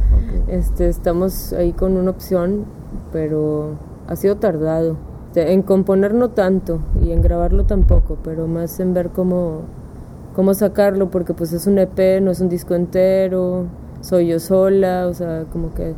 Este, 0.48 0.88
estamos 0.88 1.52
ahí 1.52 1.72
con 1.72 1.96
una 1.96 2.10
opción, 2.10 2.64
pero 3.12 3.76
ha 4.08 4.16
sido 4.16 4.36
tardado. 4.36 4.96
En 5.36 5.62
componer 5.62 6.12
no 6.12 6.30
tanto 6.30 6.80
y 7.04 7.12
en 7.12 7.22
grabarlo 7.22 7.64
tampoco, 7.64 8.18
pero 8.24 8.48
más 8.48 8.80
en 8.80 8.94
ver 8.94 9.10
cómo, 9.10 9.60
cómo 10.34 10.54
sacarlo, 10.54 11.08
porque 11.08 11.34
pues 11.34 11.52
es 11.52 11.68
un 11.68 11.78
EP, 11.78 12.20
no 12.20 12.32
es 12.32 12.40
un 12.40 12.48
disco 12.48 12.74
entero, 12.74 13.66
soy 14.00 14.26
yo 14.26 14.40
sola, 14.40 15.06
o 15.06 15.14
sea, 15.14 15.44
como 15.52 15.72
que 15.72 15.94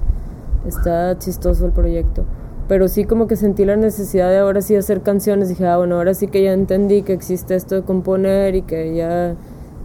está 0.67 1.19
chistoso 1.19 1.65
el 1.65 1.73
proyecto. 1.73 2.25
Pero 2.73 2.89
sí 2.89 3.05
como 3.05 3.27
que 3.27 3.37
sentí 3.37 3.67
la 3.67 3.77
necesidad 3.77 4.31
de 4.31 4.39
ahora 4.39 4.63
sí 4.63 4.75
hacer 4.75 5.03
canciones, 5.03 5.51
dije, 5.51 5.67
ah, 5.67 5.77
bueno, 5.77 5.97
ahora 5.97 6.15
sí 6.15 6.27
que 6.27 6.43
ya 6.43 6.55
entendí 6.55 7.03
que 7.03 7.13
existe 7.13 7.55
esto 7.55 7.75
de 7.75 7.83
componer 7.83 8.55
y 8.55 8.63
que 8.63 8.95
ya 8.95 9.37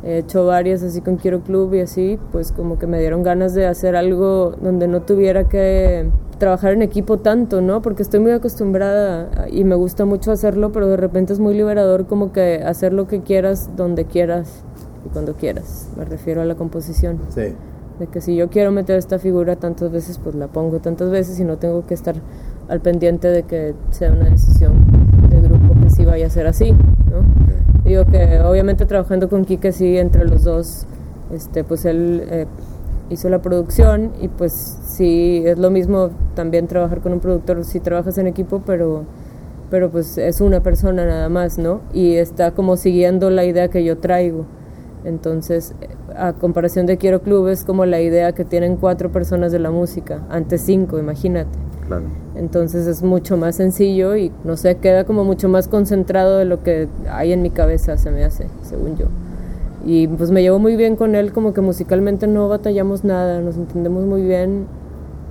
he 0.05 0.19
hecho 0.19 0.45
varias 0.45 0.83
así 0.83 1.01
con 1.01 1.17
Quiero 1.17 1.41
Club 1.41 1.73
y 1.73 1.81
así, 1.81 2.17
pues 2.31 2.53
como 2.53 2.79
que 2.79 2.87
me 2.87 2.97
dieron 3.01 3.23
ganas 3.23 3.53
de 3.53 3.65
hacer 3.65 3.97
algo 3.97 4.55
donde 4.61 4.87
no 4.87 5.01
tuviera 5.01 5.49
que 5.49 6.09
trabajar 6.37 6.71
en 6.71 6.81
equipo 6.81 7.17
tanto, 7.17 7.59
¿no? 7.59 7.81
Porque 7.81 8.03
estoy 8.03 8.21
muy 8.21 8.31
acostumbrada 8.31 9.49
y 9.51 9.65
me 9.65 9.75
gusta 9.75 10.05
mucho 10.05 10.31
hacerlo, 10.31 10.71
pero 10.71 10.87
de 10.87 10.95
repente 10.95 11.33
es 11.33 11.41
muy 11.41 11.55
liberador 11.55 12.05
como 12.05 12.31
que 12.31 12.63
hacer 12.65 12.93
lo 12.93 13.05
que 13.05 13.19
quieras, 13.19 13.69
donde 13.75 14.05
quieras 14.05 14.63
y 15.05 15.09
cuando 15.09 15.33
quieras. 15.33 15.89
Me 15.97 16.05
refiero 16.05 16.39
a 16.41 16.45
la 16.45 16.55
composición. 16.55 17.19
Sí. 17.35 17.53
De 17.99 18.07
que 18.07 18.21
si 18.21 18.37
yo 18.37 18.49
quiero 18.49 18.71
meter 18.71 18.97
esta 18.97 19.19
figura 19.19 19.57
tantas 19.57 19.91
veces, 19.91 20.19
pues 20.23 20.35
la 20.35 20.47
pongo 20.47 20.79
tantas 20.79 21.09
veces 21.09 21.37
y 21.37 21.43
no 21.43 21.57
tengo 21.57 21.85
que 21.85 21.95
estar 21.95 22.15
al 22.69 22.81
pendiente 22.81 23.27
de 23.27 23.43
que 23.43 23.73
sea 23.91 24.11
una 24.11 24.29
decisión 24.29 24.73
de 25.29 25.41
grupo 25.41 25.73
que 25.81 25.89
sí 25.89 26.05
vaya 26.05 26.27
a 26.27 26.29
ser 26.29 26.47
así, 26.47 26.71
¿no? 26.71 27.47
Digo 27.83 28.05
que 28.05 28.41
obviamente 28.41 28.85
trabajando 28.85 29.29
con 29.29 29.45
Kike 29.45 29.71
sí, 29.71 29.97
entre 29.97 30.25
los 30.25 30.43
dos, 30.43 30.85
este, 31.33 31.63
pues 31.63 31.85
él 31.85 32.23
eh, 32.29 32.45
hizo 33.09 33.29
la 33.29 33.41
producción 33.41 34.11
y 34.21 34.27
pues 34.27 34.77
sí, 34.85 35.43
es 35.45 35.57
lo 35.57 35.69
mismo 35.69 36.09
también 36.35 36.67
trabajar 36.67 36.99
con 36.99 37.13
un 37.13 37.19
productor 37.19 37.63
si 37.63 37.79
trabajas 37.79 38.17
en 38.17 38.27
equipo, 38.27 38.61
pero, 38.65 39.05
pero 39.69 39.89
pues 39.89 40.17
es 40.17 40.41
una 40.41 40.61
persona 40.61 41.05
nada 41.05 41.29
más, 41.29 41.57
¿no? 41.57 41.81
Y 41.93 42.15
está 42.15 42.51
como 42.51 42.75
siguiendo 42.75 43.29
la 43.29 43.45
idea 43.45 43.69
que 43.69 43.83
yo 43.83 43.97
traigo. 43.97 44.45
Entonces, 45.05 45.73
a 46.17 46.33
comparación 46.33 46.85
de 46.85 46.97
Quiero 46.97 47.21
Club, 47.21 47.47
es 47.47 47.63
como 47.63 47.85
la 47.85 48.01
idea 48.01 48.33
que 48.33 48.43
tienen 48.43 48.75
cuatro 48.75 49.11
personas 49.11 49.53
de 49.53 49.59
la 49.59 49.71
música, 49.71 50.25
antes 50.29 50.61
cinco, 50.61 50.99
imagínate. 50.99 51.66
Entonces 52.35 52.87
es 52.87 53.03
mucho 53.03 53.37
más 53.37 53.55
sencillo 53.55 54.15
y 54.15 54.31
no 54.43 54.57
sé, 54.57 54.75
queda 54.77 55.05
como 55.05 55.23
mucho 55.23 55.49
más 55.49 55.67
concentrado 55.67 56.37
de 56.37 56.45
lo 56.45 56.63
que 56.63 56.87
hay 57.09 57.31
en 57.31 57.41
mi 57.41 57.49
cabeza, 57.49 57.97
se 57.97 58.11
me 58.11 58.23
hace, 58.23 58.47
según 58.63 58.97
yo. 58.97 59.05
Y 59.85 60.07
pues 60.07 60.31
me 60.31 60.41
llevo 60.41 60.59
muy 60.59 60.75
bien 60.75 60.95
con 60.95 61.15
él, 61.15 61.31
como 61.31 61.53
que 61.53 61.61
musicalmente 61.61 62.27
no 62.27 62.49
batallamos 62.49 63.03
nada, 63.03 63.39
nos 63.41 63.55
entendemos 63.55 64.05
muy 64.05 64.21
bien 64.21 64.65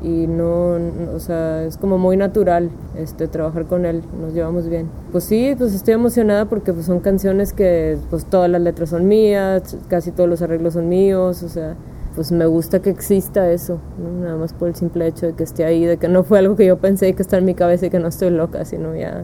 y 0.02 0.26
no, 0.26 0.76
o 1.14 1.18
sea, 1.18 1.64
es 1.64 1.76
como 1.76 1.98
muy 1.98 2.16
natural 2.16 2.70
este 2.96 3.28
trabajar 3.28 3.66
con 3.66 3.86
él, 3.86 4.02
nos 4.20 4.34
llevamos 4.34 4.68
bien. 4.68 4.88
Pues 5.12 5.24
sí, 5.24 5.54
pues 5.58 5.74
estoy 5.74 5.94
emocionada 5.94 6.46
porque 6.46 6.72
pues 6.72 6.86
son 6.86 7.00
canciones 7.00 7.52
que 7.52 7.98
pues 8.10 8.24
todas 8.24 8.50
las 8.50 8.60
letras 8.60 8.90
son 8.90 9.08
mías, 9.08 9.76
casi 9.88 10.10
todos 10.10 10.28
los 10.28 10.42
arreglos 10.42 10.74
son 10.74 10.88
míos, 10.88 11.42
o 11.42 11.48
sea, 11.48 11.74
pues 12.16 12.32
me 12.32 12.46
gusta 12.46 12.80
que 12.80 12.88
exista 12.88 13.52
eso, 13.52 13.78
nada 14.22 14.36
más 14.36 14.54
por 14.54 14.68
el 14.68 14.74
simple 14.74 15.06
hecho 15.06 15.26
de 15.26 15.34
que 15.34 15.44
esté 15.44 15.66
ahí, 15.66 15.84
de 15.84 15.98
que 15.98 16.08
no 16.08 16.24
fue 16.24 16.38
algo 16.38 16.56
que 16.56 16.64
yo 16.64 16.78
pensé 16.78 17.12
que 17.12 17.20
está 17.20 17.36
en 17.36 17.44
mi 17.44 17.54
cabeza 17.54 17.86
y 17.86 17.90
que 17.90 17.98
no 17.98 18.08
estoy 18.08 18.30
loca, 18.30 18.64
sino 18.64 18.96
ya 18.96 19.22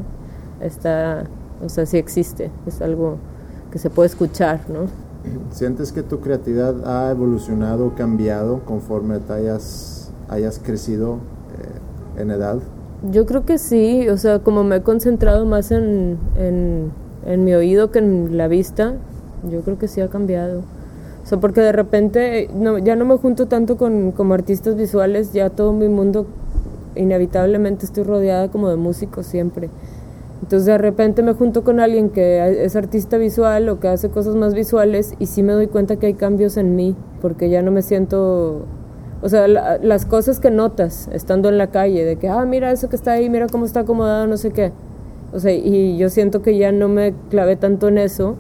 está, 0.61 1.24
o 1.64 1.70
sea, 1.70 1.86
sí 1.86 1.97
existe, 1.97 2.51
es 2.66 2.82
algo 2.82 3.16
que 3.70 3.78
se 3.78 3.88
puede 3.88 4.09
escuchar, 4.09 4.61
¿no? 4.68 4.80
¿Sientes 5.53 5.90
que 5.90 6.03
tu 6.03 6.20
creatividad 6.20 6.86
ha 6.86 7.11
evolucionado, 7.11 7.95
cambiado 7.95 8.61
conforme 8.66 9.20
te 9.20 9.32
hayas, 9.32 10.12
hayas 10.28 10.59
crecido 10.59 11.14
eh, 11.16 12.20
en 12.20 12.30
edad? 12.30 12.59
Yo 13.11 13.24
creo 13.24 13.47
que 13.47 13.57
sí, 13.57 14.07
o 14.11 14.18
sea, 14.18 14.40
como 14.40 14.64
me 14.64 14.76
he 14.76 14.82
concentrado 14.82 15.47
más 15.47 15.70
en, 15.70 16.18
en, 16.36 16.93
en 17.24 17.45
mi 17.45 17.55
oído 17.55 17.90
que 17.90 18.01
en 18.01 18.36
la 18.36 18.49
vista, 18.49 18.97
yo 19.51 19.62
creo 19.62 19.78
que 19.78 19.88
sí 19.88 20.03
ha 20.03 20.09
cambiado. 20.09 20.62
O 21.31 21.41
porque 21.41 21.61
de 21.61 21.73
repente 21.73 22.49
no, 22.55 22.79
ya 22.79 22.97
no 22.97 23.05
me 23.05 23.16
junto 23.16 23.47
tanto 23.47 23.77
con 23.77 24.12
como 24.12 24.35
artistas 24.35 24.77
visuales, 24.77 25.33
ya 25.33 25.51
todo 25.51 25.73
mi 25.73 25.89
mundo 25.89 26.27
inevitablemente 26.95 27.87
estoy 27.87 28.05
rodeada 28.05 28.49
como 28.49 28.68
de 28.68 28.77
músicos 28.77 29.27
siempre. 29.27 29.70
Entonces 30.43 30.66
de 30.66 30.77
repente 30.77 31.23
me 31.23 31.33
junto 31.35 31.62
con 31.62 31.79
alguien 31.79 32.11
que 32.11 32.64
es 32.64 32.75
artista 32.75 33.16
visual 33.16 33.68
o 33.68 33.79
que 33.79 33.89
hace 33.89 34.11
cosas 34.11 34.35
más 34.35 34.55
visuales 34.55 35.14
y 35.20 35.27
sí 35.27 35.43
me 35.43 35.53
doy 35.53 35.68
cuenta 35.68 35.97
que 35.97 36.07
hay 36.07 36.14
cambios 36.14 36.57
en 36.57 36.75
mí, 36.75 36.97
porque 37.20 37.49
ya 37.49 37.62
no 37.62 37.70
me 37.70 37.81
siento, 37.83 38.66
o 39.23 39.29
sea, 39.29 39.47
las 39.47 40.05
cosas 40.05 40.41
que 40.41 40.51
notas 40.51 41.09
estando 41.12 41.49
en 41.49 41.59
la 41.59 41.68
calle, 41.68 42.05
de 42.05 42.16
que, 42.16 42.29
ah, 42.29 42.45
mira 42.45 42.73
eso 42.73 42.89
que 42.89 42.97
está 42.97 43.12
ahí, 43.12 43.31
mira 43.31 43.47
cómo 43.47 43.64
está 43.64 43.81
acomodado, 43.81 44.27
no 44.27 44.37
sé 44.37 44.51
qué. 44.51 44.73
O 45.33 45.39
sea, 45.39 45.53
y 45.53 45.97
yo 45.97 46.11
siento 46.11 46.43
que 46.43 46.59
ya 46.59 46.73
no 46.73 46.89
me 46.89 47.14
clavé 47.31 47.57
tanto 47.57 47.89
en 47.89 47.99
eso 47.99 48.37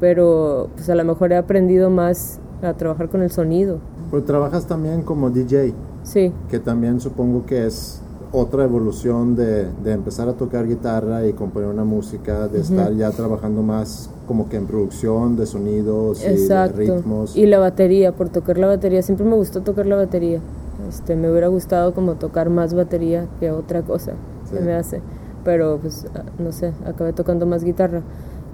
pero 0.00 0.68
pues 0.74 0.88
a 0.90 0.94
lo 0.94 1.04
mejor 1.04 1.32
he 1.32 1.36
aprendido 1.36 1.90
más 1.90 2.38
a 2.62 2.74
trabajar 2.74 3.08
con 3.08 3.22
el 3.22 3.30
sonido. 3.30 3.78
Pues 4.10 4.24
trabajas 4.24 4.66
también 4.66 5.02
como 5.02 5.30
DJ. 5.30 5.74
Sí. 6.04 6.32
Que 6.48 6.58
también 6.58 7.00
supongo 7.00 7.44
que 7.46 7.66
es 7.66 8.00
otra 8.32 8.64
evolución 8.64 9.34
de, 9.34 9.66
de 9.82 9.92
empezar 9.92 10.28
a 10.28 10.34
tocar 10.34 10.66
guitarra 10.66 11.26
y 11.26 11.32
componer 11.32 11.68
una 11.68 11.84
música, 11.84 12.48
de 12.48 12.60
estar 12.60 12.92
ya 12.94 13.10
trabajando 13.10 13.62
más 13.62 14.10
como 14.26 14.48
que 14.48 14.56
en 14.56 14.66
producción 14.66 15.36
de 15.36 15.46
sonidos 15.46 16.22
y 16.24 16.46
de 16.46 16.68
ritmos. 16.68 17.36
Y 17.36 17.46
la 17.46 17.58
batería, 17.58 18.12
por 18.12 18.28
tocar 18.28 18.58
la 18.58 18.66
batería, 18.66 19.02
siempre 19.02 19.24
me 19.24 19.36
gustó 19.36 19.62
tocar 19.62 19.86
la 19.86 19.96
batería. 19.96 20.40
Este, 20.88 21.16
me 21.16 21.30
hubiera 21.30 21.48
gustado 21.48 21.94
como 21.94 22.14
tocar 22.14 22.50
más 22.50 22.74
batería 22.74 23.26
que 23.40 23.50
otra 23.50 23.82
cosa 23.82 24.12
que 24.52 24.60
me 24.60 24.74
hace, 24.74 25.00
pero 25.44 25.78
pues 25.80 26.06
ah, 26.14 26.22
no 26.38 26.52
sé, 26.52 26.72
acabé 26.84 27.12
tocando 27.12 27.46
más 27.46 27.64
guitarra. 27.64 28.02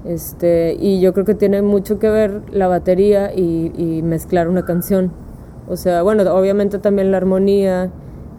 Este, 0.05 0.77
y 0.79 1.01
yo 1.01 1.13
creo 1.13 1.25
que 1.25 1.35
tiene 1.35 1.63
mucho 1.63 1.99
que 1.99 2.09
ver 2.09 2.43
la 2.51 2.67
batería 2.67 3.33
y, 3.35 4.03
mezclar 4.03 4.49
una 4.49 4.65
canción. 4.65 5.13
O 5.69 5.77
sea, 5.77 6.03
bueno, 6.03 6.23
obviamente 6.35 6.79
también 6.79 7.11
la 7.11 7.19
armonía 7.19 7.91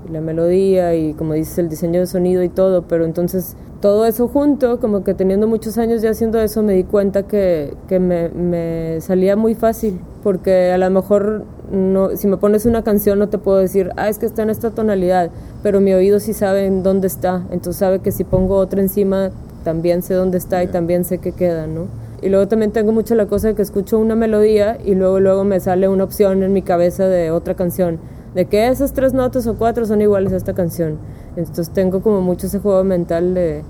y 0.07 0.11
la 0.11 0.19
melodía 0.19 0.93
y 0.93 1.13
como 1.13 1.33
dices 1.33 1.57
el 1.57 1.69
diseño 1.69 2.01
de 2.01 2.07
sonido 2.07 2.43
y 2.43 2.49
todo, 2.49 2.83
pero 2.83 3.05
entonces 3.05 3.55
todo 3.79 4.05
eso 4.05 4.27
junto, 4.27 4.79
como 4.79 5.03
que 5.03 5.13
teniendo 5.13 5.47
muchos 5.47 5.77
años 5.77 6.01
ya 6.01 6.11
haciendo 6.11 6.39
eso, 6.39 6.63
me 6.63 6.73
di 6.73 6.83
cuenta 6.83 7.23
que, 7.23 7.73
que 7.87 7.99
me, 7.99 8.29
me, 8.29 9.01
salía 9.01 9.35
muy 9.35 9.55
fácil, 9.55 9.99
porque 10.21 10.71
a 10.71 10.77
lo 10.77 10.89
mejor 10.89 11.43
no, 11.71 12.15
si 12.15 12.27
me 12.27 12.37
pones 12.37 12.65
una 12.65 12.83
canción 12.83 13.19
no 13.19 13.29
te 13.29 13.37
puedo 13.37 13.57
decir, 13.57 13.91
ah, 13.97 14.07
es 14.09 14.19
que 14.19 14.25
está 14.25 14.43
en 14.43 14.49
esta 14.49 14.71
tonalidad, 14.71 15.31
pero 15.63 15.81
mi 15.81 15.93
oído 15.93 16.19
sí 16.19 16.33
sabe 16.33 16.65
en 16.65 16.83
dónde 16.83 17.07
está, 17.07 17.45
entonces 17.51 17.77
sabe 17.77 17.99
que 17.99 18.11
si 18.11 18.23
pongo 18.23 18.55
otra 18.55 18.81
encima 18.81 19.31
también 19.63 20.01
sé 20.01 20.13
dónde 20.13 20.37
está 20.37 20.63
y 20.63 20.67
también 20.67 21.03
sé 21.03 21.17
qué 21.17 21.31
queda, 21.31 21.67
¿no? 21.67 21.87
Y 22.21 22.29
luego 22.29 22.47
también 22.47 22.71
tengo 22.71 22.91
mucho 22.91 23.15
la 23.15 23.25
cosa 23.25 23.49
de 23.49 23.55
que 23.55 23.61
escucho 23.61 23.99
una 23.99 24.15
melodía 24.15 24.77
y 24.83 24.95
luego 24.95 25.19
luego 25.19 25.43
me 25.43 25.59
sale 25.59 25.87
una 25.89 26.05
opción 26.05 26.43
en 26.43 26.53
mi 26.53 26.61
cabeza 26.61 27.07
de 27.07 27.31
otra 27.31 27.55
canción, 27.55 27.99
de 28.33 28.45
que 28.45 28.67
esas 28.67 28.93
tres 28.93 29.13
notas 29.13 29.45
o 29.47 29.55
cuatro 29.55 29.85
son 29.85 30.01
iguales 30.01 30.31
a 30.33 30.37
esta 30.37 30.53
canción. 30.53 30.97
Entonces 31.35 31.69
tengo 31.71 32.01
como 32.01 32.21
mucho 32.21 32.47
ese 32.47 32.59
juego 32.59 32.83
mental 32.83 33.33
de, 33.33 33.63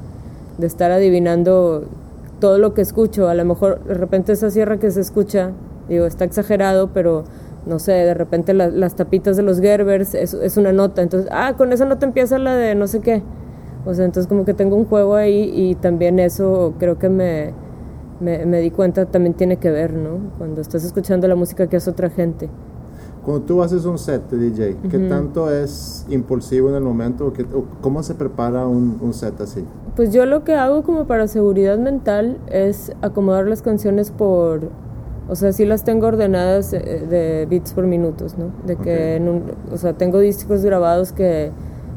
de 0.58 0.68
estar 0.68 0.92
adivinando 0.92 1.86
todo 2.40 2.58
lo 2.58 2.74
que 2.74 2.82
escucho. 2.82 3.28
A 3.28 3.34
lo 3.34 3.46
mejor 3.46 3.84
de 3.86 3.94
repente 3.94 4.34
esa 4.34 4.52
sierra 4.52 4.78
que 4.78 4.92
se 4.92 5.02
escucha, 5.02 5.52
digo, 5.90 6.06
está 6.06 6.26
exagerado, 6.26 6.90
pero 6.94 7.24
no 7.66 7.80
sé, 7.80 7.94
de 7.94 8.14
repente 8.14 8.54
las 8.54 8.96
tapitas 8.96 9.38
de 9.38 9.44
los 9.44 9.60
Gerbers 9.62 10.14
es, 10.14 10.34
es, 10.34 10.58
una 10.58 10.74
nota. 10.74 11.02
Entonces, 11.02 11.30
ah, 11.32 11.54
con 11.58 11.72
esa 11.72 11.86
nota 11.86 12.06
empieza 12.06 12.38
la 12.38 12.56
de 12.56 12.76
no 12.76 12.88
sé 12.88 13.00
qué. 13.00 13.24
O 13.86 13.94
sea, 13.94 14.06
entonces 14.06 14.28
como 14.28 14.46
que 14.46 14.54
tengo 14.54 14.76
un 14.76 14.86
juego 14.86 15.16
ahí 15.16 15.52
y 15.54 15.76
también 15.76 16.20
eso 16.20 16.74
creo 16.80 16.98
que 16.98 17.10
me, 17.10 17.54
me, 18.22 18.60
di 18.62 18.72
cuenta 18.72 19.06
también 19.06 19.34
tiene 19.34 19.58
que 19.58 19.70
ver, 19.72 19.94
¿no? 19.94 20.32
Cuando 20.38 20.62
estás 20.62 20.86
escuchando 20.86 21.28
la 21.28 21.36
música 21.36 21.68
que 21.68 21.78
hace 21.78 21.90
otra 21.90 22.10
gente. 22.10 22.50
Cuando 23.26 23.46
tú 23.46 23.64
haces 23.64 23.86
un 23.86 23.98
set 23.98 24.30
de 24.30 24.38
DJ, 24.38 24.78
¿qué 24.90 25.00
tanto 25.00 25.50
es 25.50 26.06
impulsivo 26.10 26.70
en 26.70 26.76
el 26.76 26.84
momento? 26.84 27.32
¿Cómo 27.82 28.04
se 28.04 28.16
prepara 28.16 28.68
un, 28.68 29.00
un, 29.02 29.14
set 29.14 29.40
así? 29.40 29.64
Pues 29.96 30.12
yo 30.12 30.26
lo 30.26 30.44
que 30.44 30.56
hago 30.56 30.84
como 30.84 31.06
para 31.06 31.28
seguridad 31.28 31.78
mental 31.78 32.38
es 32.48 32.92
acomodar 33.02 33.48
las 33.48 33.62
canciones 33.62 34.12
por... 34.12 34.70
O 35.30 35.36
sea, 35.36 35.54
sí 35.54 35.66
las 35.66 35.86
tengo 35.86 36.08
ordenadas 36.08 36.74
eh, 36.74 36.80
de 37.10 37.48
bits 37.50 37.72
por 37.72 37.88
minutos, 37.88 38.38
¿no? 38.38 38.52
De 38.66 38.76
que 38.76 39.16
en 39.16 39.30
un, 39.30 39.44
o 39.72 39.78
sea, 39.78 39.94
tengo 39.94 40.20
discos 40.20 40.66
grabados 40.66 41.14
que 41.14 41.52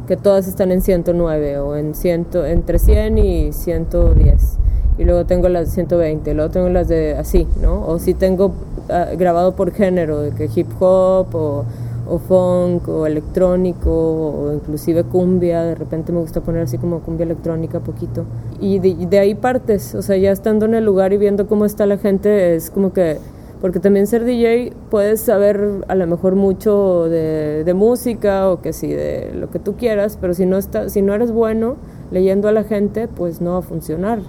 que 0.07 0.17
todas 0.17 0.49
están 0.49 0.73
en 0.73 0.81
109 0.83 1.59
o 1.59 1.77
en 1.77 1.95
100, 1.95 2.29
entre 2.47 2.79
100 2.79 3.19
y 3.19 3.53
110. 3.53 4.59
Y 4.99 5.05
luego 5.05 5.27
tengo 5.27 5.49
las 5.49 5.67
de 5.67 5.73
120, 5.73 6.35
luego 6.35 6.51
tengo 6.51 6.69
las 6.71 6.89
de 6.89 7.17
así, 7.17 7.47
¿no? 7.61 7.87
O 7.87 7.99
si 7.99 8.15
tengo 8.15 8.53
ah, 8.89 9.09
grabado 9.17 9.55
por 9.55 9.73
género, 9.73 10.21
de 10.21 10.31
que 10.31 10.49
hip 10.55 10.69
hop 10.81 11.35
o, 11.35 11.65
o 12.09 12.19
funk 12.19 12.89
o 12.89 13.07
electrónico 13.07 13.91
o 13.91 14.55
inclusive 14.55 15.05
cumbia, 15.05 15.63
de 15.65 15.75
repente 15.75 16.13
me 16.13 16.21
gusta 16.21 16.41
poner 16.41 16.63
así 16.63 16.79
como 16.79 17.01
cumbia 17.01 17.25
electrónica 17.25 17.81
poquito. 17.81 18.25
Y 18.59 18.79
de, 18.79 18.95
de 19.07 19.19
ahí 19.19 19.35
partes, 19.35 19.95
o 19.95 20.01
sea, 20.01 20.17
ya 20.17 20.31
estando 20.31 20.65
en 20.65 20.75
el 20.75 20.85
lugar 20.85 21.13
y 21.13 21.19
viendo 21.19 21.47
cómo 21.47 21.67
está 21.67 21.85
la 21.85 21.99
gente, 21.99 22.55
es 22.55 22.71
como 22.71 22.95
que 22.95 23.19
porque 23.61 23.81
también 23.81 24.07
ser 24.07 24.25
DJ 24.25 24.73
puedes 24.91 25.21
saber 25.21 25.85
a 25.89 25.95
lo 25.95 26.07
mejor 26.07 26.35
mucho 26.35 27.09
de, 27.09 27.65
de 27.65 27.75
música 27.75 28.51
o 28.51 28.61
que 28.61 28.73
sí, 28.73 28.89
de 28.89 29.33
lo 29.35 29.51
que 29.51 29.59
tú 29.59 29.77
quieras, 29.77 30.19
pero 30.21 30.35
si 30.35 30.47
no, 30.47 30.59
está, 30.59 30.89
si 30.89 31.03
no 31.03 31.15
eres 31.15 31.33
bueno 31.33 31.77
leyendo 32.11 32.49
a 32.49 32.53
la 32.53 32.65
gente, 32.65 33.09
pues 33.09 33.41
no 33.41 33.53
va 33.53 33.59
a 33.59 33.63
funcionar 33.63 34.21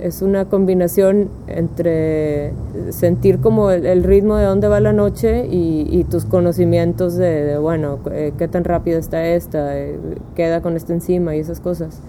es 0.00 0.22
una 0.22 0.46
combinación 0.46 1.28
entre 1.46 2.52
sentir 2.90 3.40
como 3.40 3.70
el, 3.70 4.04
ritmo 4.04 4.36
de 4.36 4.44
dónde 4.44 4.68
va 4.68 4.80
la 4.80 4.92
noche 4.92 5.46
y, 5.50 6.04
tus 6.10 6.24
conocimientos 6.24 7.16
de, 7.16 7.58
bueno, 7.58 7.98
eh, 8.12 8.32
qué 8.38 8.46
tan 8.46 8.64
rápido 8.64 8.98
está 8.98 9.26
esta, 9.26 9.76
eh, 9.76 9.98
queda 10.34 10.60
con 10.60 10.76
esta 10.76 10.92
encima 10.92 11.34
y 11.34 11.40
esas 11.40 11.60
cosas. 11.60 12.00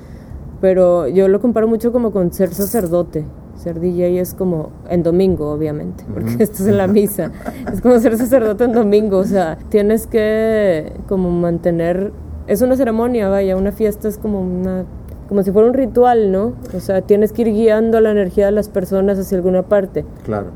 Pero 0.62 1.08
yo 1.08 1.28
lo 1.28 1.40
comparo 1.40 1.68
mucho 1.68 1.92
como 1.92 2.12
con 2.12 2.32
ser 2.32 2.54
sacerdote. 2.54 3.26
Ser 3.58 3.80
DJ 3.80 4.20
es 4.20 4.34
como 4.34 4.70
en 4.90 5.04
domingo, 5.04 5.52
obviamente, 5.52 6.04
porque 6.14 6.44
esto 6.44 6.64
es 6.64 6.70
en 6.70 6.78
la 6.78 6.88
misa. 6.88 7.32
es 7.74 7.82
como 7.82 8.00
ser 8.00 8.18
sacerdote 8.18 8.66
en 8.66 8.74
domingo, 8.74 9.18
o 9.18 9.24
sea, 9.26 9.58
tienes 9.70 10.08
que 10.08 10.94
como 11.08 11.32
mantener... 11.32 12.12
Es 12.48 12.62
una 12.62 12.78
ceremonia, 12.78 13.28
vaya, 13.28 13.58
una 13.58 13.72
fiesta 13.74 14.08
es 14.08 14.18
como 14.18 14.42
una 14.42 14.86
como 15.28 15.44
si 15.44 15.52
fuera 15.52 15.68
un 15.68 15.74
ritual, 15.74 16.32
¿no? 16.32 16.54
O 16.74 16.80
sea, 16.80 17.02
tienes 17.02 17.34
que 17.34 17.44
ir 17.44 17.50
guiando 17.50 18.00
la 18.00 18.12
energía 18.12 18.46
de 18.46 18.54
las 18.54 18.70
personas 18.70 19.20
hacia 19.20 19.38
alguna 19.38 19.64
parte. 19.64 20.06
Claro. 20.24 20.48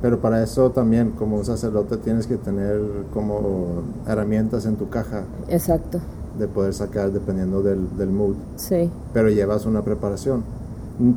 Pero 0.00 0.20
para 0.20 0.42
eso 0.42 0.70
también, 0.70 1.10
como 1.10 1.36
un 1.36 1.44
sacerdote, 1.44 1.96
tienes 1.96 2.26
que 2.26 2.36
tener 2.36 2.80
como 3.12 3.82
herramientas 4.06 4.64
en 4.66 4.76
tu 4.76 4.88
caja. 4.88 5.24
Exacto. 5.48 5.98
De 6.38 6.46
poder 6.46 6.72
sacar 6.72 7.10
dependiendo 7.10 7.62
del, 7.62 7.96
del 7.96 8.10
mood. 8.10 8.36
Sí. 8.54 8.90
Pero 9.12 9.28
llevas 9.28 9.66
una 9.66 9.82
preparación. 9.82 10.44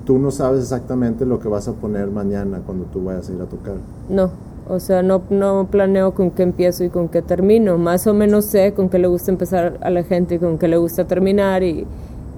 Tú 0.05 0.19
no 0.19 0.31
sabes 0.31 0.61
exactamente 0.61 1.25
lo 1.25 1.39
que 1.39 1.47
vas 1.47 1.67
a 1.67 1.73
poner 1.73 2.07
mañana 2.11 2.61
cuando 2.65 2.85
tú 2.85 3.03
vayas 3.03 3.29
a 3.29 3.33
ir 3.33 3.41
a 3.41 3.45
tocar. 3.45 3.75
No. 4.09 4.29
O 4.69 4.79
sea, 4.79 5.01
no, 5.01 5.21
no 5.29 5.67
planeo 5.69 6.13
con 6.13 6.31
qué 6.31 6.43
empiezo 6.43 6.83
y 6.83 6.89
con 6.89 7.09
qué 7.09 7.21
termino. 7.21 7.77
Más 7.77 8.07
o 8.07 8.13
menos 8.13 8.45
sé 8.45 8.73
con 8.73 8.89
qué 8.89 8.99
le 8.99 9.07
gusta 9.07 9.31
empezar 9.31 9.77
a 9.81 9.89
la 9.89 10.03
gente 10.03 10.35
y 10.35 10.39
con 10.39 10.57
qué 10.57 10.67
le 10.67 10.77
gusta 10.77 11.05
terminar 11.05 11.63
y, 11.63 11.85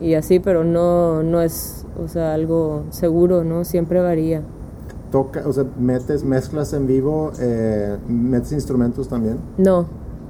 y 0.02 0.16
así, 0.16 0.40
pero 0.40 0.64
no, 0.64 1.22
no 1.22 1.42
es, 1.42 1.86
o 2.04 2.08
sea, 2.08 2.34
algo 2.34 2.84
seguro, 2.90 3.44
¿no? 3.44 3.64
Siempre 3.66 4.02
varía. 4.02 4.42
Toca, 5.12 5.44
o 5.46 5.54
sea, 5.54 5.66
metes, 5.78 6.24
mezclas 6.24 6.74
en 6.74 6.88
vivo, 6.88 7.34
eh, 7.40 7.98
metes 8.08 8.54
instrumentos 8.54 9.08
también. 9.08 9.38
No, 9.58 9.86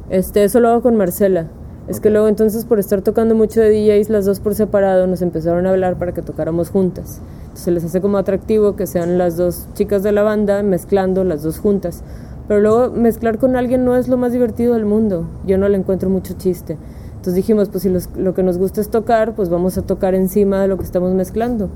este, 0.09 0.43
eso 0.43 0.59
lo 0.59 0.69
hago 0.69 0.81
con 0.81 0.97
Marcela. 0.97 1.47
Es 1.87 1.99
que 1.99 2.09
luego 2.09 2.29
entonces 2.29 2.63
por 2.63 2.79
estar 2.79 3.01
tocando 3.01 3.35
mucho 3.35 3.59
de 3.59 3.69
DJs 3.69 4.09
las 4.09 4.25
dos 4.25 4.39
por 4.39 4.55
separado 4.55 5.05
nos 5.05 5.21
empezaron 5.21 5.65
a 5.65 5.71
hablar 5.71 5.97
para 5.97 6.13
que 6.13 6.21
tocáramos 6.21 6.69
juntas. 6.69 7.19
Entonces 7.43 7.73
les 7.73 7.83
hace 7.83 7.99
como 7.99 8.17
atractivo 8.17 8.77
que 8.77 8.87
sean 8.87 9.17
las 9.17 9.35
dos 9.35 9.67
chicas 9.73 10.01
de 10.01 10.13
la 10.13 10.23
banda 10.23 10.63
mezclando 10.63 11.25
las 11.25 11.43
dos 11.43 11.59
juntas. 11.59 12.01
Pero 12.47 12.61
luego 12.61 12.89
mezclar 12.89 13.37
con 13.37 13.57
alguien 13.57 13.83
no 13.83 13.97
es 13.97 14.07
lo 14.07 14.17
más 14.17 14.31
divertido 14.31 14.75
del 14.75 14.85
mundo. 14.85 15.27
Yo 15.45 15.57
no 15.57 15.67
le 15.67 15.77
encuentro 15.77 16.09
mucho 16.09 16.35
chiste. 16.37 16.77
Entonces 17.15 17.35
dijimos, 17.35 17.69
pues 17.69 17.83
si 17.83 17.91
lo 18.17 18.33
que 18.33 18.43
nos 18.43 18.57
gusta 18.57 18.81
es 18.81 18.89
tocar, 18.89 19.35
pues 19.35 19.49
vamos 19.49 19.77
a 19.77 19.81
tocar 19.81 20.15
encima 20.15 20.61
de 20.61 20.67
lo 20.69 20.77
que 20.77 20.83
estamos 20.83 21.13
mezclando. 21.13 21.69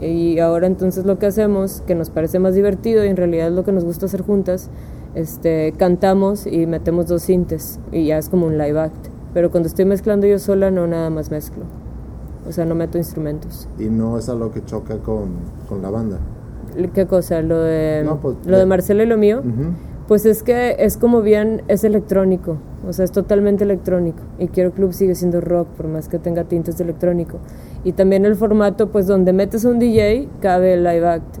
Y 0.00 0.38
ahora 0.38 0.66
entonces 0.66 1.06
lo 1.06 1.18
que 1.18 1.26
hacemos, 1.26 1.82
que 1.86 1.94
nos 1.94 2.10
parece 2.10 2.38
más 2.38 2.54
divertido 2.54 3.04
y 3.04 3.08
en 3.08 3.16
realidad 3.16 3.48
es 3.48 3.54
lo 3.54 3.64
que 3.64 3.72
nos 3.72 3.84
gusta 3.84 4.06
hacer 4.06 4.22
juntas, 4.22 4.68
este, 5.14 5.72
cantamos 5.78 6.46
y 6.46 6.66
metemos 6.66 7.08
dos 7.08 7.22
sintes 7.22 7.80
y 7.90 8.06
ya 8.06 8.18
es 8.18 8.28
como 8.28 8.46
un 8.46 8.58
live 8.58 8.78
act. 8.78 9.15
Pero 9.36 9.50
cuando 9.50 9.66
estoy 9.66 9.84
mezclando 9.84 10.26
yo 10.26 10.38
sola 10.38 10.70
no 10.70 10.86
nada 10.86 11.10
más 11.10 11.30
mezclo. 11.30 11.64
O 12.48 12.52
sea, 12.52 12.64
no 12.64 12.74
meto 12.74 12.96
instrumentos. 12.96 13.68
¿Y 13.78 13.84
no 13.84 14.16
es 14.16 14.30
algo 14.30 14.50
que 14.50 14.64
choca 14.64 14.96
con, 14.96 15.28
con 15.68 15.82
la 15.82 15.90
banda? 15.90 16.20
¿Qué 16.94 17.06
cosa? 17.06 17.42
¿Lo 17.42 17.60
de, 17.60 18.08
pues, 18.22 18.36
lo 18.46 18.56
de 18.56 18.64
Marcelo 18.64 19.02
y 19.02 19.06
lo 19.06 19.18
mío? 19.18 19.42
Pues 20.08 20.24
es 20.24 20.42
que 20.42 20.76
es 20.78 20.96
como 20.96 21.20
bien, 21.20 21.60
es 21.68 21.84
electrónico, 21.84 22.56
o 22.88 22.94
sea, 22.94 23.04
es 23.04 23.12
totalmente 23.12 23.64
electrónico. 23.64 24.22
Y 24.38 24.48
Quiero 24.48 24.70
Club 24.70 24.94
sigue 24.94 25.14
siendo 25.14 25.42
rock, 25.42 25.68
por 25.76 25.86
más 25.86 26.08
que 26.08 26.18
tenga 26.18 26.44
tintes 26.44 26.78
de 26.78 26.84
electrónico. 26.84 27.36
Y 27.84 27.92
también 27.92 28.24
el 28.24 28.36
formato, 28.36 28.88
pues 28.88 29.06
donde 29.06 29.34
metes 29.34 29.66
un 29.66 29.78
DJ, 29.78 30.30
cabe 30.40 30.72
el 30.72 30.82
live 30.82 31.06
act, 31.06 31.36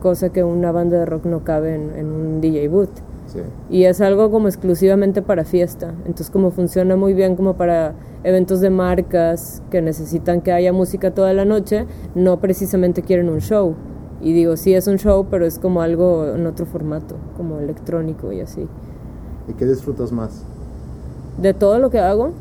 cosa 0.00 0.30
que 0.30 0.42
una 0.42 0.72
banda 0.72 0.96
de 0.96 1.04
rock 1.04 1.26
no 1.26 1.44
cabe 1.44 1.74
en, 1.74 2.06
un 2.06 2.40
DJ 2.40 2.68
Y 3.70 3.84
es 3.84 4.00
algo 4.00 4.30
como 4.30 4.48
exclusivamente 4.48 5.22
para 5.22 5.44
fiesta. 5.44 5.94
Entonces 6.06 6.30
como 6.30 6.50
funciona 6.50 6.96
muy 6.96 7.14
bien 7.14 7.36
como 7.36 7.54
para 7.54 7.94
eventos 8.22 8.60
de 8.60 8.70
marcas 8.70 9.62
que 9.70 9.82
necesitan 9.82 10.40
que 10.40 10.52
haya 10.52 10.72
música 10.72 11.12
toda 11.12 11.32
la 11.32 11.44
noche, 11.44 11.86
no 12.14 12.40
precisamente 12.40 13.02
quieren 13.02 13.28
un 13.28 13.40
show. 13.40 13.74
Y 14.20 14.32
digo, 14.32 14.56
sí 14.56 14.74
es 14.74 14.86
un 14.86 14.96
show, 14.96 15.26
pero 15.30 15.44
es 15.44 15.58
como 15.58 15.82
algo 15.82 16.34
en 16.34 16.46
otro 16.46 16.64
formato, 16.64 17.16
como 17.36 17.58
electrónico 17.58 18.32
y 18.32 18.40
así. 18.40 18.66
¿Y 19.48 19.52
qué 19.52 19.66
disfrutas 19.66 20.12
más? 20.12 20.44
De 21.40 21.52
todo 21.52 21.78
lo 21.78 21.90
que 21.90 21.98
hago, 21.98 22.32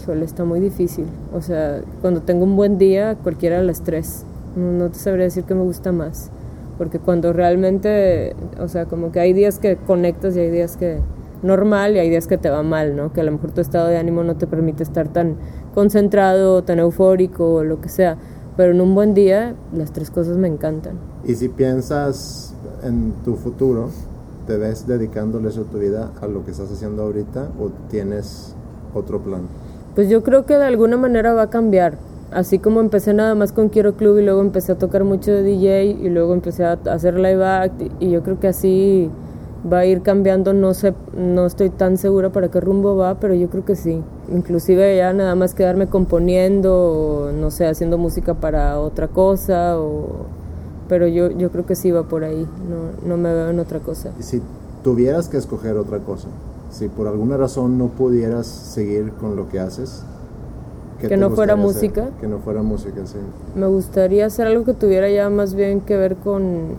híjole, 0.00 0.24
está 0.24 0.44
muy 0.44 0.60
difícil. 0.60 1.06
O 1.34 1.40
sea, 1.40 1.80
cuando 2.00 2.22
tengo 2.22 2.44
un 2.44 2.54
buen 2.54 2.78
día, 2.78 3.16
cualquiera 3.16 3.56
de 3.56 3.64
las 3.64 3.82
tres. 3.82 4.24
No, 4.54 4.88
te 4.88 4.98
sabría 4.98 5.24
decir 5.24 5.44
que 5.44 5.54
me 5.54 5.62
gusta 5.62 5.92
más. 5.92 6.30
Porque 6.78 6.98
cuando 6.98 7.32
realmente, 7.32 8.34
o 8.60 8.68
sea, 8.68 8.86
como 8.86 9.12
que 9.12 9.20
hay 9.20 9.32
días 9.32 9.58
que 9.58 9.76
conectas 9.76 10.36
y 10.36 10.40
hay 10.40 10.50
días 10.50 10.76
que 10.76 11.00
normal 11.42 11.96
y 11.96 11.98
hay 11.98 12.10
días 12.10 12.26
que 12.26 12.38
te 12.38 12.50
va 12.50 12.62
mal, 12.62 12.96
¿no? 12.96 13.12
Que 13.12 13.20
a 13.20 13.24
lo 13.24 13.32
mejor 13.32 13.52
tu 13.52 13.60
estado 13.60 13.88
de 13.88 13.98
ánimo 13.98 14.24
no 14.24 14.36
te 14.36 14.46
permite 14.46 14.82
estar 14.82 15.08
tan 15.08 15.36
concentrado, 15.74 16.62
tan 16.64 16.78
eufórico 16.78 17.54
o 17.54 17.64
lo 17.64 17.80
que 17.80 17.88
sea 17.88 18.18
pero 18.56 18.72
en 18.72 18.80
un 18.80 18.94
buen 18.94 19.14
día 19.14 19.54
las 19.72 19.92
tres 19.92 20.10
cosas 20.10 20.36
me 20.38 20.48
encantan. 20.48 20.98
Y 21.24 21.34
si 21.34 21.48
piensas 21.48 22.54
en 22.82 23.12
tu 23.24 23.36
futuro, 23.36 23.90
¿te 24.46 24.56
ves 24.56 24.86
dedicándole 24.86 25.48
eso 25.48 25.62
tu 25.62 25.78
vida 25.78 26.12
a 26.20 26.26
lo 26.26 26.44
que 26.44 26.52
estás 26.52 26.72
haciendo 26.72 27.02
ahorita 27.02 27.48
o 27.60 27.70
tienes 27.90 28.54
otro 28.94 29.20
plan? 29.20 29.42
Pues 29.94 30.08
yo 30.08 30.22
creo 30.22 30.46
que 30.46 30.56
de 30.56 30.64
alguna 30.64 30.96
manera 30.96 31.34
va 31.34 31.42
a 31.42 31.50
cambiar. 31.50 31.98
Así 32.32 32.58
como 32.58 32.80
empecé 32.80 33.14
nada 33.14 33.34
más 33.34 33.52
con 33.52 33.68
Quiero 33.68 33.94
Club 33.94 34.18
y 34.18 34.24
luego 34.24 34.40
empecé 34.40 34.72
a 34.72 34.78
tocar 34.78 35.04
mucho 35.04 35.30
de 35.30 35.42
DJ 35.42 35.84
y 35.84 36.08
luego 36.08 36.34
empecé 36.34 36.64
a 36.64 36.72
hacer 36.90 37.14
live 37.14 37.44
act 37.44 37.82
y 38.00 38.10
yo 38.10 38.22
creo 38.22 38.40
que 38.40 38.48
así 38.48 39.10
va 39.70 39.80
a 39.80 39.86
ir 39.86 40.02
cambiando, 40.02 40.52
no 40.52 40.74
sé, 40.74 40.94
no 41.16 41.46
estoy 41.46 41.70
tan 41.70 41.96
segura 41.96 42.30
para 42.30 42.50
qué 42.50 42.60
rumbo 42.60 42.96
va, 42.96 43.18
pero 43.18 43.34
yo 43.34 43.48
creo 43.48 43.64
que 43.64 43.76
sí. 43.76 44.02
Inclusive 44.32 44.96
ya 44.96 45.12
nada 45.12 45.34
más 45.34 45.54
quedarme 45.54 45.86
componiendo, 45.86 47.32
no 47.34 47.50
sé, 47.50 47.66
haciendo 47.66 47.98
música 47.98 48.34
para 48.34 48.78
otra 48.80 49.08
cosa, 49.08 49.78
o, 49.78 50.26
pero 50.88 51.06
yo, 51.06 51.30
yo 51.30 51.50
creo 51.50 51.66
que 51.66 51.74
sí 51.74 51.90
va 51.90 52.04
por 52.04 52.24
ahí, 52.24 52.46
no, 52.68 53.08
no 53.08 53.16
me 53.16 53.32
veo 53.32 53.50
en 53.50 53.58
otra 53.60 53.80
cosa. 53.80 54.10
¿Y 54.18 54.22
si 54.22 54.42
tuvieras 54.82 55.28
que 55.28 55.36
escoger 55.36 55.76
otra 55.76 55.98
cosa? 55.98 56.28
Si 56.70 56.88
por 56.88 57.06
alguna 57.06 57.36
razón 57.36 57.78
no 57.78 57.88
pudieras 57.88 58.46
seguir 58.46 59.12
con 59.12 59.36
lo 59.36 59.48
que 59.48 59.60
haces, 59.60 60.02
que 60.98 61.16
no 61.16 61.30
fuera 61.30 61.56
música. 61.56 62.10
Que 62.20 62.26
no 62.26 62.38
fuera 62.38 62.62
música, 62.62 63.06
sí. 63.06 63.18
Me 63.54 63.66
gustaría 63.66 64.26
hacer 64.26 64.46
algo 64.46 64.64
que 64.64 64.74
tuviera 64.74 65.08
ya 65.10 65.28
más 65.30 65.54
bien 65.54 65.80
que 65.80 65.96
ver 65.96 66.16
con 66.16 66.76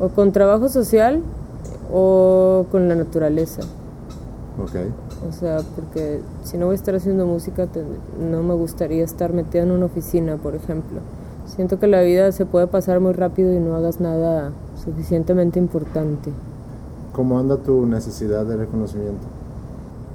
o 0.00 0.08
con 0.08 0.32
trabajo 0.32 0.68
social 0.68 1.22
o 1.92 2.66
con 2.70 2.88
la 2.88 2.94
naturaleza. 2.94 3.62
Ok. 4.62 4.76
O 5.28 5.32
sea, 5.32 5.60
porque 5.76 6.20
si 6.42 6.58
no 6.58 6.66
voy 6.66 6.72
a 6.72 6.76
estar 6.76 6.94
haciendo 6.94 7.26
música, 7.26 7.68
no 8.18 8.42
me 8.42 8.54
gustaría 8.54 9.04
estar 9.04 9.32
metida 9.32 9.62
en 9.62 9.70
una 9.70 9.86
oficina, 9.86 10.36
por 10.36 10.54
ejemplo. 10.54 11.00
Siento 11.46 11.78
que 11.78 11.86
la 11.86 12.02
vida 12.02 12.32
se 12.32 12.46
puede 12.46 12.66
pasar 12.66 13.00
muy 13.00 13.12
rápido 13.12 13.52
y 13.52 13.58
no 13.58 13.76
hagas 13.76 14.00
nada 14.00 14.52
suficientemente 14.82 15.58
importante. 15.58 16.32
¿Cómo 17.12 17.38
anda 17.38 17.56
tu 17.58 17.86
necesidad 17.86 18.44
de 18.46 18.56
reconocimiento? 18.56 19.26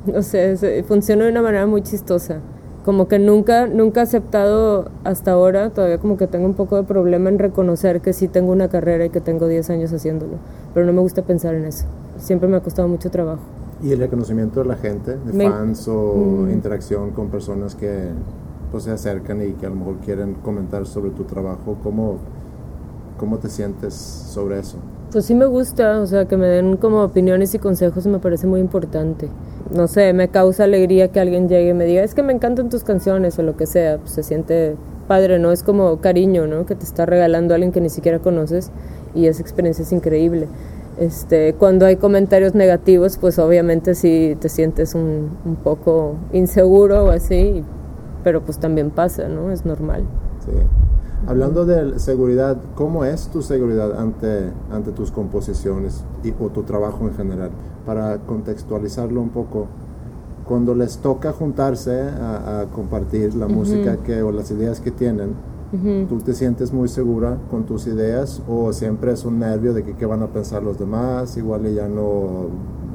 No 0.08 0.22
sé, 0.24 0.84
funciona 0.88 1.26
de 1.26 1.32
una 1.32 1.42
manera 1.42 1.66
muy 1.66 1.82
chistosa. 1.82 2.40
Como 2.88 3.10
que 3.10 3.20
nunca, 3.20 3.68
nunca 3.68 4.00
he 4.00 4.04
aceptado 4.04 4.90
hasta 5.04 5.34
ahora, 5.34 5.72
todavía 5.72 5.98
como 5.98 6.16
que 6.16 6.26
tengo 6.26 6.46
un 6.46 6.54
poco 6.54 6.78
de 6.78 6.84
problema 6.84 7.28
en 7.28 7.38
reconocer 7.38 8.00
que 8.00 8.14
sí 8.14 8.30
tengo 8.30 8.54
una 8.54 8.70
carrera 8.70 9.04
y 9.04 9.10
que 9.10 9.20
tengo 9.20 9.46
10 9.46 9.72
años 9.72 9.92
haciéndolo 9.92 10.38
pero 10.78 10.86
no 10.86 10.94
me 10.94 11.02
gusta 11.02 11.24
pensar 11.24 11.56
en 11.56 11.66
eso. 11.66 11.86
Siempre 12.20 12.48
me 12.48 12.56
ha 12.58 12.60
costado 12.60 12.88
mucho 12.88 13.10
trabajo. 13.10 13.42
¿Y 13.82 13.94
el 13.94 13.98
reconocimiento 13.98 14.60
de 14.62 14.68
la 14.68 14.76
gente, 14.76 15.18
de 15.18 15.50
fans 15.50 15.88
o 15.88 16.14
mm. 16.14 16.52
interacción 16.52 17.10
con 17.12 17.30
personas 17.30 17.74
que 17.74 18.10
pues, 18.72 18.84
se 18.84 18.92
acercan 18.92 19.42
y 19.42 19.54
que 19.54 19.66
a 19.66 19.70
lo 19.70 19.76
mejor 19.76 19.96
quieren 20.06 20.36
comentar 20.36 20.86
sobre 20.86 21.10
tu 21.10 21.24
trabajo? 21.24 21.78
¿Cómo, 21.82 22.18
¿Cómo 23.18 23.40
te 23.40 23.50
sientes 23.50 23.96
sobre 23.96 24.60
eso? 24.60 24.78
Pues 25.12 25.26
sí 25.26 25.34
me 25.34 25.48
gusta, 25.48 26.00
o 26.00 26.06
sea, 26.06 26.26
que 26.26 26.38
me 26.38 26.46
den 26.46 26.78
como 26.78 27.04
opiniones 27.04 27.56
y 27.56 27.58
consejos 27.58 28.06
me 28.06 28.20
parece 28.20 28.46
muy 28.46 28.60
importante. 28.60 29.30
No 29.74 29.88
sé, 29.88 30.14
me 30.14 30.30
causa 30.30 30.64
alegría 30.64 31.10
que 31.10 31.20
alguien 31.20 31.50
llegue 31.50 31.70
y 31.70 31.74
me 31.74 31.86
diga, 31.86 32.04
es 32.04 32.14
que 32.14 32.24
me 32.24 32.34
encantan 32.34 32.70
tus 32.70 32.84
canciones 32.84 33.38
o 33.40 33.44
lo 33.44 33.58
que 33.58 33.66
sea, 33.66 33.98
pues 33.98 34.12
se 34.12 34.24
siente 34.24 34.76
padre, 35.08 35.40
¿no? 35.40 35.52
Es 35.52 35.64
como 35.64 35.98
cariño, 35.98 36.48
¿no? 36.48 36.66
Que 36.66 36.76
te 36.76 36.84
está 36.84 37.06
regalando 37.06 37.54
alguien 37.54 37.72
que 37.72 37.82
ni 37.82 37.90
siquiera 37.90 38.20
conoces 38.20 38.72
y 39.16 39.28
esa 39.28 39.42
experiencia 39.42 39.84
es 39.84 39.92
increíble. 39.92 40.48
Este, 40.98 41.54
cuando 41.54 41.86
hay 41.86 41.98
comentarios 41.98 42.56
negativos, 42.56 43.18
pues 43.18 43.38
obviamente 43.40 43.94
sí 43.94 44.36
te 44.40 44.50
sientes 44.50 44.96
un, 44.96 45.30
poco 45.64 46.16
inseguro 46.34 47.06
o 47.06 47.10
así, 47.10 47.64
pero 48.24 48.42
pues 48.42 48.58
también 48.60 48.90
pasa, 48.90 49.28
¿no? 49.28 49.52
Es 49.52 49.66
normal. 49.66 50.04
Sí. 50.46 50.52
Hablando 51.28 51.66
de 51.66 52.00
seguridad, 52.00 52.58
¿cómo 52.76 53.04
es 53.06 53.28
tu 53.28 53.42
seguridad 53.42 54.00
ante, 54.00 54.52
ante 54.72 54.92
tus 54.92 55.12
composiciones 55.12 56.04
y, 56.24 56.34
o 56.40 56.50
tu 56.50 56.64
trabajo 56.64 57.08
en 57.08 57.16
general? 57.16 57.52
Para 57.88 58.18
contextualizarlo 58.20 59.20
un 59.20 59.30
poco, 59.30 59.66
cuando 60.46 60.76
les 60.76 60.98
toca 60.98 61.34
juntarse 61.34 62.02
a, 62.02 62.66
compartir 62.72 63.34
la 63.36 63.48
música 63.48 63.98
que, 63.98 64.22
o 64.22 64.32
las 64.32 64.52
ideas 64.52 64.80
que 64.80 64.92
tienen, 64.92 65.30
¿tú 66.08 66.20
te 66.20 66.34
sientes 66.34 66.72
muy 66.72 66.88
segura 66.88 67.38
con 67.50 67.66
tus 67.66 67.88
ideas 67.88 68.42
o 68.48 68.72
siempre 68.74 69.14
es 69.14 69.26
un 69.26 69.40
nervio 69.40 69.74
de 69.74 69.84
que 69.84 69.94
qué 69.94 70.06
van 70.06 70.22
a 70.22 70.28
pensar 70.28 70.64
los 70.64 70.78
demás? 70.78 71.36
Igual 71.38 71.74
ya 71.74 71.88
no 71.88 72.48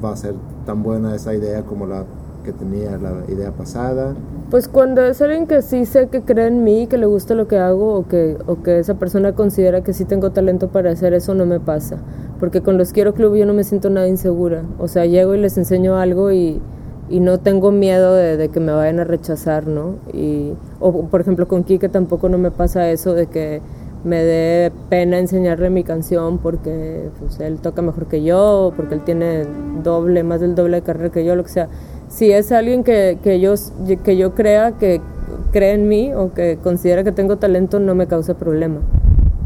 va 0.03 0.13
a 0.13 0.15
ser 0.15 0.35
tan 0.65 0.83
buena 0.83 1.15
esa 1.15 1.33
idea 1.33 1.63
como 1.63 1.85
la 1.85 2.05
que 2.43 2.51
tenía 2.51 2.97
la 2.97 3.23
idea 3.27 3.51
pasada. 3.51 4.13
Pues 4.51 4.67
cuando 4.67 5.03
es 5.03 5.21
alguien 5.21 5.47
que 5.47 5.61
sí 5.61 5.85
sé 5.85 6.07
que 6.09 6.21
cree 6.21 6.47
en 6.47 6.63
mí, 6.63 6.87
que 6.87 6.97
le 6.97 7.05
gusta 7.05 7.33
lo 7.33 7.47
que 7.47 7.57
hago 7.57 7.95
o 7.95 8.07
que, 8.07 8.37
o 8.45 8.61
que 8.61 8.79
esa 8.79 8.95
persona 8.95 9.33
considera 9.33 9.81
que 9.81 9.93
sí 9.93 10.05
tengo 10.05 10.31
talento 10.31 10.67
para 10.67 10.91
hacer 10.91 11.13
eso, 11.13 11.33
no 11.33 11.45
me 11.45 11.59
pasa. 11.59 11.97
Porque 12.39 12.61
con 12.61 12.77
los 12.77 12.91
Quiero 12.91 13.13
Club 13.13 13.35
yo 13.35 13.45
no 13.45 13.53
me 13.53 13.63
siento 13.63 13.89
nada 13.89 14.07
insegura. 14.07 14.63
O 14.77 14.87
sea, 14.87 15.05
llego 15.05 15.33
y 15.33 15.39
les 15.39 15.57
enseño 15.57 15.97
algo 15.97 16.31
y, 16.31 16.61
y 17.09 17.19
no 17.19 17.39
tengo 17.39 17.71
miedo 17.71 18.15
de, 18.15 18.49
que 18.49 18.59
me 18.59 18.71
vayan 18.71 18.99
a 18.99 19.03
rechazar, 19.03 19.67
¿no? 19.67 19.95
Y, 20.13 20.53
o 20.79 21.07
por 21.07 21.21
ejemplo 21.21 21.47
con 21.47 21.63
Kike 21.63 21.89
tampoco 21.89 22.29
no 22.29 22.37
me 22.37 22.51
pasa 22.51 22.89
eso 22.89 23.13
de 23.13 23.27
que 23.27 23.61
me 24.03 24.23
dé 24.23 24.71
pena 24.89 25.17
enseñarle 25.17 25.69
mi 25.69 25.83
canción 25.83 26.37
porque 26.37 27.09
pues, 27.19 27.39
él 27.39 27.59
toca 27.59 27.81
mejor 27.81 28.07
que 28.07 28.23
yo, 28.23 28.73
porque 28.75 28.95
él 28.95 29.01
tiene 29.03 29.45
doble, 29.81 30.23
más 30.23 30.41
del 30.41 30.55
doble 30.55 30.77
de 30.77 30.81
carrera 30.81 31.09
que 31.09 31.23
yo, 31.23 31.35
lo 31.35 31.43
que 31.43 31.49
sea 31.49 31.69
si 32.13 32.31
es 32.31 32.51
alguien 32.51 32.83
que, 32.83 33.17
que, 33.23 33.39
yo, 33.39 33.55
que 34.03 34.17
yo 34.17 34.35
crea 34.35 34.73
que 34.73 35.01
cree 35.51 35.73
en 35.73 35.87
mí 35.87 36.13
o 36.13 36.31
que 36.31 36.59
considera 36.61 37.03
que 37.03 37.11
tengo 37.11 37.37
talento, 37.37 37.79
no 37.79 37.95
me 37.95 38.05
causa 38.05 38.35
problema. 38.35 38.77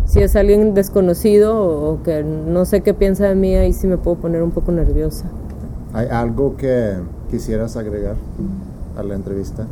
Si 0.06 0.20
es 0.20 0.36
alguien 0.36 0.74
desconocido 0.74 1.58
o 1.58 2.04
que 2.04 2.24
no 2.24 2.66
sé 2.66 2.82
qué 2.82 2.94
piensa 2.94 3.28
de 3.28 3.36
mí, 3.36 3.56
ahí 3.56 3.72
sí 3.72 3.88
me 3.88 3.98
puedo 3.98 4.18
poner 4.18 4.44
un 4.44 4.52
poco 4.52 4.72
nerviosa. 4.74 5.26
¿Hay 5.94 6.08
algo 6.08 6.58
que 6.58 6.96
quisieras 7.32 7.78
agregar 7.78 8.16
a 8.98 9.04
la 9.04 9.16
entrevista? 9.16 9.66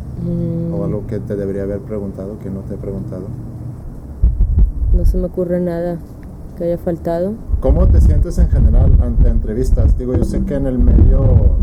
¿O 0.73 0.85
algo 0.85 1.05
que 1.05 1.19
te 1.19 1.35
debería 1.35 1.63
haber 1.63 1.79
preguntado 1.79 2.39
que 2.39 2.49
no 2.49 2.61
te 2.61 2.75
he 2.75 2.77
preguntado? 2.77 3.23
No 4.93 5.05
se 5.05 5.17
me 5.17 5.25
ocurre 5.25 5.59
nada 5.59 5.97
que 6.57 6.63
haya 6.63 6.77
faltado. 6.77 7.33
¿Cómo 7.59 7.87
te 7.87 7.99
sientes 7.99 8.37
en 8.37 8.49
general 8.49 8.93
ante 9.01 9.27
entrevistas? 9.27 9.97
Digo, 9.97 10.15
yo 10.15 10.23
sé 10.23 10.41
que 10.43 10.55
en 10.55 10.67
el 10.67 10.79
medio 10.79 11.57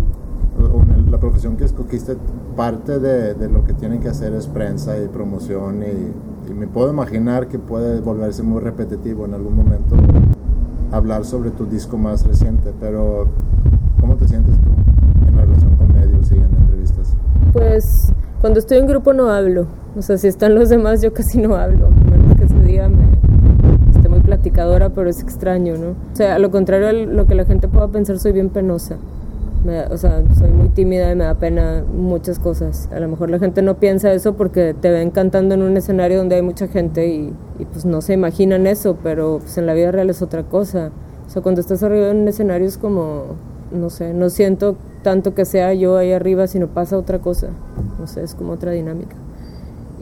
la 1.10 1.18
profesión 1.18 1.56
que 1.56 1.64
escogiste, 1.64 2.16
parte 2.56 2.98
de, 2.98 3.34
de, 3.34 3.48
lo 3.48 3.64
que 3.64 3.74
tienen 3.74 4.00
que 4.00 4.08
hacer 4.08 4.32
es 4.32 4.46
prensa 4.46 4.98
y 4.98 5.08
promoción 5.08 5.82
y, 5.82 6.50
y, 6.50 6.54
me 6.54 6.66
puedo 6.66 6.90
imaginar 6.90 7.48
que 7.48 7.58
puede 7.58 8.00
volverse 8.00 8.42
muy 8.42 8.60
repetitivo 8.60 9.26
en 9.26 9.34
algún 9.34 9.56
momento 9.56 9.96
hablar 10.90 11.24
sobre 11.24 11.50
tu 11.50 11.66
disco 11.66 11.98
más 11.98 12.26
reciente, 12.26 12.72
pero 12.80 13.28
¿cómo 14.00 14.16
te 14.16 14.26
sientes 14.26 14.54
tú 14.58 14.70
en 15.28 15.36
relación 15.36 15.76
con 15.76 15.92
medios 15.92 16.30
y 16.32 16.34
en 16.34 16.50
entrevistas? 16.62 17.14
Pues 17.52 18.12
cuando 18.40 18.58
estoy 18.58 18.78
en 18.78 18.86
grupo 18.86 19.12
no 19.12 19.30
hablo, 19.30 19.66
o 19.96 20.02
sea, 20.02 20.16
si 20.18 20.28
están 20.28 20.54
los 20.54 20.68
demás 20.68 21.02
yo 21.02 21.12
casi 21.12 21.38
no 21.40 21.56
hablo, 21.56 21.88
menos 22.10 22.36
que 22.36 22.44
ese 22.44 22.60
día 22.62 22.88
me 22.88 23.04
esté 23.94 24.08
muy 24.08 24.20
platicadora, 24.20 24.90
pero 24.90 25.08
es 25.08 25.20
extraño, 25.20 25.76
¿no? 25.76 25.90
O 25.90 26.16
sea, 26.16 26.36
a 26.36 26.38
lo 26.38 26.50
contrario 26.50 26.88
a 26.88 26.92
lo 26.92 27.26
que 27.26 27.34
la 27.34 27.44
gente 27.44 27.68
pueda 27.68 27.88
pensar, 27.88 28.18
soy 28.18 28.32
bien 28.32 28.48
penosa 28.48 28.96
o 29.90 29.96
sea, 29.96 30.22
soy 30.38 30.50
muy 30.50 30.68
tímida 30.70 31.10
y 31.12 31.14
me 31.14 31.24
da 31.24 31.34
pena 31.34 31.84
muchas 31.92 32.38
cosas. 32.38 32.88
A 32.92 32.98
lo 32.98 33.08
mejor 33.08 33.30
la 33.30 33.38
gente 33.38 33.62
no 33.62 33.76
piensa 33.76 34.12
eso 34.12 34.34
porque 34.34 34.74
te 34.74 34.90
ven 34.90 35.10
cantando 35.10 35.54
en 35.54 35.62
un 35.62 35.76
escenario 35.76 36.18
donde 36.18 36.36
hay 36.36 36.42
mucha 36.42 36.66
gente 36.66 37.06
y, 37.06 37.32
pues 37.72 37.84
no 37.84 38.00
se 38.00 38.14
imaginan 38.14 38.66
eso, 38.66 38.96
pero 39.02 39.38
pues 39.38 39.56
en 39.58 39.66
la 39.66 39.74
vida 39.74 39.92
real 39.92 40.10
es 40.10 40.20
otra 40.20 40.42
cosa. 40.42 40.90
O 41.26 41.30
sea, 41.30 41.42
cuando 41.42 41.60
estás 41.60 41.82
arriba 41.82 42.08
en 42.08 42.18
un 42.18 42.28
escenario 42.28 42.66
es 42.66 42.76
como, 42.76 43.36
no 43.72 43.88
sé, 43.88 44.12
no 44.12 44.30
siento 44.30 44.76
tanto 45.02 45.34
que 45.34 45.44
sea 45.44 45.72
yo 45.74 45.96
ahí 45.96 46.12
arriba, 46.12 46.46
sino 46.46 46.66
pasa 46.66 46.98
otra 46.98 47.20
cosa. 47.20 47.48
No 48.00 48.06
sé, 48.06 48.22
es 48.22 48.34
como 48.34 48.52
otra 48.54 48.72
dinámica. 48.72 49.16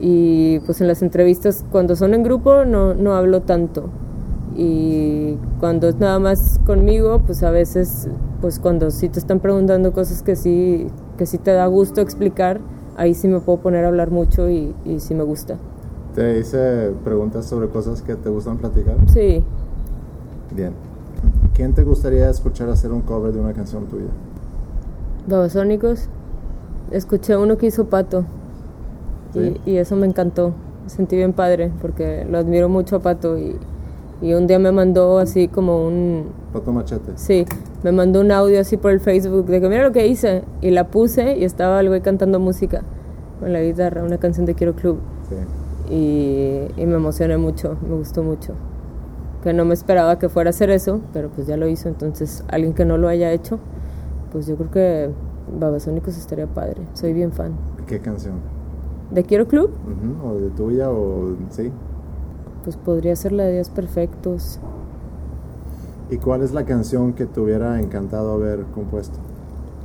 Y 0.01 0.61
pues 0.61 0.81
en 0.81 0.89
las 0.89 1.03
entrevistas, 1.03 1.65
cuando 1.71 1.97
son 1.97 2.15
en 2.15 2.23
grupo, 2.23 2.65
no, 2.65 2.95
no 2.95 3.15
hablo 3.15 3.43
tanto 3.43 3.91
y 4.57 5.37
cuando 5.61 5.89
es 5.89 5.97
nada 5.97 6.19
más 6.19 6.59
conmigo, 6.67 7.21
pues 7.25 7.43
a 7.43 7.51
veces, 7.51 8.09
pues 8.41 8.59
cuando 8.59 8.91
sí 8.91 9.09
te 9.09 9.19
están 9.19 9.41
preguntando 9.41 9.93
cosas 9.93 10.23
que 10.23 10.37
sí, 10.37 10.89
que 11.17 11.27
sí 11.27 11.39
te 11.39 11.53
da 11.53 11.67
gusto 11.67 12.01
explicar, 12.01 12.61
ahí 12.97 13.15
sí 13.15 13.29
me 13.29 13.41
puedo 13.41 13.59
poner 13.59 13.85
a 13.85 13.89
hablar 13.89 14.11
mucho 14.11 14.51
y, 14.51 14.75
y 14.85 15.01
sí 15.01 15.15
me 15.15 15.23
gusta. 15.23 15.57
¿Te 16.15 16.39
hice 16.39 16.93
preguntas 17.05 17.47
sobre 17.47 17.69
cosas 17.69 18.03
que 18.03 18.17
te 18.17 18.29
gustan 18.29 18.59
platicar? 18.59 18.97
Sí. 19.13 19.45
Bien. 20.55 20.73
¿Quién 21.55 21.75
te 21.75 21.85
gustaría 21.85 22.29
escuchar 22.29 22.69
hacer 22.69 22.91
un 22.91 23.03
cover 23.03 23.33
de 23.33 23.41
una 23.41 23.53
canción 23.53 23.87
tuya? 23.87 24.09
Babasónicos. 25.29 26.09
Escuché 26.91 27.37
uno 27.37 27.57
que 27.57 27.67
hizo 27.67 27.85
Pato 27.85 28.25
y, 29.35 29.61
y 29.71 29.77
eso 29.77 29.95
me 29.95 30.07
encantó. 30.07 30.55
Me 30.83 30.91
sentí 30.91 31.15
bien 31.15 31.33
padre 31.33 31.71
porque 31.81 32.27
lo 32.29 32.39
admiro 32.39 32.69
mucho 32.69 32.97
a 32.97 33.01
Pato 33.01 33.39
y, 33.39 33.57
y 34.23 34.35
un 34.35 34.47
día 34.47 34.59
me 34.59 34.71
mandó 34.71 35.19
así 35.19 35.49
como 35.49 35.87
un... 35.87 36.27
Pato 36.53 36.73
Machete. 36.73 37.13
Sí, 37.15 37.47
me 37.83 37.91
mandó 37.91 38.21
un 38.21 38.31
audio 38.31 38.61
así 38.61 38.77
por 38.77 38.91
el 38.91 39.01
Facebook 39.01 39.47
de 39.47 39.61
que 39.61 39.69
mira 39.69 39.83
lo 39.83 39.93
que 39.93 40.07
hice. 40.07 40.43
Y 40.61 40.71
la 40.71 40.89
puse 40.89 41.39
y 41.39 41.45
estaba 41.45 41.81
el 41.81 41.89
güey 41.89 42.03
cantando 42.03 42.39
música 42.39 42.83
con 43.39 43.53
la 43.53 43.63
guitarra, 43.63 44.05
una 44.05 44.19
canción 44.19 44.45
de 44.45 44.55
Quiero 44.55 44.75
Club. 44.75 44.99
Sí. 45.29 45.95
Y, 45.95 46.81
y 46.81 46.87
me 46.87 46.97
emocioné 46.97 47.39
mucho, 47.39 47.79
me 47.89 47.97
gustó 47.97 48.23
mucho. 48.23 48.53
Que 49.43 49.55
no 49.55 49.65
me 49.65 49.73
esperaba 49.73 50.19
que 50.19 50.29
fuera 50.29 50.49
a 50.49 50.51
hacer 50.51 50.69
eso, 50.69 51.01
pero 51.15 51.31
pues 51.31 51.47
ya 51.47 51.57
lo 51.57 51.67
hizo. 51.67 51.89
Entonces, 51.89 52.45
alguien 52.49 52.75
que 52.75 52.85
no 52.85 52.99
lo 52.99 53.09
haya 53.09 53.33
hecho, 53.33 53.59
pues 54.33 54.47
yo 54.47 54.57
creo 54.57 54.71
que 54.71 55.11
Babasónicos 55.59 56.19
estaría 56.19 56.47
padre. 56.47 56.83
Soy 56.93 57.15
bien 57.15 57.33
fan. 57.33 57.53
¿Qué 57.87 58.01
canción? 58.01 58.35
¿De 59.11 59.23
Quiero 59.23 59.49
Club? 59.49 59.71
o 60.23 60.35
de 60.35 60.51
tuya, 60.51 60.91
o 60.91 61.37
sí 61.49 61.73
pues 62.65 62.77
podría 62.77 63.17
ser 63.17 63.33
la 63.33 63.45
de 63.45 63.53
Días 63.53 63.71
Perfectos. 63.71 64.59
¿Y 66.11 66.17
cuál 66.17 66.43
es 66.43 66.53
la 66.53 66.65
canción 66.65 67.13
que 67.13 67.27
te 67.27 67.41
hubiera 67.41 67.81
encantado 67.81 68.33
haber 68.33 68.63
compuesto? 68.75 69.17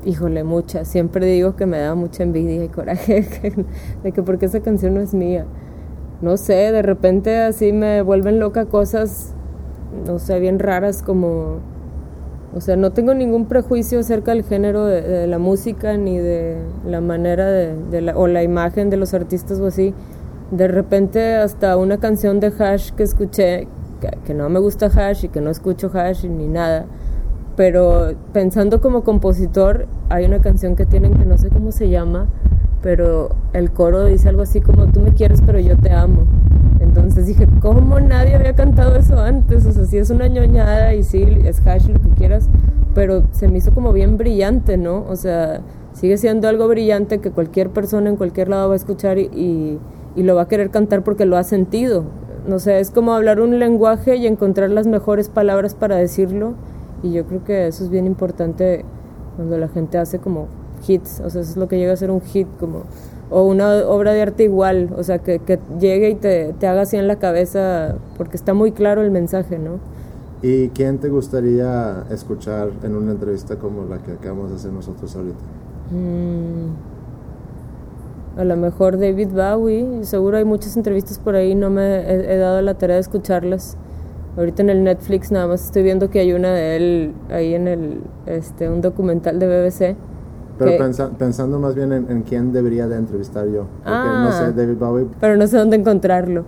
Híjole, 0.06 0.44
mucha. 0.44 0.86
Siempre 0.86 1.26
digo 1.26 1.56
que 1.56 1.66
me 1.66 1.80
da 1.80 1.96
mucha 1.96 2.24
envidia 2.24 2.64
y 2.64 2.70
coraje 2.70 3.28
de 4.04 4.12
que 4.12 4.24
porque 4.24 4.48
esa 4.48 4.60
canción 4.60 4.96
no 4.96 5.02
es 5.02 5.14
mía. 5.14 5.46
No 6.22 6.38
sé, 6.38 6.72
de 6.72 6.82
repente 6.82 7.38
así 7.38 7.74
me 7.74 8.02
vuelven 8.02 8.40
loca 8.40 8.66
cosas, 8.66 9.34
no 10.08 10.20
sé, 10.20 10.40
bien 10.40 10.60
raras 10.60 11.04
como... 11.04 11.60
O 12.56 12.62
sea, 12.62 12.78
no 12.78 12.92
tengo 12.92 13.14
ningún 13.14 13.48
prejuicio 13.48 14.00
acerca 14.00 14.32
del 14.32 14.44
género 14.44 14.86
de, 14.86 15.28
la 15.28 15.40
música 15.40 15.98
ni 15.98 16.18
de 16.18 16.58
la 16.88 17.02
manera 17.02 17.52
de, 17.52 18.02
la, 18.02 18.18
o 18.18 18.28
la 18.28 18.44
imagen 18.44 18.90
de 18.90 18.96
los 18.96 19.14
artistas 19.14 19.60
o 19.60 19.66
así 19.66 19.94
de 20.52 20.68
repente 20.68 21.36
hasta 21.36 21.78
una 21.78 21.98
canción 21.98 22.40
de 22.40 22.48
Hash 22.58 22.92
que 22.92 23.04
escuché, 23.04 23.68
que, 24.26 24.34
no 24.34 24.50
me 24.50 24.60
gusta 24.60 24.88
Hash 24.88 25.26
y 25.26 25.30
que 25.30 25.42
no 25.42 25.50
escucho 25.50 25.90
Hash 25.94 26.26
ni 26.26 26.48
nada, 26.48 26.86
pero 27.56 28.14
pensando 28.34 28.82
como 28.82 29.04
compositor, 29.04 29.88
hay 30.10 30.26
una 30.26 30.40
canción 30.40 30.76
que 30.76 30.86
tienen 30.86 31.14
que 31.14 31.26
no 31.26 31.38
sé 31.38 31.50
cómo 31.50 31.72
se 31.72 31.90
llama, 31.90 32.28
pero 32.82 33.30
el 33.54 33.72
coro 33.72 34.06
dice 34.06 34.30
algo 34.30 34.44
así 34.44 34.62
como 34.62 34.88
tú 34.88 35.00
me 35.00 35.14
quieres 35.14 35.42
pero 35.46 35.60
yo 35.60 35.78
te 35.78 35.92
amo. 35.92 36.26
Entonces 36.80 37.26
dije, 37.26 37.48
¿cómo 37.62 38.00
nadie 38.00 38.36
había 38.36 38.54
cantado 38.54 38.96
eso 38.96 39.20
antes? 39.20 39.66
O 39.66 39.72
sea, 39.72 39.86
sí 39.86 39.98
es 39.98 40.10
una 40.10 40.28
ñoñada 40.28 40.94
y 40.94 41.04
sí 41.04 41.24
es 41.44 41.66
hash 41.66 41.88
lo 41.88 42.00
que 42.00 42.10
quieras, 42.10 42.48
pero 42.94 43.24
se 43.32 43.48
me 43.48 43.58
hizo 43.58 43.74
como 43.74 43.92
bien 43.94 44.18
brillante, 44.18 44.78
¿no? 44.78 45.06
O 45.10 45.16
sea, 45.16 45.62
sigue 45.94 46.18
siendo 46.18 46.48
algo 46.48 46.68
brillante 46.68 47.20
que 47.20 47.32
cualquier 47.32 47.70
persona 47.72 48.10
en 48.10 48.18
cualquier 48.18 48.50
lado 48.50 48.68
va 48.68 48.74
a 48.74 48.78
escuchar 48.78 49.18
y 49.18 49.30
y 49.34 49.80
lo 50.24 50.36
va 50.36 50.44
a 50.44 50.48
querer 50.48 50.70
cantar 50.70 51.04
porque 51.04 51.26
lo 51.26 51.38
ha 51.38 51.44
sentido. 51.44 52.04
No 52.48 52.60
sé, 52.60 52.80
es 52.80 52.92
como 52.92 53.14
hablar 53.14 53.42
un 53.42 53.60
lenguaje 53.60 54.16
y 54.16 54.28
encontrar 54.28 54.70
las 54.70 54.88
mejores 54.88 55.30
palabras 55.30 55.74
para 55.74 55.96
decirlo. 55.96 56.54
Y 57.04 57.12
yo 57.12 57.26
creo 57.26 57.44
que 57.44 57.68
eso 57.68 57.84
es 57.84 57.90
bien 57.90 58.06
importante 58.06 58.86
cuando 59.36 59.58
la 59.58 59.68
gente 59.68 59.98
hace 59.98 60.20
como 60.20 60.48
hits. 60.88 61.22
O 61.22 61.30
sea, 61.30 61.42
eso 61.42 61.52
es 61.52 61.58
lo 61.58 61.68
que 61.68 61.78
llega 61.78 61.94
a 61.94 61.98
ser 61.98 62.12
un 62.12 62.22
hit, 62.22 62.48
como 62.60 62.84
o 63.32 63.44
una 63.44 63.88
obra 63.88 64.14
de 64.14 64.22
arte 64.22 64.44
igual, 64.44 64.90
o 64.96 65.04
sea, 65.04 65.18
que, 65.18 65.40
que 65.40 65.60
llegue 65.80 66.12
y 66.12 66.16
te, 66.16 66.54
te, 66.60 66.68
haga 66.68 66.82
así 66.82 66.96
en 66.96 67.08
la 67.08 67.18
cabeza, 67.18 67.96
porque 68.18 68.38
está 68.38 68.54
muy 68.54 68.72
claro 68.72 69.02
el 69.02 69.10
mensaje, 69.10 69.58
¿no? 69.58 69.80
¿Y 70.44 70.70
quién 70.70 71.00
te 71.00 71.10
gustaría 71.10 72.04
escuchar 72.12 72.70
en 72.84 72.96
una 72.96 73.14
entrevista 73.14 73.56
como 73.56 73.84
la 73.86 73.98
que 73.98 74.12
acabamos 74.12 74.52
de 74.52 74.58
hacer 74.58 74.72
nosotros 74.72 75.16
ahorita? 75.16 75.40
Mm 75.90 76.95
a 78.38 78.44
lo 78.44 78.58
mejor 78.58 79.00
David 79.00 79.30
Bowie, 79.30 80.04
seguro 80.04 80.38
hay 80.38 80.46
muchas 80.46 80.76
entrevistas 80.76 81.20
por 81.20 81.36
ahí, 81.36 81.56
no 81.56 81.70
me 81.70 82.10
he, 82.10 82.38
dado 82.38 82.62
la 82.62 82.74
tarea 82.74 82.96
de 82.96 83.02
escucharlas. 83.02 83.78
Ahorita 84.38 84.62
en 84.62 84.70
el 84.70 84.84
Netflix 84.84 85.32
nada 85.32 85.48
más 85.48 85.64
estoy 85.64 85.84
viendo 85.84 86.10
que 86.10 86.20
hay 86.20 86.34
una 86.34 86.52
de 86.52 86.76
él 86.76 87.14
ahí 87.30 87.54
en 87.54 87.70
el, 87.70 88.02
este, 88.26 88.70
un 88.70 88.82
documental 88.82 89.40
de 89.40 89.48
BBC. 89.48 89.96
Pero 90.58 90.72
pensando 91.18 91.60
más 91.60 91.76
bien 91.76 91.92
en, 91.94 92.24
quién 92.24 92.52
debería 92.52 92.88
de 92.88 92.98
entrevistar 92.98 93.48
yo. 93.48 93.68
Porque 93.84 93.92
no 93.92 94.32
sé, 94.32 94.44
ah. 94.44 94.52
David 94.56 94.78
Bowie. 94.78 95.08
Pero 95.20 95.38
no 95.38 95.48
sé 95.48 95.58
dónde 95.58 95.78
encontrarlo. 95.78 96.46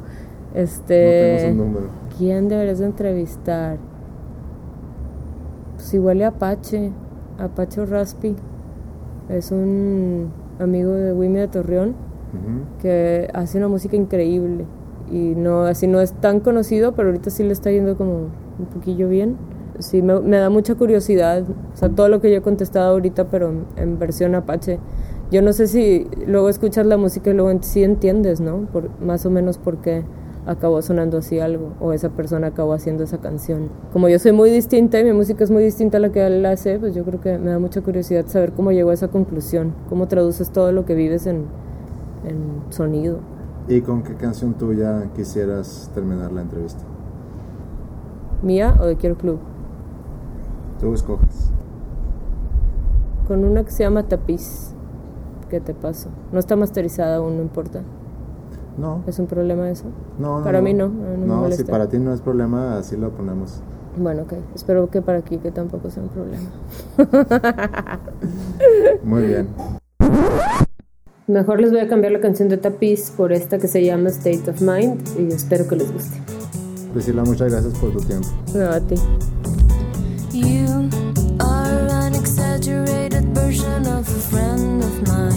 Este. 0.54 1.54
No 1.54 1.66
número. 1.66 1.88
¿Quién 2.18 2.48
deberías 2.48 2.80
de 2.80 2.86
entrevistar? 2.86 3.78
Pues 5.76 5.94
igual 5.94 6.18
y 6.18 6.24
Apache. 6.24 6.92
Apache 7.38 7.86
Raspi. 7.86 8.36
Es 9.30 9.52
un 9.52 10.32
amigo 10.60 10.92
de 10.92 11.14
Wimi 11.14 11.40
de 11.40 11.48
Torreón 11.48 11.96
que 12.82 13.30
hace 13.34 13.58
una 13.58 13.68
música 13.68 13.96
increíble. 13.96 14.66
Y 15.12 15.36
no, 15.36 15.62
así 15.62 15.88
no 15.88 16.02
es 16.02 16.14
tan 16.14 16.40
conocido, 16.42 16.94
pero 16.94 17.10
ahorita 17.10 17.30
sí 17.30 17.44
le 17.44 17.54
está 17.54 17.72
yendo 17.72 17.98
como 17.98 18.28
un 18.60 18.66
poquillo 18.74 19.08
bien. 19.08 19.38
Sí, 19.80 20.02
me, 20.02 20.38
da 20.38 20.50
mucha 20.50 20.76
curiosidad. 20.76 21.44
O 21.74 21.78
sea, 21.78 21.90
todo 21.90 22.10
lo 22.10 22.20
que 22.20 22.32
yo 22.32 22.38
he 22.38 22.42
contestado 22.42 22.92
ahorita, 22.92 23.28
pero 23.30 23.54
en, 23.78 24.00
versión 24.00 24.36
Apache. 24.36 24.80
Yo 25.32 25.42
no 25.42 25.54
sé 25.54 25.68
si 25.68 26.08
luego 26.26 26.50
escuchas 26.50 26.86
la 26.86 26.98
música 26.98 27.30
y 27.30 27.34
luego 27.34 27.58
sí 27.62 27.84
entiendes, 27.84 28.42
¿no? 28.42 28.68
Por, 28.72 28.90
más 29.02 29.26
o 29.26 29.30
menos 29.30 29.58
por 29.58 29.78
qué 29.78 30.04
acabó 30.48 30.82
sonando 30.82 31.18
así 31.18 31.40
algo 31.40 31.74
o 31.80 31.92
esa 31.94 32.10
persona 32.10 32.48
acabó 32.48 32.74
haciendo 32.74 33.04
esa 33.04 33.20
canción. 33.20 33.70
Como 33.92 34.08
yo 34.10 34.18
soy 34.18 34.32
muy 34.32 34.50
distinta 34.50 35.00
y 35.00 35.04
mi 35.04 35.12
música 35.12 35.44
es 35.44 35.52
muy 35.52 35.62
distinta 35.62 35.98
a 35.98 36.00
la 36.00 36.12
que 36.12 36.26
él 36.26 36.46
hace, 36.46 36.80
pues 36.80 36.96
yo 36.96 37.04
creo 37.04 37.20
que 37.20 37.38
me 37.38 37.52
da 37.52 37.60
mucha 37.60 37.82
curiosidad 37.82 38.26
saber 38.28 38.54
cómo 38.54 38.72
llegó 38.72 38.90
a 38.90 38.94
esa 38.94 39.10
conclusión, 39.10 39.74
cómo 39.90 40.08
traduces 40.08 40.50
todo 40.52 40.72
lo 40.72 40.86
que 40.86 40.96
vives 40.96 41.28
en, 41.28 41.46
en 42.26 42.72
sonido. 42.72 43.20
¿Y 43.68 43.82
con 43.82 44.02
qué 44.02 44.16
canción 44.16 44.54
tuya 44.54 45.10
quisieras 45.14 45.92
terminar 45.94 46.32
la 46.32 46.42
entrevista? 46.42 46.82
¿Mía 48.42 48.78
o 48.80 48.86
de 48.86 48.96
Quiero 48.96 49.18
Club? 49.18 49.40
Tú 50.80 50.94
escoges. 50.94 51.52
Con 53.28 53.44
una 53.44 53.66
que 53.66 53.72
se 53.72 53.84
llama 53.84 54.04
Tapiz. 54.04 54.74
¿Qué 55.50 55.60
te 55.60 55.74
paso? 55.74 56.10
No 56.32 56.40
está 56.40 56.56
masterizada 56.56 57.18
aún, 57.18 57.36
no 57.36 57.42
importa. 57.42 57.82
No. 58.78 59.04
¿Es 59.08 59.18
un 59.20 59.26
problema 59.28 59.70
eso? 59.72 59.86
No, 60.20 60.40
no 60.40 60.44
Para 60.44 60.60
no. 60.60 60.64
mí 60.66 60.74
no. 60.74 60.88
No, 60.90 61.52
si 61.52 61.64
para 61.64 61.88
ti 61.90 61.98
no 61.98 62.14
es 62.14 62.22
problema, 62.22 62.78
así 62.78 62.96
lo 62.96 63.10
ponemos. 63.12 63.62
Bueno, 63.98 64.24
ok. 64.24 64.34
Espero 64.54 64.90
que 64.90 65.02
para 65.02 65.18
aquí 65.20 65.38
que 65.38 65.50
tampoco 65.52 65.90
sea 65.90 66.04
un 66.04 66.10
problema. 66.10 66.50
Muy 69.04 69.24
bien. 69.24 69.48
Mejor 71.26 71.60
les 71.60 71.72
voy 71.72 71.80
a 71.82 71.88
cambiar 71.88 72.14
la 72.14 72.20
canción 72.22 72.48
de 72.48 72.58
Tapiz 72.58 73.12
por 73.18 73.34
esta 73.34 73.58
que 73.58 73.68
se 73.68 73.84
llama 73.84 74.10
State 74.10 74.50
of 74.50 74.62
Mind 74.62 75.02
y 75.20 75.34
espero 75.34 75.68
que 75.68 75.76
les 75.76 75.92
guste. 75.92 76.22
Priscila, 76.94 77.24
muchas 77.24 77.52
gracias 77.52 77.74
por 77.80 77.92
tu 77.92 78.00
tiempo. 78.00 78.28
No, 78.56 78.70
a 78.70 78.80
ti. 78.80 78.96
You 80.32 80.88
are 81.40 81.90
an 81.92 82.14
exaggerated 82.16 83.26
version 83.34 83.86
of 83.88 84.08
a 84.08 84.22
friend 84.30 84.84
of 84.84 85.02
mine. 85.08 85.37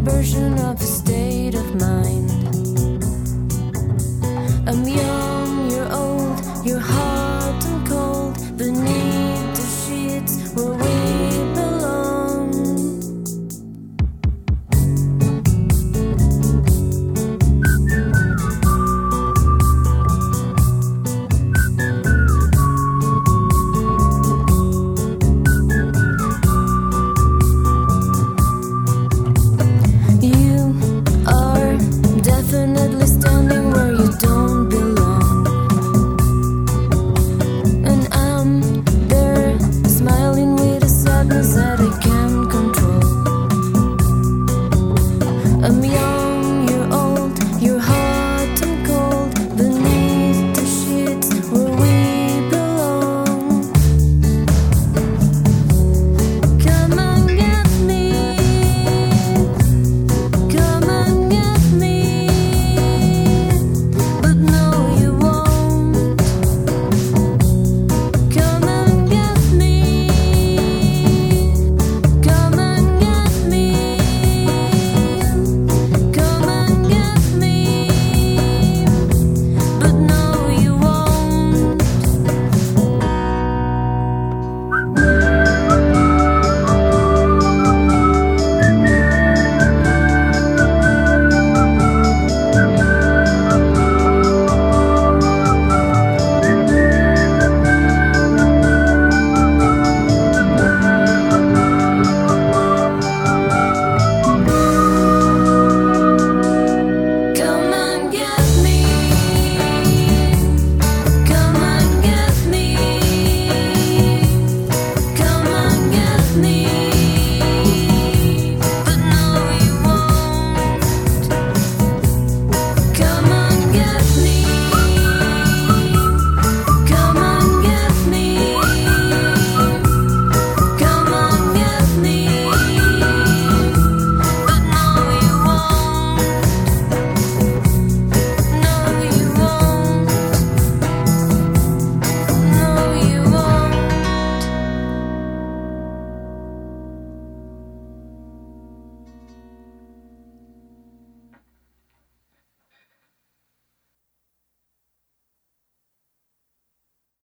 version 0.00 0.58
of 0.58 0.80
a 0.80 0.84
state 0.84 1.54
of 1.54 1.74
mind. 1.74 2.09